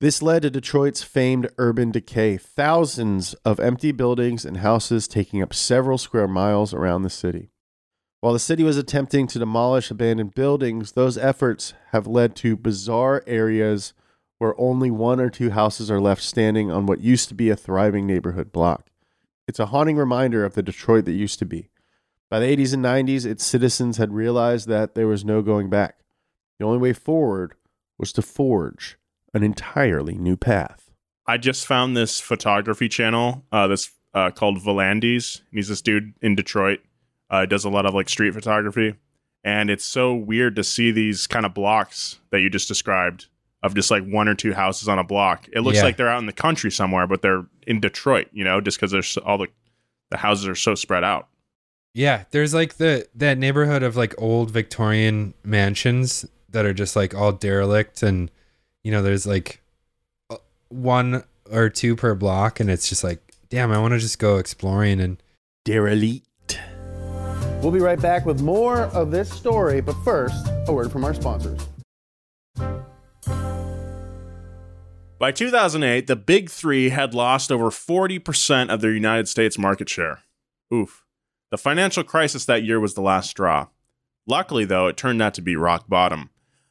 This 0.00 0.22
led 0.22 0.42
to 0.42 0.50
Detroit's 0.50 1.02
famed 1.02 1.50
urban 1.58 1.90
decay, 1.90 2.38
thousands 2.38 3.34
of 3.44 3.60
empty 3.60 3.92
buildings 3.92 4.46
and 4.46 4.56
houses 4.56 5.06
taking 5.06 5.42
up 5.42 5.52
several 5.52 5.98
square 5.98 6.26
miles 6.26 6.72
around 6.72 7.02
the 7.02 7.10
city. 7.10 7.50
While 8.20 8.32
the 8.32 8.38
city 8.38 8.62
was 8.62 8.78
attempting 8.78 9.26
to 9.26 9.38
demolish 9.38 9.90
abandoned 9.90 10.34
buildings, 10.34 10.92
those 10.92 11.18
efforts 11.18 11.74
have 11.92 12.06
led 12.06 12.34
to 12.36 12.56
bizarre 12.56 13.22
areas 13.26 13.92
where 14.38 14.58
only 14.58 14.90
one 14.90 15.20
or 15.20 15.28
two 15.28 15.50
houses 15.50 15.90
are 15.90 16.00
left 16.00 16.22
standing 16.22 16.70
on 16.70 16.86
what 16.86 17.02
used 17.02 17.28
to 17.28 17.34
be 17.34 17.50
a 17.50 17.56
thriving 17.56 18.06
neighborhood 18.06 18.52
block. 18.52 18.88
It's 19.46 19.58
a 19.58 19.66
haunting 19.66 19.98
reminder 19.98 20.46
of 20.46 20.54
the 20.54 20.62
Detroit 20.62 21.04
that 21.04 21.12
used 21.12 21.38
to 21.40 21.44
be. 21.44 21.68
By 22.30 22.40
the 22.40 22.56
80s 22.56 22.72
and 22.72 22.82
90s, 22.82 23.26
its 23.26 23.44
citizens 23.44 23.98
had 23.98 24.14
realized 24.14 24.66
that 24.68 24.94
there 24.94 25.06
was 25.06 25.26
no 25.26 25.42
going 25.42 25.68
back. 25.68 25.98
The 26.58 26.64
only 26.64 26.78
way 26.78 26.94
forward 26.94 27.54
was 27.98 28.14
to 28.14 28.22
forge 28.22 28.96
an 29.34 29.42
entirely 29.42 30.14
new 30.14 30.36
path. 30.36 30.90
I 31.26 31.36
just 31.36 31.66
found 31.66 31.96
this 31.96 32.20
photography 32.20 32.88
channel 32.88 33.44
uh, 33.52 33.66
that's 33.68 33.90
uh, 34.14 34.30
called 34.30 34.58
Volandis. 34.58 35.40
He's 35.52 35.68
this 35.68 35.80
dude 35.82 36.14
in 36.20 36.34
Detroit. 36.34 36.80
Uh, 37.30 37.46
does 37.46 37.64
a 37.64 37.70
lot 37.70 37.86
of 37.86 37.94
like 37.94 38.08
street 38.08 38.34
photography, 38.34 38.94
and 39.44 39.70
it's 39.70 39.84
so 39.84 40.12
weird 40.14 40.56
to 40.56 40.64
see 40.64 40.90
these 40.90 41.28
kind 41.28 41.46
of 41.46 41.54
blocks 41.54 42.18
that 42.30 42.40
you 42.40 42.50
just 42.50 42.66
described 42.66 43.26
of 43.62 43.74
just 43.74 43.90
like 43.90 44.04
one 44.04 44.26
or 44.26 44.34
two 44.34 44.52
houses 44.52 44.88
on 44.88 44.98
a 44.98 45.04
block. 45.04 45.46
It 45.52 45.60
looks 45.60 45.76
Yeah. 45.78 45.84
like 45.84 45.96
they're 45.96 46.08
out 46.08 46.18
in 46.18 46.26
the 46.26 46.32
country 46.32 46.70
somewhere, 46.72 47.06
but 47.06 47.22
they're 47.22 47.44
in 47.66 47.78
Detroit. 47.78 48.28
You 48.32 48.42
know, 48.42 48.60
just 48.60 48.78
because 48.78 48.90
there's 48.90 49.16
all 49.18 49.38
the 49.38 49.46
the 50.10 50.16
houses 50.16 50.48
are 50.48 50.56
so 50.56 50.74
spread 50.74 51.04
out. 51.04 51.28
Yeah, 51.94 52.24
there's 52.32 52.52
like 52.54 52.78
the 52.78 53.06
that 53.14 53.38
neighborhood 53.38 53.84
of 53.84 53.96
like 53.96 54.14
old 54.18 54.50
Victorian 54.50 55.34
mansions 55.44 56.24
that 56.48 56.64
are 56.66 56.74
just 56.74 56.96
like 56.96 57.14
all 57.14 57.30
derelict 57.30 58.02
and 58.02 58.28
you 58.84 58.90
know 58.90 59.02
there's 59.02 59.26
like 59.26 59.62
uh, 60.30 60.36
one 60.68 61.24
or 61.50 61.68
two 61.68 61.96
per 61.96 62.14
block 62.14 62.60
and 62.60 62.70
it's 62.70 62.88
just 62.88 63.02
like 63.04 63.30
damn, 63.50 63.72
I 63.72 63.78
want 63.78 63.92
to 63.92 63.98
just 63.98 64.18
go 64.18 64.36
exploring 64.38 65.00
and 65.00 65.22
Derelict. 65.64 66.58
We'll 67.60 67.72
be 67.72 67.80
right 67.80 68.00
back 68.00 68.24
with 68.24 68.40
more 68.40 68.84
of 68.84 69.10
this 69.10 69.30
story, 69.30 69.82
but 69.82 69.94
first, 70.04 70.48
a 70.66 70.72
word 70.72 70.90
from 70.90 71.04
our 71.04 71.12
sponsors. 71.12 71.60
By 75.18 75.32
2008, 75.32 76.06
the 76.06 76.16
big 76.16 76.48
three 76.48 76.88
had 76.88 77.12
lost 77.12 77.52
over 77.52 77.66
40% 77.66 78.70
of 78.70 78.80
their 78.80 78.92
United 78.92 79.28
States 79.28 79.58
market 79.58 79.88
share. 79.90 80.20
Oof. 80.72 81.04
The 81.50 81.58
financial 81.58 82.04
crisis 82.04 82.46
that 82.46 82.62
year 82.62 82.80
was 82.80 82.94
the 82.94 83.02
last 83.02 83.28
straw. 83.28 83.66
Luckily, 84.26 84.64
though, 84.64 84.86
it 84.86 84.96
turned 84.96 85.20
out 85.20 85.34
to 85.34 85.42
be 85.42 85.56
rock 85.56 85.88
bottom. 85.88 86.30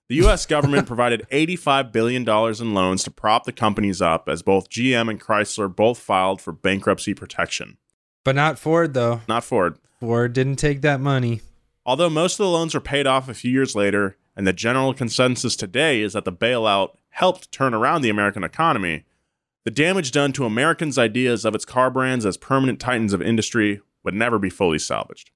The 0.09 0.15
U.S. 0.15 0.47
government 0.47 0.87
provided 0.87 1.27
$85 1.31 1.91
billion 1.91 2.27
in 2.27 2.73
loans 2.73 3.03
to 3.03 3.11
prop 3.11 3.43
the 3.43 3.51
companies 3.51 4.01
up 4.01 4.27
as 4.27 4.41
both 4.41 4.67
GM 4.67 5.07
and 5.07 5.21
Chrysler 5.21 5.73
both 5.73 5.99
filed 5.99 6.41
for 6.41 6.51
bankruptcy 6.51 7.13
protection. 7.13 7.77
but 8.23 8.35
not 8.35 8.57
Ford 8.57 8.95
though. 8.95 9.21
Not 9.27 9.43
Ford. 9.43 9.77
Ford 9.99 10.33
didn't 10.33 10.55
take 10.55 10.81
that 10.81 10.99
money. 10.99 11.41
Although 11.85 12.09
most 12.09 12.39
of 12.39 12.43
the 12.43 12.49
loans 12.49 12.73
were 12.73 12.79
paid 12.79 13.05
off 13.05 13.29
a 13.29 13.35
few 13.35 13.51
years 13.51 13.75
later, 13.75 14.17
and 14.35 14.47
the 14.47 14.53
general 14.53 14.95
consensus 14.95 15.55
today 15.55 16.01
is 16.01 16.13
that 16.13 16.25
the 16.25 16.33
bailout 16.33 16.95
helped 17.09 17.51
turn 17.51 17.75
around 17.75 18.01
the 18.01 18.09
American 18.09 18.43
economy, 18.43 19.03
the 19.63 19.71
damage 19.71 20.11
done 20.11 20.33
to 20.33 20.45
Americans' 20.45 20.97
ideas 20.97 21.45
of 21.45 21.53
its 21.53 21.65
car 21.65 21.91
brands 21.91 22.25
as 22.25 22.35
permanent 22.35 22.79
titans 22.79 23.13
of 23.13 23.21
industry 23.21 23.81
would 24.03 24.15
never 24.15 24.39
be 24.39 24.49
fully 24.49 24.79
salvaged. 24.79 25.29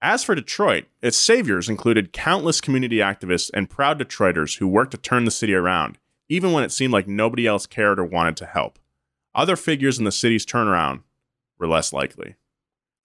As 0.00 0.22
for 0.22 0.34
Detroit, 0.34 0.84
its 1.02 1.16
saviors 1.16 1.68
included 1.68 2.12
countless 2.12 2.60
community 2.60 2.98
activists 2.98 3.50
and 3.52 3.68
proud 3.68 3.98
Detroiters 3.98 4.58
who 4.58 4.68
worked 4.68 4.92
to 4.92 4.96
turn 4.98 5.24
the 5.24 5.30
city 5.30 5.54
around, 5.54 5.98
even 6.28 6.52
when 6.52 6.62
it 6.62 6.70
seemed 6.70 6.92
like 6.92 7.08
nobody 7.08 7.46
else 7.46 7.66
cared 7.66 7.98
or 7.98 8.04
wanted 8.04 8.36
to 8.36 8.46
help. 8.46 8.78
Other 9.34 9.56
figures 9.56 9.98
in 9.98 10.04
the 10.04 10.12
city's 10.12 10.46
turnaround 10.46 11.02
were 11.58 11.66
less 11.66 11.92
likely. 11.92 12.36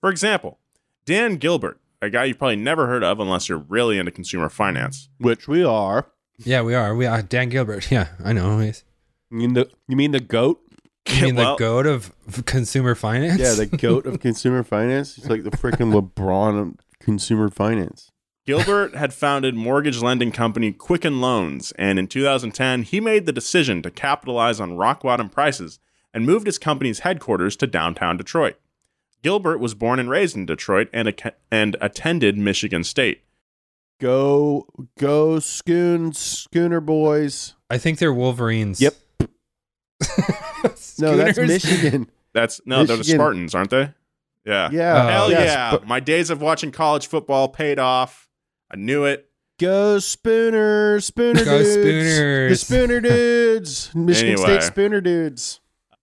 For 0.01 0.09
example, 0.11 0.59
Dan 1.05 1.37
Gilbert, 1.37 1.79
a 2.01 2.09
guy 2.11 2.25
you've 2.25 2.37
probably 2.37 2.57
never 2.57 2.85
heard 2.87 3.03
of 3.03 3.19
unless 3.19 3.49
you're 3.49 3.57
really 3.57 3.97
into 3.97 4.11
consumer 4.11 4.49
finance. 4.49 5.09
Which 5.17 5.47
we 5.47 5.63
are. 5.63 6.09
Yeah, 6.37 6.61
we 6.61 6.75
are. 6.75 6.95
We 6.95 7.05
are 7.07 7.21
Dan 7.23 7.49
Gilbert. 7.49 7.87
Yeah, 7.91 8.09
I 8.23 8.33
know. 8.33 8.59
He's, 8.59 8.83
You 9.31 9.37
mean 9.37 9.53
the, 9.53 9.69
you 9.87 9.95
mean 9.95 10.11
the 10.11 10.19
goat? 10.19 10.61
you 11.09 11.23
mean 11.23 11.35
Well- 11.35 11.55
the 11.55 11.59
goat 11.59 11.87
of 11.87 12.13
of 12.27 12.45
consumer 12.45 12.93
finance? 12.95 13.39
Yeah, 13.39 13.53
the 13.53 13.65
goat 13.65 14.05
of 14.05 14.19
consumer 14.21 14.63
finance. 14.63 15.15
He's 15.15 15.27
like 15.29 15.43
the 15.43 15.51
freaking 15.51 15.91
LeBron 15.93 16.59
of 16.61 16.75
consumer 17.03 17.49
finance. 17.49 18.09
Gilbert 18.45 18.95
had 18.95 19.13
founded 19.13 19.55
mortgage 19.55 20.01
lending 20.01 20.31
company 20.31 20.71
Quicken 20.73 21.21
Loans, 21.21 21.71
and 21.77 21.97
in 21.97 22.07
2010, 22.07 22.83
he 22.83 22.99
made 22.99 23.25
the 23.25 23.31
decision 23.31 23.81
to 23.83 23.91
capitalize 23.91 24.59
on 24.59 24.75
rock 24.75 25.03
bottom 25.03 25.29
prices 25.29 25.79
and 26.13 26.25
moved 26.25 26.45
his 26.45 26.57
company's 26.59 26.99
headquarters 26.99 27.55
to 27.57 27.67
downtown 27.67 28.17
Detroit. 28.17 28.55
Gilbert 29.21 29.59
was 29.59 29.73
born 29.73 29.99
and 29.99 30.09
raised 30.09 30.35
in 30.35 30.45
Detroit 30.45 30.89
and, 30.91 31.07
ac- 31.07 31.35
and 31.49 31.77
attended 31.79 32.37
Michigan 32.37 32.83
State. 32.83 33.23
Go, 34.01 34.67
go, 34.99 35.35
Schoon, 35.37 36.13
Schooner 36.13 36.81
boys. 36.81 37.55
I 37.69 37.77
think 37.77 37.99
they're 37.99 38.13
Wolverines. 38.13 38.81
Yep. 38.81 38.95
No, 40.99 41.17
that's 41.17 41.37
Michigan. 41.37 42.09
That's 42.33 42.61
no, 42.65 42.83
they're 42.85 42.97
the 42.97 43.03
Spartans, 43.03 43.53
aren't 43.53 43.69
they? 43.69 43.93
Yeah. 44.45 44.69
Yeah. 44.71 45.03
Oh. 45.03 45.07
Hell 45.07 45.31
yes, 45.31 45.47
yeah. 45.47 45.71
but 45.71 45.87
My 45.87 45.99
days 45.99 46.29
of 46.29 46.41
watching 46.41 46.71
college 46.71 47.07
football 47.07 47.47
paid 47.49 47.79
off. 47.79 48.27
I 48.71 48.75
knew 48.75 49.05
it. 49.05 49.29
Go 49.59 49.99
Spooner, 49.99 50.99
Spooner 50.99 51.45
Go 51.45 51.59
dudes. 51.59 51.73
Spooners. 51.73 52.49
The 52.49 52.55
Spooner 52.55 52.99
dudes. 53.01 53.91
Michigan 53.95 54.33
Anyway. 54.33 54.59
State 54.59 54.63
Spooner 54.63 54.99
dudes. 55.01 55.59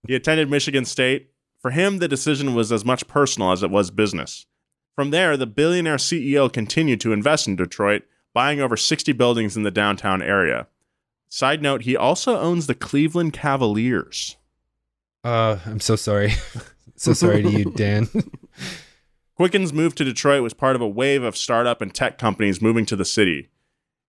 He 0.06 0.14
attended 0.14 0.48
Michigan 0.48 0.84
State. 0.84 1.30
For 1.60 1.72
him, 1.72 1.98
the 1.98 2.08
decision 2.08 2.54
was 2.54 2.72
as 2.72 2.84
much 2.84 3.06
personal 3.06 3.52
as 3.52 3.62
it 3.62 3.70
was 3.70 3.90
business. 3.90 4.46
From 4.94 5.10
there, 5.10 5.36
the 5.36 5.46
billionaire 5.46 5.96
CEO 5.96 6.50
continued 6.50 7.00
to 7.02 7.12
invest 7.12 7.46
in 7.46 7.56
Detroit, 7.56 8.02
buying 8.32 8.60
over 8.60 8.76
60 8.76 9.12
buildings 9.12 9.56
in 9.56 9.62
the 9.62 9.70
downtown 9.70 10.22
area. 10.22 10.68
Side 11.28 11.60
note, 11.60 11.82
he 11.82 11.96
also 11.96 12.38
owns 12.38 12.66
the 12.66 12.74
Cleveland 12.74 13.32
Cavaliers. 13.34 14.36
Uh, 15.22 15.58
I'm 15.66 15.80
so 15.80 15.96
sorry. 15.96 16.32
so 17.00 17.12
sorry 17.12 17.42
to 17.42 17.50
you, 17.50 17.64
Dan. 17.76 18.08
Quicken's 19.34 19.72
move 19.72 19.94
to 19.94 20.04
Detroit 20.04 20.42
was 20.42 20.52
part 20.54 20.76
of 20.76 20.82
a 20.82 20.88
wave 20.88 21.22
of 21.22 21.36
startup 21.36 21.80
and 21.80 21.94
tech 21.94 22.18
companies 22.18 22.60
moving 22.60 22.84
to 22.86 22.96
the 22.96 23.04
city. 23.04 23.48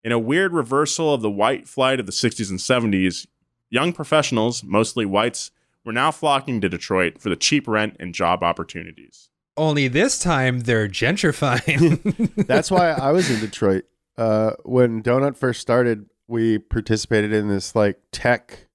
In 0.04 0.12
a 0.12 0.20
weird 0.20 0.52
reversal 0.54 1.14
of 1.14 1.22
the 1.22 1.32
white 1.32 1.68
flight 1.68 2.00
of 2.00 2.06
the 2.06 2.12
60s 2.12 2.50
and 2.50 2.60
70s, 2.60 3.28
young 3.70 3.94
professionals, 3.94 4.64
mostly 4.64 5.06
whites, 5.06 5.52
were 5.86 5.94
now 5.94 6.12
flocking 6.12 6.60
to 6.62 6.70
Detroit 6.70 7.22
for 7.22 7.30
the 7.30 7.36
cheap 7.36 7.68
rent 7.68 7.96
and 8.00 8.14
job 8.14 8.44
opportunities. 8.44 9.30
Only 9.58 9.88
this 9.88 10.20
time 10.20 10.62
they're 10.62 10.88
gentrifying. 10.88 12.36
That's 12.48 12.70
why 12.72 12.89
I 12.92 13.12
was 13.12 13.30
in 13.30 13.39
Detroit. 13.39 13.86
Uh, 14.18 14.52
when 14.64 15.02
Donut 15.02 15.38
first 15.38 15.62
started, 15.62 16.08
we 16.28 16.58
participated 16.60 17.32
in 17.34 17.48
this 17.48 17.76
like 17.76 18.00
tech 18.12 18.68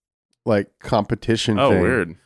like 0.44 0.78
competition 0.78 1.58
Oh, 1.58 1.70
thing. 1.70 1.82
weird. 1.82 2.16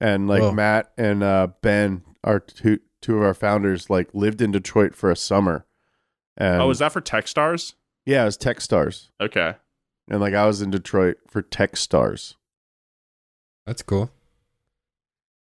And 0.00 0.28
like 0.28 0.42
Whoa. 0.42 0.52
Matt 0.52 0.92
and 0.96 1.22
uh, 1.22 1.48
Ben, 1.60 2.02
our 2.24 2.40
two 2.40 2.80
two 3.02 3.16
of 3.16 3.22
our 3.22 3.34
founders, 3.34 3.90
like 3.90 4.14
lived 4.14 4.40
in 4.40 4.50
Detroit 4.50 4.94
for 4.94 5.10
a 5.10 5.16
summer. 5.16 5.66
And 6.36 6.62
oh, 6.62 6.68
was 6.68 6.78
that 6.78 6.92
for 6.92 7.00
Techstars? 7.00 7.74
yeah, 8.06 8.22
it 8.22 8.26
was 8.26 8.38
TechStars. 8.38 9.10
Okay. 9.20 9.54
And 10.08 10.20
like 10.20 10.34
I 10.34 10.46
was 10.46 10.62
in 10.62 10.70
Detroit 10.70 11.18
for 11.28 11.42
TechStars. 11.42 12.34
That's 13.66 13.82
cool. 13.82 14.10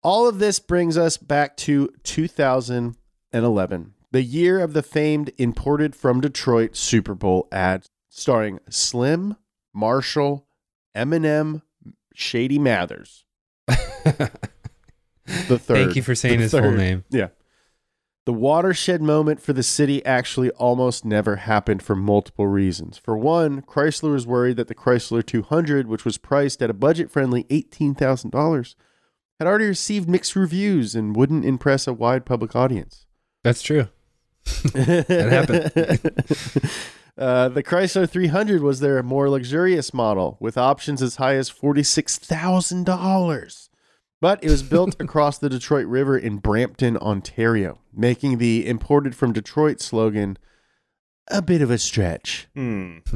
All 0.01 0.27
of 0.27 0.39
this 0.39 0.59
brings 0.59 0.97
us 0.97 1.17
back 1.17 1.57
to 1.57 1.89
2011, 2.03 3.93
the 4.11 4.21
year 4.21 4.59
of 4.59 4.73
the 4.73 4.83
famed 4.83 5.31
imported 5.37 5.95
from 5.95 6.21
Detroit 6.21 6.75
Super 6.75 7.15
Bowl 7.15 7.47
ad 7.51 7.85
starring 8.09 8.59
Slim, 8.69 9.35
Marshall, 9.73 10.47
Eminem, 10.95 11.63
Shady 12.13 12.59
Mathers. 12.59 13.24
The 15.25 15.57
third. 15.57 15.77
Thank 15.77 15.95
you 15.95 16.03
for 16.03 16.13
saying 16.15 16.39
his 16.39 16.51
full 16.51 16.71
name. 16.71 17.03
Yeah. 17.09 17.29
The 18.25 18.33
watershed 18.33 19.01
moment 19.01 19.39
for 19.39 19.53
the 19.53 19.63
city 19.63 20.03
actually 20.05 20.49
almost 20.51 21.05
never 21.05 21.35
happened 21.35 21.83
for 21.83 21.95
multiple 21.95 22.47
reasons. 22.47 22.97
For 22.97 23.15
one, 23.15 23.61
Chrysler 23.61 24.11
was 24.11 24.25
worried 24.25 24.57
that 24.57 24.67
the 24.67 24.75
Chrysler 24.75 25.23
200, 25.23 25.87
which 25.87 26.05
was 26.05 26.17
priced 26.17 26.61
at 26.63 26.71
a 26.71 26.73
budget 26.73 27.11
friendly 27.11 27.43
$18,000, 27.45 28.75
had 29.39 29.47
already 29.47 29.67
received 29.67 30.09
mixed 30.09 30.35
reviews 30.35 30.95
and 30.95 31.15
wouldn't 31.15 31.45
impress 31.45 31.87
a 31.87 31.93
wide 31.93 32.25
public 32.25 32.55
audience. 32.55 33.05
That's 33.43 33.61
true. 33.61 33.89
that 34.73 35.09
happened. 35.31 36.71
uh, 37.17 37.49
the 37.49 37.63
Chrysler 37.63 38.09
300 38.09 38.61
was 38.61 38.79
their 38.79 39.01
more 39.01 39.29
luxurious 39.29 39.93
model 39.93 40.37
with 40.39 40.57
options 40.57 41.01
as 41.01 41.15
high 41.15 41.35
as 41.35 41.49
$46,000. 41.49 43.69
But 44.21 44.41
it 44.43 44.49
was 44.49 44.63
built 44.63 44.95
across 44.99 45.37
the 45.37 45.49
Detroit 45.49 45.87
River 45.87 46.17
in 46.17 46.37
Brampton, 46.37 46.97
Ontario, 46.97 47.79
making 47.93 48.37
the 48.37 48.67
imported 48.67 49.15
from 49.15 49.33
Detroit 49.33 49.81
slogan 49.81 50.37
a 51.27 51.41
bit 51.41 51.61
of 51.61 51.71
a 51.71 51.77
stretch. 51.77 52.47
Hmm. 52.55 52.99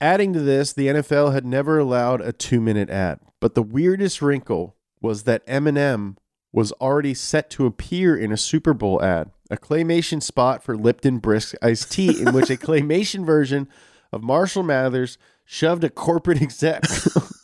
Adding 0.00 0.32
to 0.32 0.40
this, 0.40 0.72
the 0.72 0.86
NFL 0.86 1.34
had 1.34 1.44
never 1.44 1.78
allowed 1.78 2.22
a 2.22 2.32
two 2.32 2.60
minute 2.60 2.88
ad. 2.88 3.20
But 3.38 3.54
the 3.54 3.62
weirdest 3.62 4.22
wrinkle 4.22 4.76
was 5.02 5.24
that 5.24 5.46
Eminem 5.46 6.16
was 6.52 6.72
already 6.72 7.14
set 7.14 7.50
to 7.50 7.66
appear 7.66 8.16
in 8.16 8.32
a 8.32 8.36
Super 8.36 8.74
Bowl 8.74 9.02
ad, 9.02 9.30
a 9.50 9.56
claymation 9.56 10.22
spot 10.22 10.62
for 10.62 10.76
Lipton 10.76 11.18
Brisk 11.18 11.54
iced 11.60 11.92
tea, 11.92 12.20
in 12.20 12.32
which 12.32 12.50
a 12.50 12.56
claymation 12.56 13.26
version 13.26 13.68
of 14.12 14.22
Marshall 14.22 14.62
Mathers 14.62 15.18
shoved 15.44 15.84
a 15.84 15.90
corporate 15.90 16.40
exec 16.40 16.82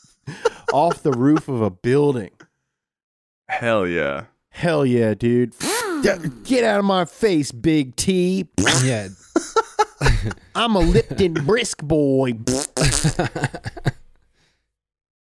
off 0.72 1.02
the 1.02 1.12
roof 1.12 1.48
of 1.48 1.60
a 1.60 1.70
building. 1.70 2.30
Hell 3.48 3.86
yeah. 3.86 4.24
Hell 4.50 4.86
yeah, 4.86 5.14
dude. 5.14 5.52
Mm. 5.52 6.44
Get 6.44 6.64
out 6.64 6.78
of 6.78 6.84
my 6.84 7.04
face, 7.04 7.52
Big 7.52 7.96
T. 7.96 8.46
Yeah. 8.82 9.08
I'm 10.54 10.76
a 10.76 10.80
Lipton 10.80 11.34
Brisk 11.34 11.82
boy. 11.82 12.34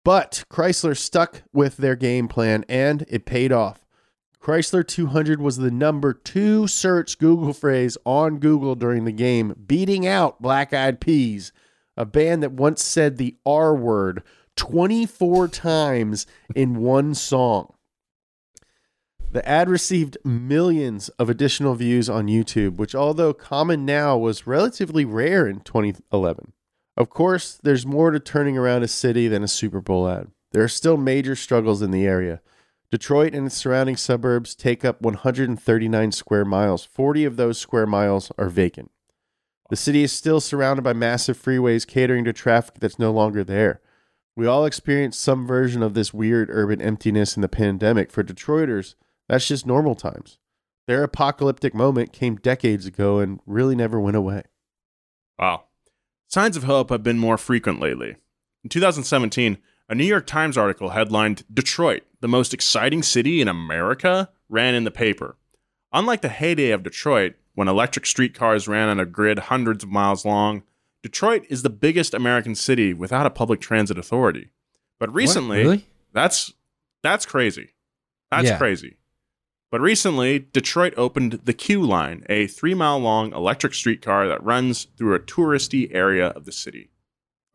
but 0.03 0.43
Chrysler 0.51 0.97
stuck 0.97 1.43
with 1.53 1.77
their 1.77 1.95
game 1.95 2.27
plan 2.27 2.65
and 2.67 3.05
it 3.07 3.25
paid 3.25 3.51
off. 3.51 3.82
Chrysler 4.43 4.85
200 4.85 5.39
was 5.39 5.55
the 5.55 5.71
number 5.71 6.13
two 6.13 6.67
search 6.67 7.17
Google 7.17 7.53
phrase 7.53 7.97
on 8.05 8.39
Google 8.39 8.75
during 8.75 9.05
the 9.05 9.13
game, 9.13 9.55
beating 9.65 10.05
out 10.05 10.41
Black 10.41 10.73
Eyed 10.73 10.99
Peas, 10.99 11.53
a 11.95 12.05
band 12.05 12.43
that 12.43 12.51
once 12.51 12.83
said 12.83 13.15
the 13.15 13.37
R 13.45 13.73
word 13.73 14.21
24 14.57 15.47
times 15.47 16.27
in 16.53 16.81
one 16.81 17.15
song. 17.15 17.73
The 19.31 19.47
ad 19.47 19.69
received 19.69 20.17
millions 20.25 21.07
of 21.17 21.29
additional 21.29 21.75
views 21.75 22.09
on 22.09 22.27
YouTube, 22.27 22.75
which, 22.75 22.93
although 22.93 23.33
common 23.33 23.85
now, 23.85 24.17
was 24.17 24.45
relatively 24.45 25.05
rare 25.05 25.47
in 25.47 25.61
2011. 25.61 26.51
Of 26.97 27.09
course, 27.09 27.57
there's 27.63 27.85
more 27.85 28.11
to 28.11 28.19
turning 28.19 28.57
around 28.57 28.83
a 28.83 28.89
city 28.89 29.29
than 29.29 29.41
a 29.41 29.47
Super 29.47 29.79
Bowl 29.79 30.05
ad. 30.05 30.27
There 30.51 30.63
are 30.63 30.67
still 30.67 30.97
major 30.97 31.37
struggles 31.37 31.81
in 31.81 31.91
the 31.91 32.05
area. 32.05 32.41
Detroit 32.93 33.33
and 33.33 33.47
its 33.47 33.55
surrounding 33.55 33.97
suburbs 33.97 34.53
take 34.53 34.85
up 34.85 35.01
139 35.01 36.11
square 36.11 36.45
miles. 36.45 36.85
40 36.85 37.25
of 37.25 37.37
those 37.37 37.57
square 37.57 37.87
miles 37.87 38.31
are 38.37 38.49
vacant. 38.49 38.91
The 39.71 39.75
city 39.75 40.03
is 40.03 40.11
still 40.11 40.39
surrounded 40.39 40.83
by 40.83 40.93
massive 40.93 41.35
freeways 41.35 41.87
catering 41.87 42.23
to 42.25 42.33
traffic 42.33 42.75
that's 42.79 42.99
no 42.99 43.11
longer 43.11 43.43
there. 43.43 43.81
We 44.35 44.45
all 44.45 44.63
experienced 44.63 45.19
some 45.19 45.47
version 45.47 45.81
of 45.81 45.95
this 45.95 46.13
weird 46.13 46.51
urban 46.51 46.83
emptiness 46.83 47.35
in 47.35 47.41
the 47.41 47.49
pandemic. 47.49 48.11
For 48.11 48.23
Detroiters, 48.23 48.93
that's 49.27 49.47
just 49.47 49.65
normal 49.65 49.95
times. 49.95 50.37
Their 50.85 51.01
apocalyptic 51.01 51.73
moment 51.73 52.13
came 52.13 52.35
decades 52.35 52.85
ago 52.85 53.17
and 53.17 53.39
really 53.47 53.75
never 53.75 53.99
went 53.99 54.17
away. 54.17 54.43
Wow. 55.39 55.63
Signs 56.27 56.57
of 56.57 56.65
hope 56.65 56.91
have 56.91 57.01
been 57.01 57.17
more 57.17 57.39
frequent 57.39 57.79
lately. 57.79 58.17
In 58.63 58.69
2017, 58.69 59.57
a 59.89 59.95
New 59.95 60.05
York 60.05 60.27
Times 60.27 60.59
article 60.59 60.89
headlined 60.89 61.43
Detroit, 61.51 62.03
the 62.23 62.27
most 62.29 62.53
exciting 62.53 63.03
city 63.03 63.41
in 63.41 63.49
America, 63.49 64.29
ran 64.47 64.73
in 64.73 64.85
the 64.85 64.91
paper. 64.91 65.35
Unlike 65.91 66.21
the 66.21 66.29
heyday 66.29 66.69
of 66.71 66.81
Detroit, 66.81 67.35
when 67.53 67.67
electric 67.67 68.05
streetcars 68.05 68.65
ran 68.65 68.87
on 68.87 68.97
a 68.97 69.05
grid 69.05 69.37
hundreds 69.37 69.83
of 69.83 69.89
miles 69.91 70.23
long, 70.23 70.63
Detroit 71.01 71.45
is 71.49 71.63
the 71.63 71.69
biggest 71.69 72.13
American 72.13 72.55
city 72.55 72.93
without 72.93 73.25
a 73.25 73.29
public 73.29 73.59
transit 73.59 73.97
authority. 73.97 74.51
But 75.01 75.13
recently, 75.13 75.63
Really? 75.63 75.85
that's 76.13 76.53
that's 77.01 77.25
crazy. 77.25 77.71
That's 78.31 78.47
Yeah. 78.47 78.57
crazy. 78.57 78.95
But 79.69 79.81
recently, 79.81 80.39
Detroit 80.39 80.93
opened 80.95 81.41
the 81.43 81.51
Q 81.53 81.83
Line, 81.83 82.23
a 82.29 82.47
three 82.47 82.73
mile 82.73 82.99
long 82.99 83.33
electric 83.33 83.73
streetcar 83.73 84.29
that 84.29 84.41
runs 84.41 84.85
through 84.97 85.13
a 85.13 85.19
touristy 85.19 85.89
area 85.93 86.27
of 86.27 86.45
the 86.45 86.53
city. 86.53 86.89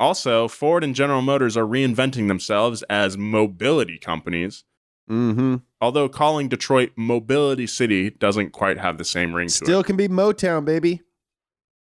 Also, 0.00 0.46
Ford 0.48 0.84
and 0.84 0.94
General 0.94 1.22
Motors 1.22 1.56
are 1.56 1.64
reinventing 1.64 2.28
themselves 2.28 2.82
as 2.84 3.16
mobility 3.18 3.98
companies, 3.98 4.64
Mm-hmm. 5.10 5.56
although 5.80 6.06
calling 6.06 6.48
Detroit 6.48 6.92
Mobility 6.94 7.66
City 7.66 8.10
doesn't 8.10 8.50
quite 8.50 8.76
have 8.76 8.98
the 8.98 9.06
same 9.06 9.32
ring 9.34 9.48
to 9.48 9.54
it. 9.54 9.64
Still 9.64 9.82
can 9.82 9.96
be 9.96 10.06
Motown, 10.06 10.66
baby. 10.66 11.00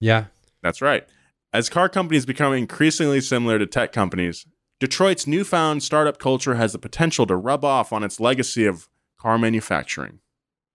Yeah. 0.00 0.24
That's 0.60 0.82
right. 0.82 1.06
As 1.52 1.68
car 1.68 1.88
companies 1.88 2.26
become 2.26 2.52
increasingly 2.52 3.20
similar 3.20 3.60
to 3.60 3.66
tech 3.66 3.92
companies, 3.92 4.44
Detroit's 4.80 5.28
newfound 5.28 5.84
startup 5.84 6.18
culture 6.18 6.56
has 6.56 6.72
the 6.72 6.80
potential 6.80 7.24
to 7.26 7.36
rub 7.36 7.64
off 7.64 7.92
on 7.92 8.02
its 8.02 8.18
legacy 8.18 8.66
of 8.66 8.88
car 9.20 9.38
manufacturing. 9.38 10.18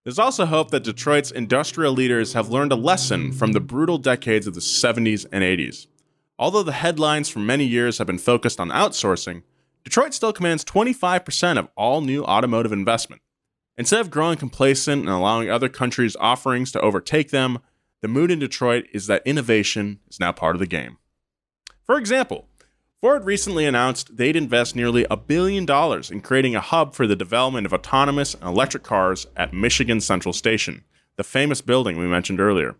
There's 0.05 0.17
also 0.19 0.45
hope 0.45 0.71
that 0.71 0.85
Detroit's 0.85 1.31
industrial 1.31 1.91
leaders 1.91 2.31
have 2.31 2.47
learned 2.47 2.71
a 2.71 2.75
lesson 2.77 3.33
from 3.33 3.51
the 3.51 3.59
brutal 3.59 3.97
decades 3.97 4.47
of 4.47 4.53
the 4.53 4.61
70s 4.61 5.25
and 5.33 5.43
80s. 5.43 5.87
Although 6.39 6.63
the 6.63 6.71
headlines 6.71 7.29
for 7.29 7.39
many 7.39 7.65
years 7.65 7.97
have 7.97 8.07
been 8.07 8.19
focused 8.19 8.59
on 8.59 8.69
outsourcing, 8.69 9.43
Detroit 9.83 10.13
still 10.13 10.33
commands 10.33 10.65
25% 10.65 11.57
of 11.57 11.69
all 11.75 12.01
new 12.01 12.23
automotive 12.23 12.71
investment. 12.71 13.21
Instead 13.77 14.01
of 14.01 14.11
growing 14.11 14.37
complacent 14.37 15.01
and 15.01 15.09
allowing 15.09 15.49
other 15.49 15.69
countries' 15.69 16.17
offerings 16.19 16.71
to 16.71 16.81
overtake 16.81 17.31
them, 17.31 17.59
the 18.01 18.07
mood 18.07 18.29
in 18.29 18.39
Detroit 18.39 18.85
is 18.93 19.07
that 19.07 19.25
innovation 19.25 19.99
is 20.09 20.19
now 20.19 20.31
part 20.31 20.55
of 20.55 20.59
the 20.59 20.67
game. 20.67 20.97
For 21.85 21.97
example, 21.97 22.47
Ford 23.01 23.25
recently 23.25 23.65
announced 23.65 24.17
they'd 24.17 24.35
invest 24.35 24.75
nearly 24.75 25.05
a 25.09 25.17
billion 25.17 25.65
dollars 25.65 26.11
in 26.11 26.21
creating 26.21 26.55
a 26.55 26.61
hub 26.61 26.93
for 26.93 27.07
the 27.07 27.15
development 27.15 27.65
of 27.65 27.73
autonomous 27.73 28.33
and 28.33 28.43
electric 28.43 28.83
cars 28.83 29.27
at 29.35 29.53
Michigan 29.53 30.01
Central 30.01 30.33
Station, 30.33 30.83
the 31.15 31.23
famous 31.23 31.61
building 31.61 31.97
we 31.97 32.07
mentioned 32.07 32.39
earlier. 32.39 32.75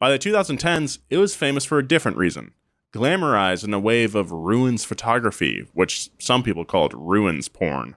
By 0.00 0.10
the 0.10 0.18
2010s, 0.18 0.98
it 1.10 1.18
was 1.18 1.34
famous 1.34 1.64
for 1.64 1.78
a 1.78 1.86
different 1.86 2.16
reason 2.16 2.52
glamorized 2.92 3.64
in 3.64 3.74
a 3.74 3.78
wave 3.78 4.14
of 4.14 4.32
ruins 4.32 4.84
photography, 4.84 5.66
which 5.74 6.10
some 6.18 6.42
people 6.42 6.64
called 6.64 6.94
ruins 6.94 7.48
porn. 7.48 7.96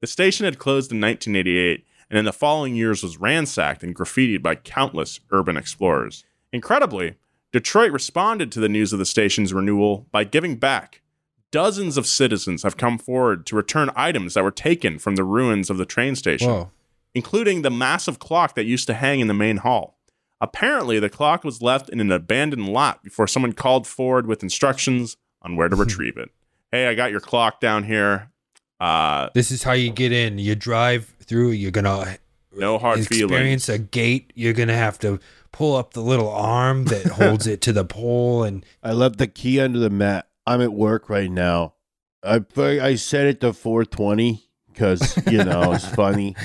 The 0.00 0.06
station 0.06 0.44
had 0.44 0.58
closed 0.58 0.92
in 0.92 1.00
1988 1.00 1.84
and 2.10 2.18
in 2.18 2.24
the 2.24 2.32
following 2.32 2.76
years 2.76 3.02
was 3.02 3.18
ransacked 3.18 3.82
and 3.82 3.94
graffitied 3.94 4.42
by 4.42 4.54
countless 4.54 5.20
urban 5.30 5.56
explorers. 5.56 6.24
Incredibly, 6.52 7.16
Detroit 7.52 7.90
responded 7.90 8.52
to 8.52 8.60
the 8.60 8.68
news 8.68 8.92
of 8.92 8.98
the 8.98 9.06
station's 9.06 9.54
renewal 9.54 10.06
by 10.12 10.24
giving 10.24 10.56
back. 10.56 11.02
Dozens 11.50 11.96
of 11.96 12.06
citizens 12.06 12.62
have 12.62 12.76
come 12.76 12.98
forward 12.98 13.46
to 13.46 13.56
return 13.56 13.90
items 13.96 14.34
that 14.34 14.44
were 14.44 14.50
taken 14.50 14.98
from 14.98 15.16
the 15.16 15.24
ruins 15.24 15.70
of 15.70 15.78
the 15.78 15.86
train 15.86 16.14
station, 16.14 16.48
Whoa. 16.48 16.70
including 17.14 17.62
the 17.62 17.70
massive 17.70 18.18
clock 18.18 18.54
that 18.54 18.66
used 18.66 18.86
to 18.88 18.94
hang 18.94 19.20
in 19.20 19.26
the 19.26 19.34
main 19.34 19.58
hall. 19.58 19.95
Apparently, 20.40 20.98
the 20.98 21.08
clock 21.08 21.44
was 21.44 21.62
left 21.62 21.88
in 21.88 22.00
an 22.00 22.12
abandoned 22.12 22.68
lot 22.68 23.02
before 23.02 23.26
someone 23.26 23.52
called 23.52 23.86
Ford 23.86 24.26
with 24.26 24.42
instructions 24.42 25.16
on 25.42 25.56
where 25.56 25.68
to 25.68 25.76
retrieve 25.76 26.16
it. 26.16 26.30
Hey, 26.70 26.86
I 26.88 26.94
got 26.94 27.10
your 27.10 27.20
clock 27.20 27.60
down 27.60 27.84
here. 27.84 28.30
Uh, 28.78 29.28
This 29.34 29.50
is 29.50 29.62
how 29.62 29.72
you 29.72 29.90
get 29.90 30.12
in. 30.12 30.38
You 30.38 30.54
drive 30.54 31.14
through. 31.22 31.52
You're 31.52 31.70
gonna 31.70 32.18
no 32.52 32.78
hard 32.78 32.98
experience 32.98 33.66
feelings. 33.66 33.68
a 33.68 33.78
gate. 33.78 34.32
You're 34.34 34.52
gonna 34.52 34.74
have 34.76 34.98
to 35.00 35.18
pull 35.52 35.74
up 35.76 35.94
the 35.94 36.02
little 36.02 36.28
arm 36.28 36.84
that 36.86 37.06
holds 37.12 37.46
it 37.46 37.62
to 37.62 37.72
the 37.72 37.84
pole, 37.84 38.42
and 38.44 38.64
I 38.82 38.92
left 38.92 39.16
the 39.18 39.26
key 39.26 39.58
under 39.60 39.78
the 39.78 39.88
mat. 39.90 40.28
I'm 40.46 40.60
at 40.60 40.72
work 40.74 41.08
right 41.08 41.30
now. 41.30 41.74
I 42.22 42.42
I 42.58 42.96
set 42.96 43.26
it 43.26 43.40
to 43.40 43.52
420 43.54 44.42
because 44.70 45.16
you 45.26 45.42
know 45.44 45.72
it's 45.72 45.86
funny. 45.94 46.36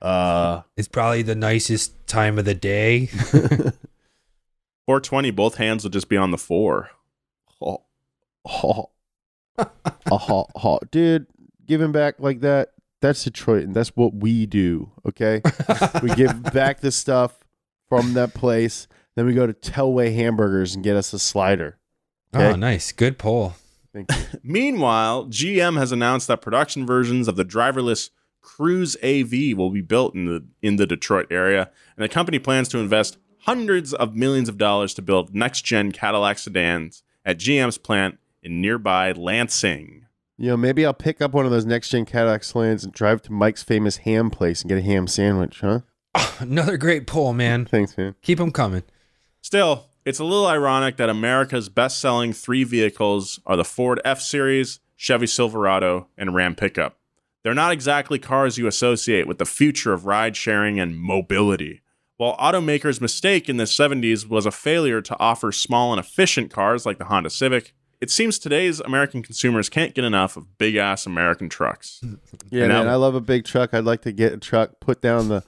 Uh, 0.00 0.62
it's 0.76 0.88
probably 0.88 1.22
the 1.22 1.34
nicest 1.34 2.06
time 2.06 2.38
of 2.38 2.44
the 2.44 2.54
day. 2.54 3.06
420, 4.86 5.30
both 5.30 5.56
hands 5.56 5.84
will 5.84 5.90
just 5.90 6.08
be 6.08 6.16
on 6.16 6.30
the 6.30 6.38
four. 6.38 6.90
oh, 7.62 7.82
oh, 8.48 8.90
oh, 10.10 10.46
oh, 10.62 10.78
dude, 10.90 11.26
giving 11.66 11.92
back 11.92 12.16
like 12.18 12.40
that. 12.40 12.72
That's 13.00 13.24
Detroit, 13.24 13.64
and 13.64 13.74
that's 13.74 13.96
what 13.96 14.14
we 14.14 14.46
do. 14.46 14.90
Okay, 15.06 15.40
we 16.02 16.14
give 16.14 16.42
back 16.52 16.80
the 16.80 16.90
stuff 16.90 17.38
from 17.88 18.14
that 18.14 18.34
place. 18.34 18.88
Then 19.16 19.26
we 19.26 19.32
go 19.34 19.46
to 19.46 19.52
Telway 19.52 20.14
Hamburgers 20.14 20.74
and 20.74 20.84
get 20.84 20.96
us 20.96 21.12
a 21.12 21.18
slider. 21.18 21.78
Oh, 22.34 22.54
nice, 22.56 22.92
good 22.92 23.18
pull. 23.18 23.54
Thank 23.92 24.10
you. 24.12 24.18
Meanwhile, 24.42 25.26
GM 25.26 25.76
has 25.76 25.92
announced 25.92 26.28
that 26.28 26.42
production 26.42 26.86
versions 26.86 27.26
of 27.26 27.36
the 27.36 27.44
driverless 27.44 28.10
Cruise 28.40 28.96
AV 29.02 29.56
will 29.56 29.70
be 29.70 29.80
built 29.80 30.14
in 30.14 30.26
the 30.26 30.44
in 30.62 30.76
the 30.76 30.86
Detroit 30.86 31.26
area, 31.30 31.70
and 31.96 32.04
the 32.04 32.08
company 32.08 32.38
plans 32.38 32.68
to 32.68 32.78
invest 32.78 33.18
hundreds 33.40 33.94
of 33.94 34.14
millions 34.14 34.48
of 34.48 34.58
dollars 34.58 34.94
to 34.94 35.02
build 35.02 35.34
next-gen 35.34 35.92
Cadillac 35.92 36.38
sedans 36.38 37.02
at 37.24 37.38
GM's 37.38 37.78
plant 37.78 38.18
in 38.42 38.60
nearby 38.60 39.12
Lansing. 39.12 40.06
You 40.36 40.48
know, 40.48 40.56
maybe 40.56 40.86
I'll 40.86 40.94
pick 40.94 41.20
up 41.20 41.32
one 41.32 41.44
of 41.44 41.50
those 41.50 41.66
next 41.66 41.90
gen 41.90 42.06
Cadillac 42.06 42.44
sedans 42.44 42.84
and 42.84 42.92
drive 42.92 43.22
to 43.22 43.32
Mike's 43.32 43.62
famous 43.62 43.98
ham 43.98 44.30
place 44.30 44.62
and 44.62 44.68
get 44.68 44.78
a 44.78 44.82
ham 44.82 45.06
sandwich, 45.06 45.60
huh? 45.60 45.80
Another 46.38 46.76
great 46.76 47.06
pull, 47.06 47.32
man. 47.32 47.66
Thanks, 47.66 47.96
man. 47.96 48.14
Keep 48.22 48.38
them 48.38 48.50
coming. 48.50 48.82
Still, 49.42 49.86
it's 50.04 50.18
a 50.18 50.24
little 50.24 50.46
ironic 50.46 50.96
that 50.96 51.10
America's 51.10 51.68
best-selling 51.68 52.32
three 52.32 52.64
vehicles 52.64 53.38
are 53.44 53.56
the 53.56 53.64
Ford 53.64 54.00
F-Series, 54.04 54.80
Chevy 54.96 55.26
Silverado, 55.26 56.08
and 56.16 56.34
Ram 56.34 56.54
pickup. 56.54 56.99
They're 57.42 57.54
not 57.54 57.72
exactly 57.72 58.18
cars 58.18 58.58
you 58.58 58.66
associate 58.66 59.26
with 59.26 59.38
the 59.38 59.46
future 59.46 59.92
of 59.92 60.06
ride 60.06 60.36
sharing 60.36 60.78
and 60.78 60.98
mobility. 60.98 61.80
While 62.16 62.36
automakers' 62.36 63.00
mistake 63.00 63.48
in 63.48 63.56
the 63.56 63.64
70s 63.64 64.28
was 64.28 64.44
a 64.44 64.50
failure 64.50 65.00
to 65.00 65.18
offer 65.18 65.52
small 65.52 65.92
and 65.92 65.98
efficient 65.98 66.52
cars 66.52 66.84
like 66.84 66.98
the 66.98 67.06
Honda 67.06 67.30
Civic, 67.30 67.72
it 67.98 68.10
seems 68.10 68.38
today's 68.38 68.80
American 68.80 69.22
consumers 69.22 69.68
can't 69.70 69.94
get 69.94 70.04
enough 70.04 70.36
of 70.36 70.58
big 70.58 70.76
ass 70.76 71.06
American 71.06 71.48
trucks. 71.48 72.02
Yeah, 72.50 72.64
And 72.64 72.72
man, 72.72 72.88
I 72.88 72.96
love 72.96 73.14
a 73.14 73.20
big 73.20 73.44
truck. 73.44 73.72
I'd 73.72 73.84
like 73.84 74.02
to 74.02 74.12
get 74.12 74.32
a 74.34 74.38
truck, 74.38 74.80
put 74.80 75.00
down 75.00 75.28
the 75.28 75.42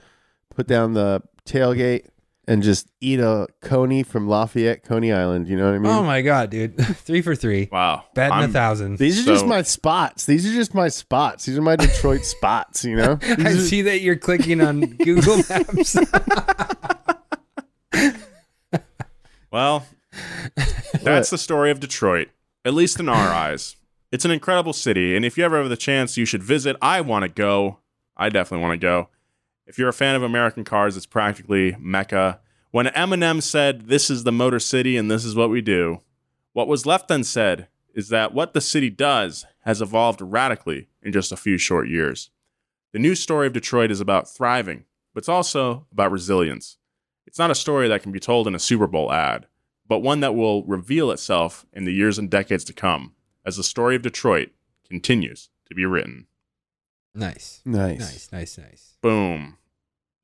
put 0.54 0.66
down 0.66 0.94
the 0.94 1.22
tailgate 1.46 2.08
and 2.48 2.62
just 2.62 2.88
eat 3.00 3.20
a 3.20 3.46
coney 3.60 4.02
from 4.02 4.28
Lafayette, 4.28 4.82
Coney 4.82 5.12
Island. 5.12 5.48
You 5.48 5.56
know 5.56 5.66
what 5.66 5.74
I 5.74 5.78
mean? 5.78 5.92
oh 5.92 6.02
my 6.02 6.22
god, 6.22 6.50
dude, 6.50 6.76
three 6.96 7.22
for 7.22 7.34
three. 7.36 7.68
Wow. 7.70 8.04
Batting 8.14 8.36
a 8.38 8.40
I'm- 8.42 8.52
thousand. 8.52 8.98
These 8.98 9.20
are 9.20 9.32
just 9.32 9.46
my 9.46 9.62
spots. 9.62 10.26
These 10.26 10.46
are 10.50 10.52
just 10.54 10.74
my 10.74 10.88
spots. 10.88 11.46
These 11.46 11.56
are 11.56 11.62
my 11.62 11.76
Detroit 11.76 12.24
spots, 12.24 12.84
you 12.84 12.96
know? 12.96 13.14
These 13.22 13.38
I 13.46 13.50
are- 13.52 13.56
see 13.56 13.82
that 13.82 14.00
you're 14.00 14.16
clicking 14.16 14.60
on 14.60 14.80
Google 14.80 15.36
Maps. 15.48 15.96
Well, 19.50 19.86
that's 21.02 21.30
the 21.30 21.38
story 21.38 21.70
of 21.70 21.78
Detroit, 21.78 22.28
at 22.64 22.72
least 22.74 22.98
in 22.98 23.08
our 23.08 23.28
eyes. 23.28 23.76
It's 24.10 24.24
an 24.24 24.30
incredible 24.30 24.72
city, 24.72 25.14
and 25.14 25.24
if 25.24 25.36
you 25.36 25.44
ever 25.44 25.58
have 25.60 25.68
the 25.68 25.76
chance, 25.76 26.16
you 26.16 26.24
should 26.24 26.42
visit. 26.42 26.76
I 26.80 27.00
want 27.02 27.24
to 27.24 27.28
go. 27.28 27.78
I 28.16 28.28
definitely 28.30 28.62
want 28.66 28.80
to 28.80 28.84
go. 28.84 29.08
If 29.72 29.78
you're 29.78 29.88
a 29.88 29.94
fan 29.94 30.14
of 30.14 30.22
American 30.22 30.64
cars, 30.64 30.98
it's 30.98 31.06
practically 31.06 31.74
Mecca. 31.80 32.40
When 32.72 32.88
Eminem 32.88 33.42
said, 33.42 33.88
This 33.88 34.10
is 34.10 34.22
the 34.22 34.30
Motor 34.30 34.58
City 34.58 34.98
and 34.98 35.10
this 35.10 35.24
is 35.24 35.34
what 35.34 35.48
we 35.48 35.62
do, 35.62 36.02
what 36.52 36.68
was 36.68 36.84
left 36.84 37.10
unsaid 37.10 37.68
is 37.94 38.10
that 38.10 38.34
what 38.34 38.52
the 38.52 38.60
city 38.60 38.90
does 38.90 39.46
has 39.60 39.80
evolved 39.80 40.20
radically 40.20 40.88
in 41.00 41.10
just 41.10 41.32
a 41.32 41.38
few 41.38 41.56
short 41.56 41.88
years. 41.88 42.28
The 42.92 42.98
new 42.98 43.14
story 43.14 43.46
of 43.46 43.54
Detroit 43.54 43.90
is 43.90 43.98
about 43.98 44.28
thriving, 44.28 44.84
but 45.14 45.20
it's 45.20 45.28
also 45.30 45.86
about 45.90 46.12
resilience. 46.12 46.76
It's 47.26 47.38
not 47.38 47.50
a 47.50 47.54
story 47.54 47.88
that 47.88 48.02
can 48.02 48.12
be 48.12 48.20
told 48.20 48.46
in 48.46 48.54
a 48.54 48.58
Super 48.58 48.86
Bowl 48.86 49.10
ad, 49.10 49.46
but 49.88 50.00
one 50.00 50.20
that 50.20 50.34
will 50.34 50.64
reveal 50.64 51.10
itself 51.10 51.64
in 51.72 51.84
the 51.84 51.94
years 51.94 52.18
and 52.18 52.28
decades 52.28 52.64
to 52.64 52.74
come 52.74 53.14
as 53.46 53.56
the 53.56 53.64
story 53.64 53.96
of 53.96 54.02
Detroit 54.02 54.50
continues 54.86 55.48
to 55.66 55.74
be 55.74 55.86
written. 55.86 56.26
nice, 57.14 57.62
nice. 57.64 58.00
nice, 58.00 58.32
nice, 58.32 58.58
nice. 58.58 58.96
Boom. 59.00 59.56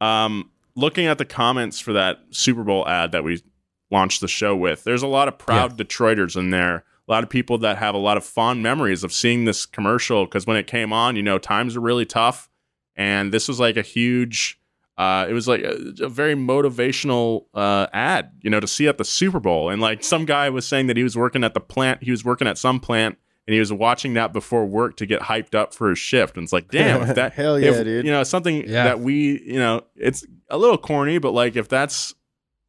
Um, 0.00 0.50
looking 0.74 1.06
at 1.06 1.18
the 1.18 1.24
comments 1.24 1.80
for 1.80 1.92
that 1.92 2.20
Super 2.30 2.62
Bowl 2.62 2.86
ad 2.86 3.12
that 3.12 3.24
we 3.24 3.42
launched 3.90 4.20
the 4.20 4.28
show 4.28 4.54
with, 4.54 4.84
there's 4.84 5.02
a 5.02 5.08
lot 5.08 5.28
of 5.28 5.38
proud 5.38 5.76
Detroiters 5.76 6.36
in 6.36 6.50
there. 6.50 6.84
A 7.08 7.10
lot 7.10 7.24
of 7.24 7.30
people 7.30 7.58
that 7.58 7.78
have 7.78 7.94
a 7.94 7.98
lot 7.98 8.16
of 8.16 8.24
fond 8.24 8.62
memories 8.62 9.02
of 9.02 9.12
seeing 9.12 9.44
this 9.44 9.64
commercial 9.64 10.26
because 10.26 10.46
when 10.46 10.58
it 10.58 10.66
came 10.66 10.92
on, 10.92 11.16
you 11.16 11.22
know, 11.22 11.38
times 11.38 11.76
are 11.76 11.80
really 11.80 12.04
tough. 12.04 12.50
And 12.96 13.32
this 13.32 13.48
was 13.48 13.58
like 13.58 13.76
a 13.76 13.82
huge, 13.82 14.60
uh, 14.98 15.26
it 15.28 15.32
was 15.32 15.48
like 15.48 15.62
a, 15.62 15.94
a 16.02 16.08
very 16.08 16.34
motivational 16.34 17.46
uh, 17.54 17.86
ad, 17.92 18.32
you 18.42 18.50
know, 18.50 18.60
to 18.60 18.66
see 18.66 18.88
at 18.88 18.98
the 18.98 19.04
Super 19.04 19.40
Bowl. 19.40 19.70
And 19.70 19.80
like 19.80 20.04
some 20.04 20.26
guy 20.26 20.50
was 20.50 20.66
saying 20.66 20.88
that 20.88 20.96
he 20.98 21.02
was 21.02 21.16
working 21.16 21.44
at 21.44 21.54
the 21.54 21.60
plant, 21.60 22.02
he 22.02 22.10
was 22.10 22.24
working 22.24 22.46
at 22.46 22.58
some 22.58 22.78
plant 22.78 23.16
and 23.48 23.54
he 23.54 23.60
was 23.60 23.72
watching 23.72 24.12
that 24.12 24.34
before 24.34 24.66
work 24.66 24.98
to 24.98 25.06
get 25.06 25.22
hyped 25.22 25.54
up 25.54 25.72
for 25.72 25.88
his 25.88 25.98
shift. 25.98 26.36
And 26.36 26.44
it's 26.44 26.52
like, 26.52 26.70
damn, 26.70 27.08
if 27.08 27.14
that, 27.14 27.32
Hell 27.32 27.56
if, 27.56 27.64
yeah, 27.64 27.82
dude. 27.82 28.04
You 28.04 28.12
know, 28.12 28.22
something 28.22 28.56
Yeah. 28.68 28.84
that 28.84 29.00
we, 29.00 29.40
you 29.42 29.58
know, 29.58 29.80
it's 29.96 30.26
a 30.50 30.58
little 30.58 30.76
corny, 30.76 31.16
but 31.16 31.32
like 31.32 31.56
if 31.56 31.66
that's 31.66 32.14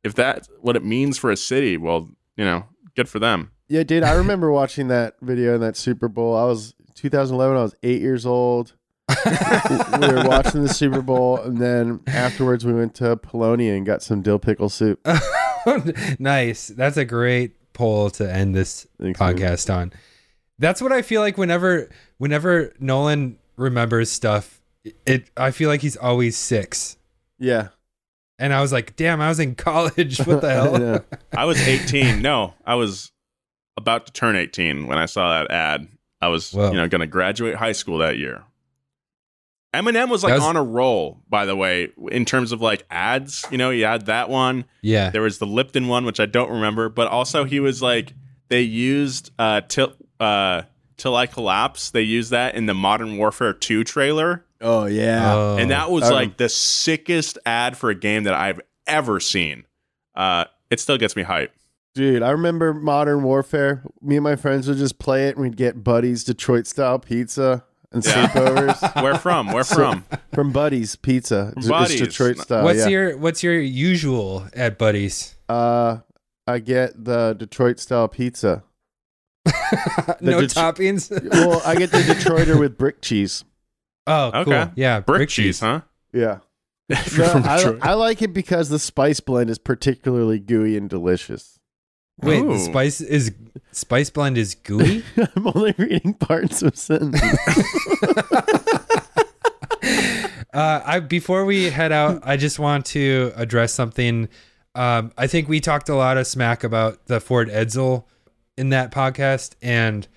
if 0.06 0.16
that's 0.16 0.48
what 0.62 0.78
it 0.78 0.86
means 0.86 1.18
for 1.18 1.32
a 1.32 1.36
city, 1.36 1.76
well, 1.76 2.10
you 2.38 2.46
know, 2.46 2.64
good 2.96 3.10
for 3.10 3.20
them. 3.20 3.52
Yeah, 3.68 3.84
dude, 3.84 4.04
I 4.04 4.14
remember 4.14 4.50
watching 4.54 4.88
that 4.88 5.16
video 5.22 5.54
in 5.56 5.60
that 5.62 5.76
Super 5.76 6.08
Bowl. 6.08 6.34
I 6.38 6.46
was 6.46 6.74
2011. 6.96 7.58
I 7.58 7.62
was 7.62 7.76
eight 7.84 8.00
years 8.02 8.26
old. 8.26 8.74
we 9.10 10.08
were 10.08 10.24
watching 10.30 10.62
the 10.64 10.72
Super 10.74 11.02
Bowl, 11.02 11.40
and 11.40 11.58
then 11.58 12.00
afterwards 12.08 12.66
we 12.66 12.72
went 12.72 12.96
to 12.96 13.18
Polonia 13.18 13.74
and 13.74 13.86
got 13.86 14.02
some 14.02 14.22
dill 14.22 14.40
pickle 14.40 14.70
soup. 14.70 15.06
nice. 16.20 16.68
That's 16.68 16.96
a 16.98 17.06
great 17.06 17.74
poll 17.74 18.10
to 18.12 18.32
end 18.32 18.56
this 18.56 18.88
Thanks, 19.02 19.20
man. 19.20 19.36
podcast 19.36 19.74
on. 19.76 19.94
That's 20.60 20.82
what 20.82 20.92
I 20.92 21.02
feel 21.02 21.22
like 21.22 21.38
whenever 21.38 21.90
whenever 22.18 22.74
Nolan 22.80 23.38
remembers 23.56 24.12
stuff, 24.12 24.62
it 25.06 25.30
I 25.38 25.52
feel 25.52 25.70
like 25.70 25.82
he's 25.82 25.98
always 25.98 26.36
six. 26.38 26.98
Yeah, 27.40 27.70
And 28.38 28.54
I 28.54 28.62
was 28.62 28.74
like, 28.74 28.98
damn, 28.98 29.22
I 29.22 29.30
was 29.30 29.40
in 29.40 29.56
college. 29.56 30.18
What 30.20 30.42
the 30.42 30.50
hell? 30.54 30.82
Yeah. 30.82 31.00
I 31.38 31.46
was 31.46 31.58
18. 31.62 32.22
no, 32.22 32.54
I 32.66 32.76
was 32.76 33.12
about 33.78 34.06
to 34.08 34.12
turn 34.12 34.36
18 34.36 34.88
when 34.88 34.98
I 34.98 35.06
saw 35.06 35.40
that 35.40 35.50
ad. 35.52 35.88
I 36.22 36.28
was, 36.28 36.52
Whoa. 36.52 36.72
you 36.72 36.76
know, 36.76 36.90
going 36.90 37.00
to 37.00 37.08
graduate 37.08 37.56
high 37.56 37.72
school 37.72 38.00
that 38.00 38.18
year. 38.18 38.44
Eminem 39.74 40.10
was 40.10 40.24
like 40.24 40.34
was- 40.34 40.44
on 40.44 40.58
a 40.58 40.64
roll, 40.64 41.22
by 41.30 41.46
the 41.46 41.56
way, 41.56 41.90
in 42.12 42.26
terms 42.26 42.52
of 42.52 42.60
like 42.60 42.84
ads. 42.90 43.46
You 43.52 43.58
know, 43.58 43.70
he 43.70 43.82
had 43.82 44.08
that 44.08 44.30
one. 44.30 44.66
Yeah. 44.82 45.12
There 45.12 45.22
was 45.22 45.38
the 45.38 45.46
Lipton 45.46 45.88
one, 45.88 46.06
which 46.06 46.20
I 46.20 46.26
don't 46.26 46.50
remember, 46.52 46.90
but 46.90 47.08
also 47.08 47.44
he 47.46 47.60
was 47.60 47.82
like 47.82 48.14
they 48.50 48.62
used 48.62 49.32
uh 49.40 49.62
till 49.62 49.94
uh 50.20 50.64
till 50.98 51.16
I 51.16 51.28
collapse. 51.28 51.92
They 51.92 52.02
use 52.02 52.30
that 52.32 52.56
in 52.56 52.66
the 52.66 52.74
Modern 52.74 53.18
Warfare 53.18 53.54
2 53.54 53.84
trailer, 53.86 54.46
Oh 54.62 54.86
yeah. 54.86 55.34
Oh. 55.34 55.58
and 55.58 55.72
that 55.72 55.90
was 55.92 56.04
Um, 56.06 56.14
like 56.14 56.38
the 56.38 56.50
sickest 56.50 57.38
ad 57.46 57.78
for 57.78 57.90
a 57.90 57.96
game 57.96 58.24
that 58.26 58.34
I've 58.34 58.60
ever 58.86 59.20
seen. 59.22 59.64
Uh, 60.16 60.46
it 60.70 60.80
still 60.82 60.98
gets 60.98 61.16
me 61.16 61.24
hype. 61.24 61.54
Dude, 61.96 62.22
I 62.22 62.32
remember 62.32 62.74
Modern 62.74 63.24
Warfare. 63.24 63.84
Me 64.02 64.18
and 64.18 64.24
my 64.24 64.36
friends 64.36 64.68
would 64.68 64.78
just 64.78 65.00
play 65.00 65.28
it 65.30 65.36
and 65.36 65.44
we'd 65.44 65.56
get 65.58 65.84
Buddy's 65.84 66.24
Detroit 66.24 66.68
style 66.68 67.00
pizza 67.00 67.64
and 67.92 68.06
Yeah. 68.06 68.28
sleepovers 68.28 69.02
Where 69.04 69.16
from? 69.16 69.52
Where 69.54 69.64
So- 69.64 69.76
from? 69.76 70.06
from 70.34 70.52
Buddy's 70.52 70.96
Pizza. 70.98 71.54
It's, 71.58 71.68
Buddy's. 71.68 72.00
Detroit 72.02 72.38
style. 72.40 72.64
what's 72.66 72.80
yeah. 72.80 72.88
your 72.88 73.18
what's 73.18 73.42
your 73.42 73.60
usual 73.60 74.48
at 74.54 74.78
Buddy's? 74.78 75.36
uh 75.48 75.98
I 76.46 76.60
get 76.60 77.04
the 77.06 77.34
Detroit 77.38 77.80
style 77.80 78.08
pizza. 78.08 78.64
no 80.22 80.42
Det- 80.42 80.50
toppings. 80.52 81.10
Well, 81.32 81.62
I 81.66 81.76
get 81.76 81.92
the 81.92 81.98
Detroiter 82.00 82.60
with 82.60 82.78
brick 82.78 83.02
cheese. 83.02 83.44
oh, 84.08 84.32
cool. 84.34 84.42
Okay. 84.54 84.72
Yeah, 84.76 85.00
Brick, 85.02 85.30
cheese, 85.30 85.60
huh? 85.60 85.82
Yeah. 86.14 86.40
If 86.90 87.14
you're 87.18 87.26
No, 87.28 87.32
from 87.34 87.44
I, 87.44 87.58
Detroit. 87.58 87.80
I 87.82 87.94
like 87.94 88.22
it 88.22 88.34
because 88.34 88.70
the 88.70 88.80
spice 88.80 89.20
blend 89.20 89.50
is 89.50 89.58
particularly 89.60 90.40
gooey 90.40 90.76
and 90.78 90.90
delicious. 90.90 91.60
Wait, 92.22 92.40
Ooh. 92.42 92.50
the 92.54 92.60
spice 92.60 93.00
is 93.00 93.32
spice 93.72 94.10
blend 94.10 94.38
is 94.38 94.56
gooey. 94.56 95.04
I'm 95.18 95.48
only 95.48 95.74
reading 95.78 96.14
parts 96.16 96.62
of 96.62 96.76
sentences. 96.78 97.40
Uh, 100.52 100.82
I 100.84 101.00
before 101.00 101.46
we 101.46 101.66
head 101.70 101.92
out, 101.92 102.22
I 102.24 102.36
just 102.36 102.58
want 102.60 102.86
to 102.88 103.32
address 103.36 103.72
something. 103.74 104.28
Um, 104.74 105.12
I 105.18 105.28
think 105.28 105.48
we 105.48 105.60
talked 105.60 105.90
a 105.90 105.96
lot 105.96 106.18
of 106.18 106.26
smack 106.26 106.64
about 106.64 107.06
the 107.06 107.20
Ford 107.20 107.50
Edsel 107.50 108.06
in 108.60 108.70
that 108.70 108.92
podcast, 108.92 109.56
and 109.62 110.08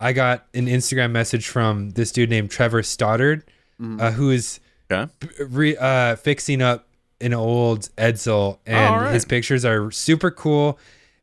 I 0.00 0.12
got 0.12 0.46
an 0.54 0.66
Instagram 0.66 1.10
message 1.12 1.46
from 1.46 1.90
this 1.90 2.10
dude 2.10 2.30
named 2.30 2.50
Trevor 2.50 2.82
Stoddard, 2.82 3.44
uh, 3.80 4.10
who 4.12 4.30
is 4.30 4.58
Okay. 4.90 5.10
re, 5.48 5.76
uh, 5.76 6.16
fixing 6.16 6.60
up 6.62 6.88
an 7.20 7.32
old 7.34 7.88
Edsel, 7.96 8.58
and 8.66 8.94
all 8.94 9.00
right. 9.02 9.12
his 9.14 9.24
pictures 9.24 9.64
are 9.64 9.90
super 9.90 10.30
cool. 10.30 10.78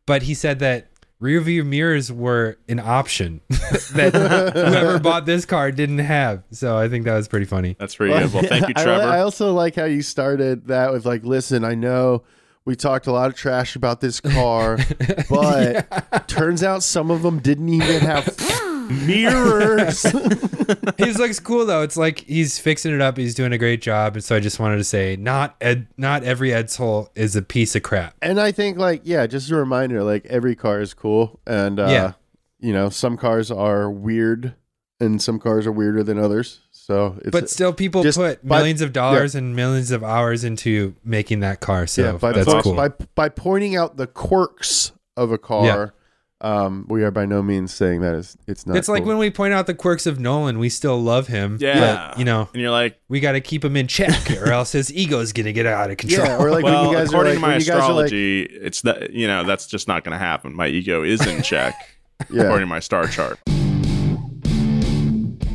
But 0.05 0.21
he 0.23 0.33
said 0.33 0.59
that 0.59 0.87
rear 1.19 1.41
view 1.41 1.63
mirrors 1.65 2.11
were 2.11 2.57
an 2.69 2.79
option 2.79 3.41
that 3.49 4.13
whoever 4.53 4.99
bought 4.99 5.25
this 5.25 5.45
car 5.45 5.71
didn't 5.71 5.97
have. 5.99 6.43
So 6.51 6.77
I 6.77 6.87
think 6.87 7.03
that 7.05 7.15
was 7.15 7.27
pretty 7.27 7.45
funny. 7.47 7.75
That's 7.79 7.95
pretty 7.95 8.13
good. 8.17 8.31
Well, 8.33 8.43
thank 8.43 8.67
you, 8.69 8.73
I, 8.77 8.83
Trevor. 8.83 9.03
I 9.03 9.19
also 9.21 9.51
like 9.53 9.75
how 9.75 9.85
you 9.85 10.01
started 10.03 10.67
that 10.67 10.93
with 10.93 11.05
like, 11.05 11.23
listen, 11.25 11.65
I 11.65 11.73
know 11.75 12.23
we 12.67 12.75
talked 12.75 13.07
a 13.07 13.11
lot 13.13 13.29
of 13.29 13.35
trash 13.35 13.77
about 13.77 14.01
this 14.01 14.19
car, 14.19 14.77
but 15.29 16.27
turns 16.27 16.61
out 16.63 16.83
some 16.83 17.09
of 17.09 17.21
them 17.23 17.39
didn't 17.39 17.69
even 17.69 18.01
have 18.01 18.27
mirrors. 19.07 20.03
his 20.97 21.17
looks 21.17 21.39
cool 21.39 21.65
though. 21.65 21.81
It's 21.81 21.95
like 21.95 22.19
he's 22.25 22.59
fixing 22.59 22.93
it 22.93 22.99
up. 22.99 23.15
He's 23.17 23.33
doing 23.35 23.53
a 23.53 23.57
great 23.57 23.81
job. 23.81 24.15
And 24.15 24.23
so 24.23 24.35
I 24.35 24.41
just 24.41 24.59
wanted 24.59 24.77
to 24.77 24.83
say, 24.83 25.15
not 25.15 25.55
Ed, 25.61 25.87
not 25.97 26.23
every 26.23 26.49
Edsel 26.49 27.07
is 27.15 27.37
a 27.37 27.41
piece 27.41 27.73
of 27.75 27.83
crap. 27.83 28.15
and 28.21 28.37
I 28.39 28.51
think 28.51 28.77
like, 28.77 29.01
yeah, 29.05 29.25
just 29.27 29.49
a 29.49 29.55
reminder, 29.55 30.03
like 30.03 30.25
every 30.25 30.55
car 30.55 30.81
is 30.81 30.93
cool. 30.93 31.39
And, 31.47 31.79
uh, 31.79 31.87
Yeah. 31.89 32.11
you 32.59 32.73
know, 32.73 32.89
some 32.89 33.15
cars 33.15 33.49
are 33.49 33.89
weird 33.89 34.55
and 34.99 35.21
some 35.21 35.39
cars 35.39 35.65
are 35.65 35.71
weirder 35.71 36.03
than 36.03 36.19
others. 36.19 36.59
So 36.87 37.17
it's, 37.19 37.31
But 37.31 37.49
still, 37.49 37.73
people 37.73 38.01
just 38.01 38.17
put 38.17 38.47
by- 38.47 38.59
millions 38.59 38.79
of 38.79 38.93
dollars 38.93 39.35
and 39.35 39.57
millions 39.57 39.91
of 39.91 40.05
hours 40.05 40.45
into 40.45 40.95
making 41.03 41.41
that 41.41 41.59
car. 41.59 41.85
So 41.85 42.01
yeah, 42.01 42.11
by, 42.13 42.31
that's 42.31 42.45
by, 42.45 42.61
cool. 42.61 42.75
by, 42.75 42.89
by 43.13 43.27
pointing 43.27 43.75
out 43.75 43.97
the 43.97 44.07
quirks 44.07 44.93
of 45.17 45.33
a 45.33 45.37
car, 45.37 45.93
um, 46.39 46.85
we 46.87 47.03
are 47.03 47.11
by 47.11 47.25
no 47.25 47.43
means 47.43 47.73
saying 47.73 47.99
that 48.01 48.15
is 48.15 48.37
it's 48.47 48.65
not. 48.65 48.77
it's 48.77 48.87
like 48.87 49.03
when 49.03 49.17
we 49.17 49.29
point 49.29 49.53
out 49.53 49.67
the 49.67 49.73
quirks 49.73 50.05
of 50.05 50.17
Nolan, 50.21 50.59
we 50.59 50.69
still 50.69 50.97
love 50.97 51.27
him. 51.27 51.57
Yeah. 51.59 52.11
but, 52.11 52.19
you 52.19 52.23
know, 52.23 52.47
and 52.53 52.61
you're 52.61 52.71
like, 52.71 52.97
we 53.09 53.19
got 53.19 53.33
to 53.33 53.41
keep 53.41 53.65
him 53.65 53.75
in 53.75 53.87
check, 53.87 54.31
or 54.39 54.53
else 54.53 54.71
his 54.71 54.93
ego's 54.93 55.33
gonna 55.33 55.51
get 55.51 55.65
out 55.65 55.91
of 55.91 55.97
control. 55.97 56.25
yeah, 56.25 56.37
or 56.37 56.51
like 56.51 56.63
well, 56.63 56.83
when 56.83 56.91
you 56.91 56.97
guys 56.97 57.09
are 57.09 57.17
according 57.17 57.33
like, 57.33 57.35
to 57.35 57.41
my 57.41 57.47
when 57.49 57.59
you 57.59 57.65
like, 57.73 57.79
astrology, 57.79 58.43
it's 58.43 58.81
that 58.83 59.11
you 59.11 59.27
know 59.27 59.43
that's 59.43 59.67
just 59.67 59.89
not 59.89 60.05
going 60.05 60.13
to 60.13 60.19
happen. 60.23 60.55
My 60.55 60.67
ego 60.67 61.03
is 61.03 61.27
in 61.27 61.41
check, 61.43 61.75
yeah. 62.31 62.43
according 62.43 62.61
to 62.61 62.67
my 62.67 62.79
star 62.79 63.07
chart. 63.07 63.39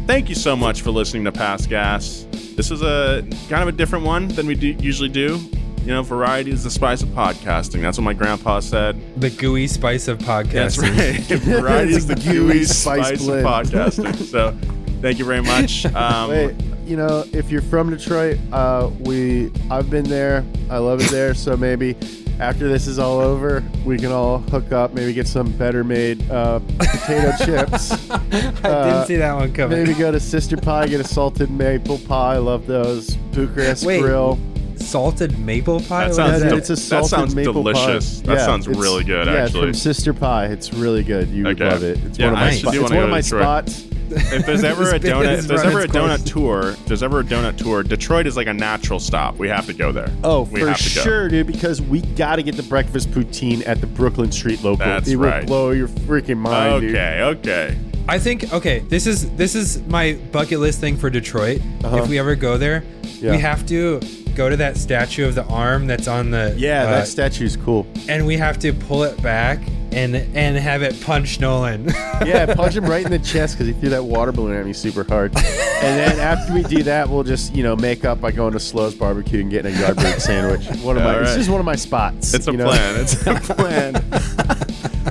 Thank 0.06 0.28
you 0.28 0.34
so 0.34 0.56
much 0.56 0.82
for 0.82 0.90
listening 0.90 1.24
to 1.24 1.32
Past 1.32 1.68
Gas. 1.68 2.26
This 2.56 2.70
is 2.70 2.82
a 2.82 3.22
kind 3.48 3.62
of 3.62 3.68
a 3.68 3.72
different 3.72 4.04
one 4.04 4.28
than 4.28 4.46
we 4.46 4.56
do, 4.56 4.68
usually 4.68 5.08
do. 5.08 5.40
You 5.82 5.88
know, 5.88 6.02
variety 6.02 6.50
is 6.50 6.64
the 6.64 6.70
spice 6.70 7.02
of 7.02 7.08
podcasting. 7.10 7.80
That's 7.82 7.98
what 7.98 8.04
my 8.04 8.12
grandpa 8.12 8.60
said. 8.60 9.00
the 9.20 9.30
gooey 9.30 9.68
spice 9.68 10.08
of 10.08 10.18
podcasting. 10.18 10.52
That's 10.52 10.78
right. 10.78 11.40
variety 11.60 11.92
is 11.94 12.06
the 12.06 12.16
gooey 12.16 12.34
gooey 12.34 12.64
spice 12.64 13.06
spice, 13.06 13.22
of 13.22 13.44
podcasting. 13.44 14.14
So, 14.24 14.56
thank 15.00 15.18
you 15.18 15.24
very 15.24 15.42
much. 15.42 15.86
Um, 15.94 16.30
Wait, 16.30 16.54
you 16.84 16.96
know, 16.96 17.24
if 17.32 17.50
you're 17.50 17.62
from 17.62 17.90
Detroit, 17.90 18.38
uh, 18.52 18.90
we 19.00 19.52
I've 19.70 19.88
been 19.88 20.04
there. 20.04 20.44
I 20.68 20.78
love 20.78 21.00
it 21.00 21.10
there. 21.10 21.32
So 21.32 21.56
maybe 21.56 21.96
after 22.40 22.68
this 22.68 22.86
is 22.86 22.98
all 22.98 23.20
over, 23.20 23.62
we 23.84 23.96
can 23.98 24.10
all 24.12 24.38
hook 24.38 24.72
up. 24.72 24.94
Maybe 24.94 25.12
get 25.12 25.28
some 25.28 25.52
better 25.52 25.84
made 25.84 26.28
uh, 26.30 26.58
potato 26.78 27.32
chips. 27.44 28.10
I 28.10 28.16
Uh, 28.64 28.84
didn't 28.92 29.06
see 29.06 29.16
that 29.16 29.34
one 29.34 29.52
coming. 29.52 29.78
Maybe 29.78 29.94
go 29.94 30.10
to 30.10 30.18
Sister 30.20 30.56
Pie, 30.56 30.88
get 30.88 31.00
a 31.00 31.04
salted 31.04 31.50
maple 31.50 31.98
pie. 31.98 32.34
I 32.34 32.38
love 32.38 32.66
those. 32.66 33.16
Bucharest 33.32 33.84
Wait, 33.86 34.00
Grill. 34.00 34.38
salted 34.76 35.38
maple 35.38 35.80
pie. 35.80 36.08
That 36.08 36.14
sounds 36.14 36.36
is 36.38 36.44
Yeah, 36.44 36.56
it's 36.58 36.70
a 36.70 36.90
that 36.90 37.04
sounds 37.06 37.34
maple 37.34 37.52
delicious. 37.52 38.20
Pie. 38.22 38.34
That 38.34 38.44
sounds 38.44 38.66
really 38.68 39.04
good, 39.04 39.26
yeah, 39.26 39.32
it's 39.44 39.50
actually. 39.50 39.66
from 39.68 39.74
Sister 39.74 40.12
Pie. 40.14 40.46
It's 40.46 40.72
really 40.72 41.02
good. 41.04 41.28
You 41.28 41.44
would 41.44 41.60
love 41.60 41.82
it. 41.84 41.98
It's 42.04 42.18
Yeah, 42.18 42.26
one 42.26 42.34
of 42.34 42.38
I 42.38 42.42
my, 42.42 42.46
actually 42.48 42.58
spots. 42.60 42.76
do 42.76 42.82
It's 42.82 42.90
wanna 42.90 42.96
one 42.96 43.04
of 43.04 43.10
my 43.10 43.20
to 43.20 43.24
Detroit. 43.24 43.42
spots. 43.68 43.88
If 44.16 44.46
there's 44.46 44.64
ever 44.64 44.90
a 44.90 44.98
donut, 45.00 45.38
if 45.38 45.46
there's 45.46 45.62
ever 45.62 45.80
a 45.80 45.84
its 45.84 45.92
donut 45.92 46.24
tour, 46.30 46.70
if 46.70 46.86
there's 46.86 47.02
ever 47.02 47.20
a 47.20 47.24
donut 47.24 47.56
tour, 47.56 47.82
Detroit 47.82 48.26
is 48.26 48.36
like 48.36 48.46
a 48.46 48.54
natural 48.54 49.00
stop. 49.00 49.36
We 49.36 49.48
have 49.48 49.66
to 49.66 49.72
go 49.74 49.92
there. 49.92 50.10
Oh, 50.24 50.42
we 50.42 50.60
for 50.60 50.68
have 50.68 50.78
to 50.78 50.94
go. 50.94 51.02
sure, 51.02 51.28
dude. 51.28 51.46
Because 51.46 51.80
we 51.82 52.00
got 52.00 52.36
to 52.36 52.42
get 52.42 52.56
the 52.56 52.62
breakfast 52.62 53.10
poutine 53.10 53.66
at 53.66 53.80
the 53.80 53.86
Brooklyn 53.86 54.32
Street 54.32 54.62
local. 54.62 54.84
That's 54.84 55.08
it 55.08 55.16
right. 55.16 55.40
will 55.42 55.46
blow 55.48 55.70
your 55.70 55.88
freaking 55.88 56.38
mind, 56.38 56.82
dude. 56.82 56.90
Okay, 56.90 57.22
okay. 57.22 57.78
I 58.08 58.18
think 58.18 58.52
okay. 58.52 58.80
This 58.80 59.06
is 59.06 59.30
this 59.36 59.54
is 59.54 59.80
my 59.86 60.14
bucket 60.32 60.58
list 60.58 60.80
thing 60.80 60.96
for 60.96 61.08
Detroit. 61.10 61.60
Uh-huh. 61.84 61.98
If 61.98 62.08
we 62.08 62.18
ever 62.18 62.34
go 62.34 62.58
there, 62.58 62.82
Yeah. 63.20 63.30
we 63.32 63.38
have 63.38 63.64
to 63.66 64.00
go 64.32 64.48
to 64.48 64.56
that 64.56 64.76
statue 64.76 65.26
of 65.26 65.34
the 65.34 65.44
arm 65.44 65.86
that's 65.86 66.08
on 66.08 66.30
the 66.30 66.54
Yeah, 66.56 66.82
uh, 66.84 66.90
that 66.90 67.08
statue's 67.08 67.56
cool. 67.56 67.86
and 68.08 68.26
we 68.26 68.36
have 68.36 68.58
to 68.60 68.72
pull 68.72 69.02
it 69.04 69.20
back 69.22 69.58
and 69.92 70.16
and 70.16 70.56
have 70.56 70.82
it 70.82 70.98
punch 71.02 71.38
Nolan. 71.40 71.88
Yeah, 72.24 72.54
punch 72.54 72.76
him 72.76 72.84
right 72.84 73.04
in 73.04 73.10
the 73.10 73.18
chest 73.18 73.54
because 73.54 73.66
he 73.66 73.72
threw 73.72 73.88
that 73.90 74.04
water 74.04 74.30
balloon 74.30 74.56
at 74.56 74.64
me 74.64 74.72
super 74.72 75.02
hard. 75.02 75.34
And 75.36 75.98
then 75.98 76.20
after 76.20 76.54
we 76.54 76.62
do 76.62 76.84
that, 76.84 77.08
we'll 77.08 77.24
just 77.24 77.52
you 77.52 77.64
know 77.64 77.74
make 77.74 78.04
up 78.04 78.20
by 78.20 78.30
going 78.30 78.52
to 78.52 78.60
Slow's 78.60 78.94
Barbecue 78.94 79.40
and 79.40 79.50
getting 79.50 79.74
a 79.74 79.76
Yardbird 79.78 80.20
sandwich. 80.20 80.66
One 80.84 80.96
of 80.96 81.02
my, 81.02 81.14
All 81.16 81.20
it's 81.22 81.30
right. 81.30 81.36
just 81.36 81.50
one 81.50 81.58
of 81.58 81.66
my 81.66 81.74
spots. 81.74 82.32
It's 82.32 82.46
a 82.46 82.52
you 82.52 82.58
know? 82.58 82.66
plan. 82.68 83.00
It's 83.00 83.14
a 83.26 83.34
plan. 83.54 83.94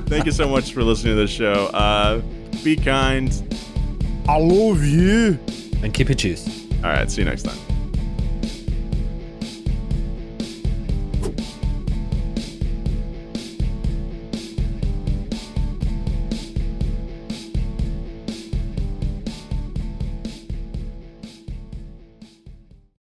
Thank 0.08 0.26
you 0.26 0.32
so 0.32 0.48
much 0.48 0.72
for 0.74 0.84
listening 0.84 1.16
to 1.16 1.22
the 1.22 1.28
show. 1.28 1.66
Uh, 1.74 2.22
be 2.64 2.78
kind. 2.78 3.30
I 4.30 4.38
love 4.38 4.84
you. 4.86 5.38
and 5.84 5.94
keep 5.94 6.10
it 6.10 6.16
juice. 6.16 6.48
All 6.78 6.92
right, 6.92 7.12
see 7.12 7.22
you 7.24 7.28
next 7.28 7.44
time. 7.44 7.58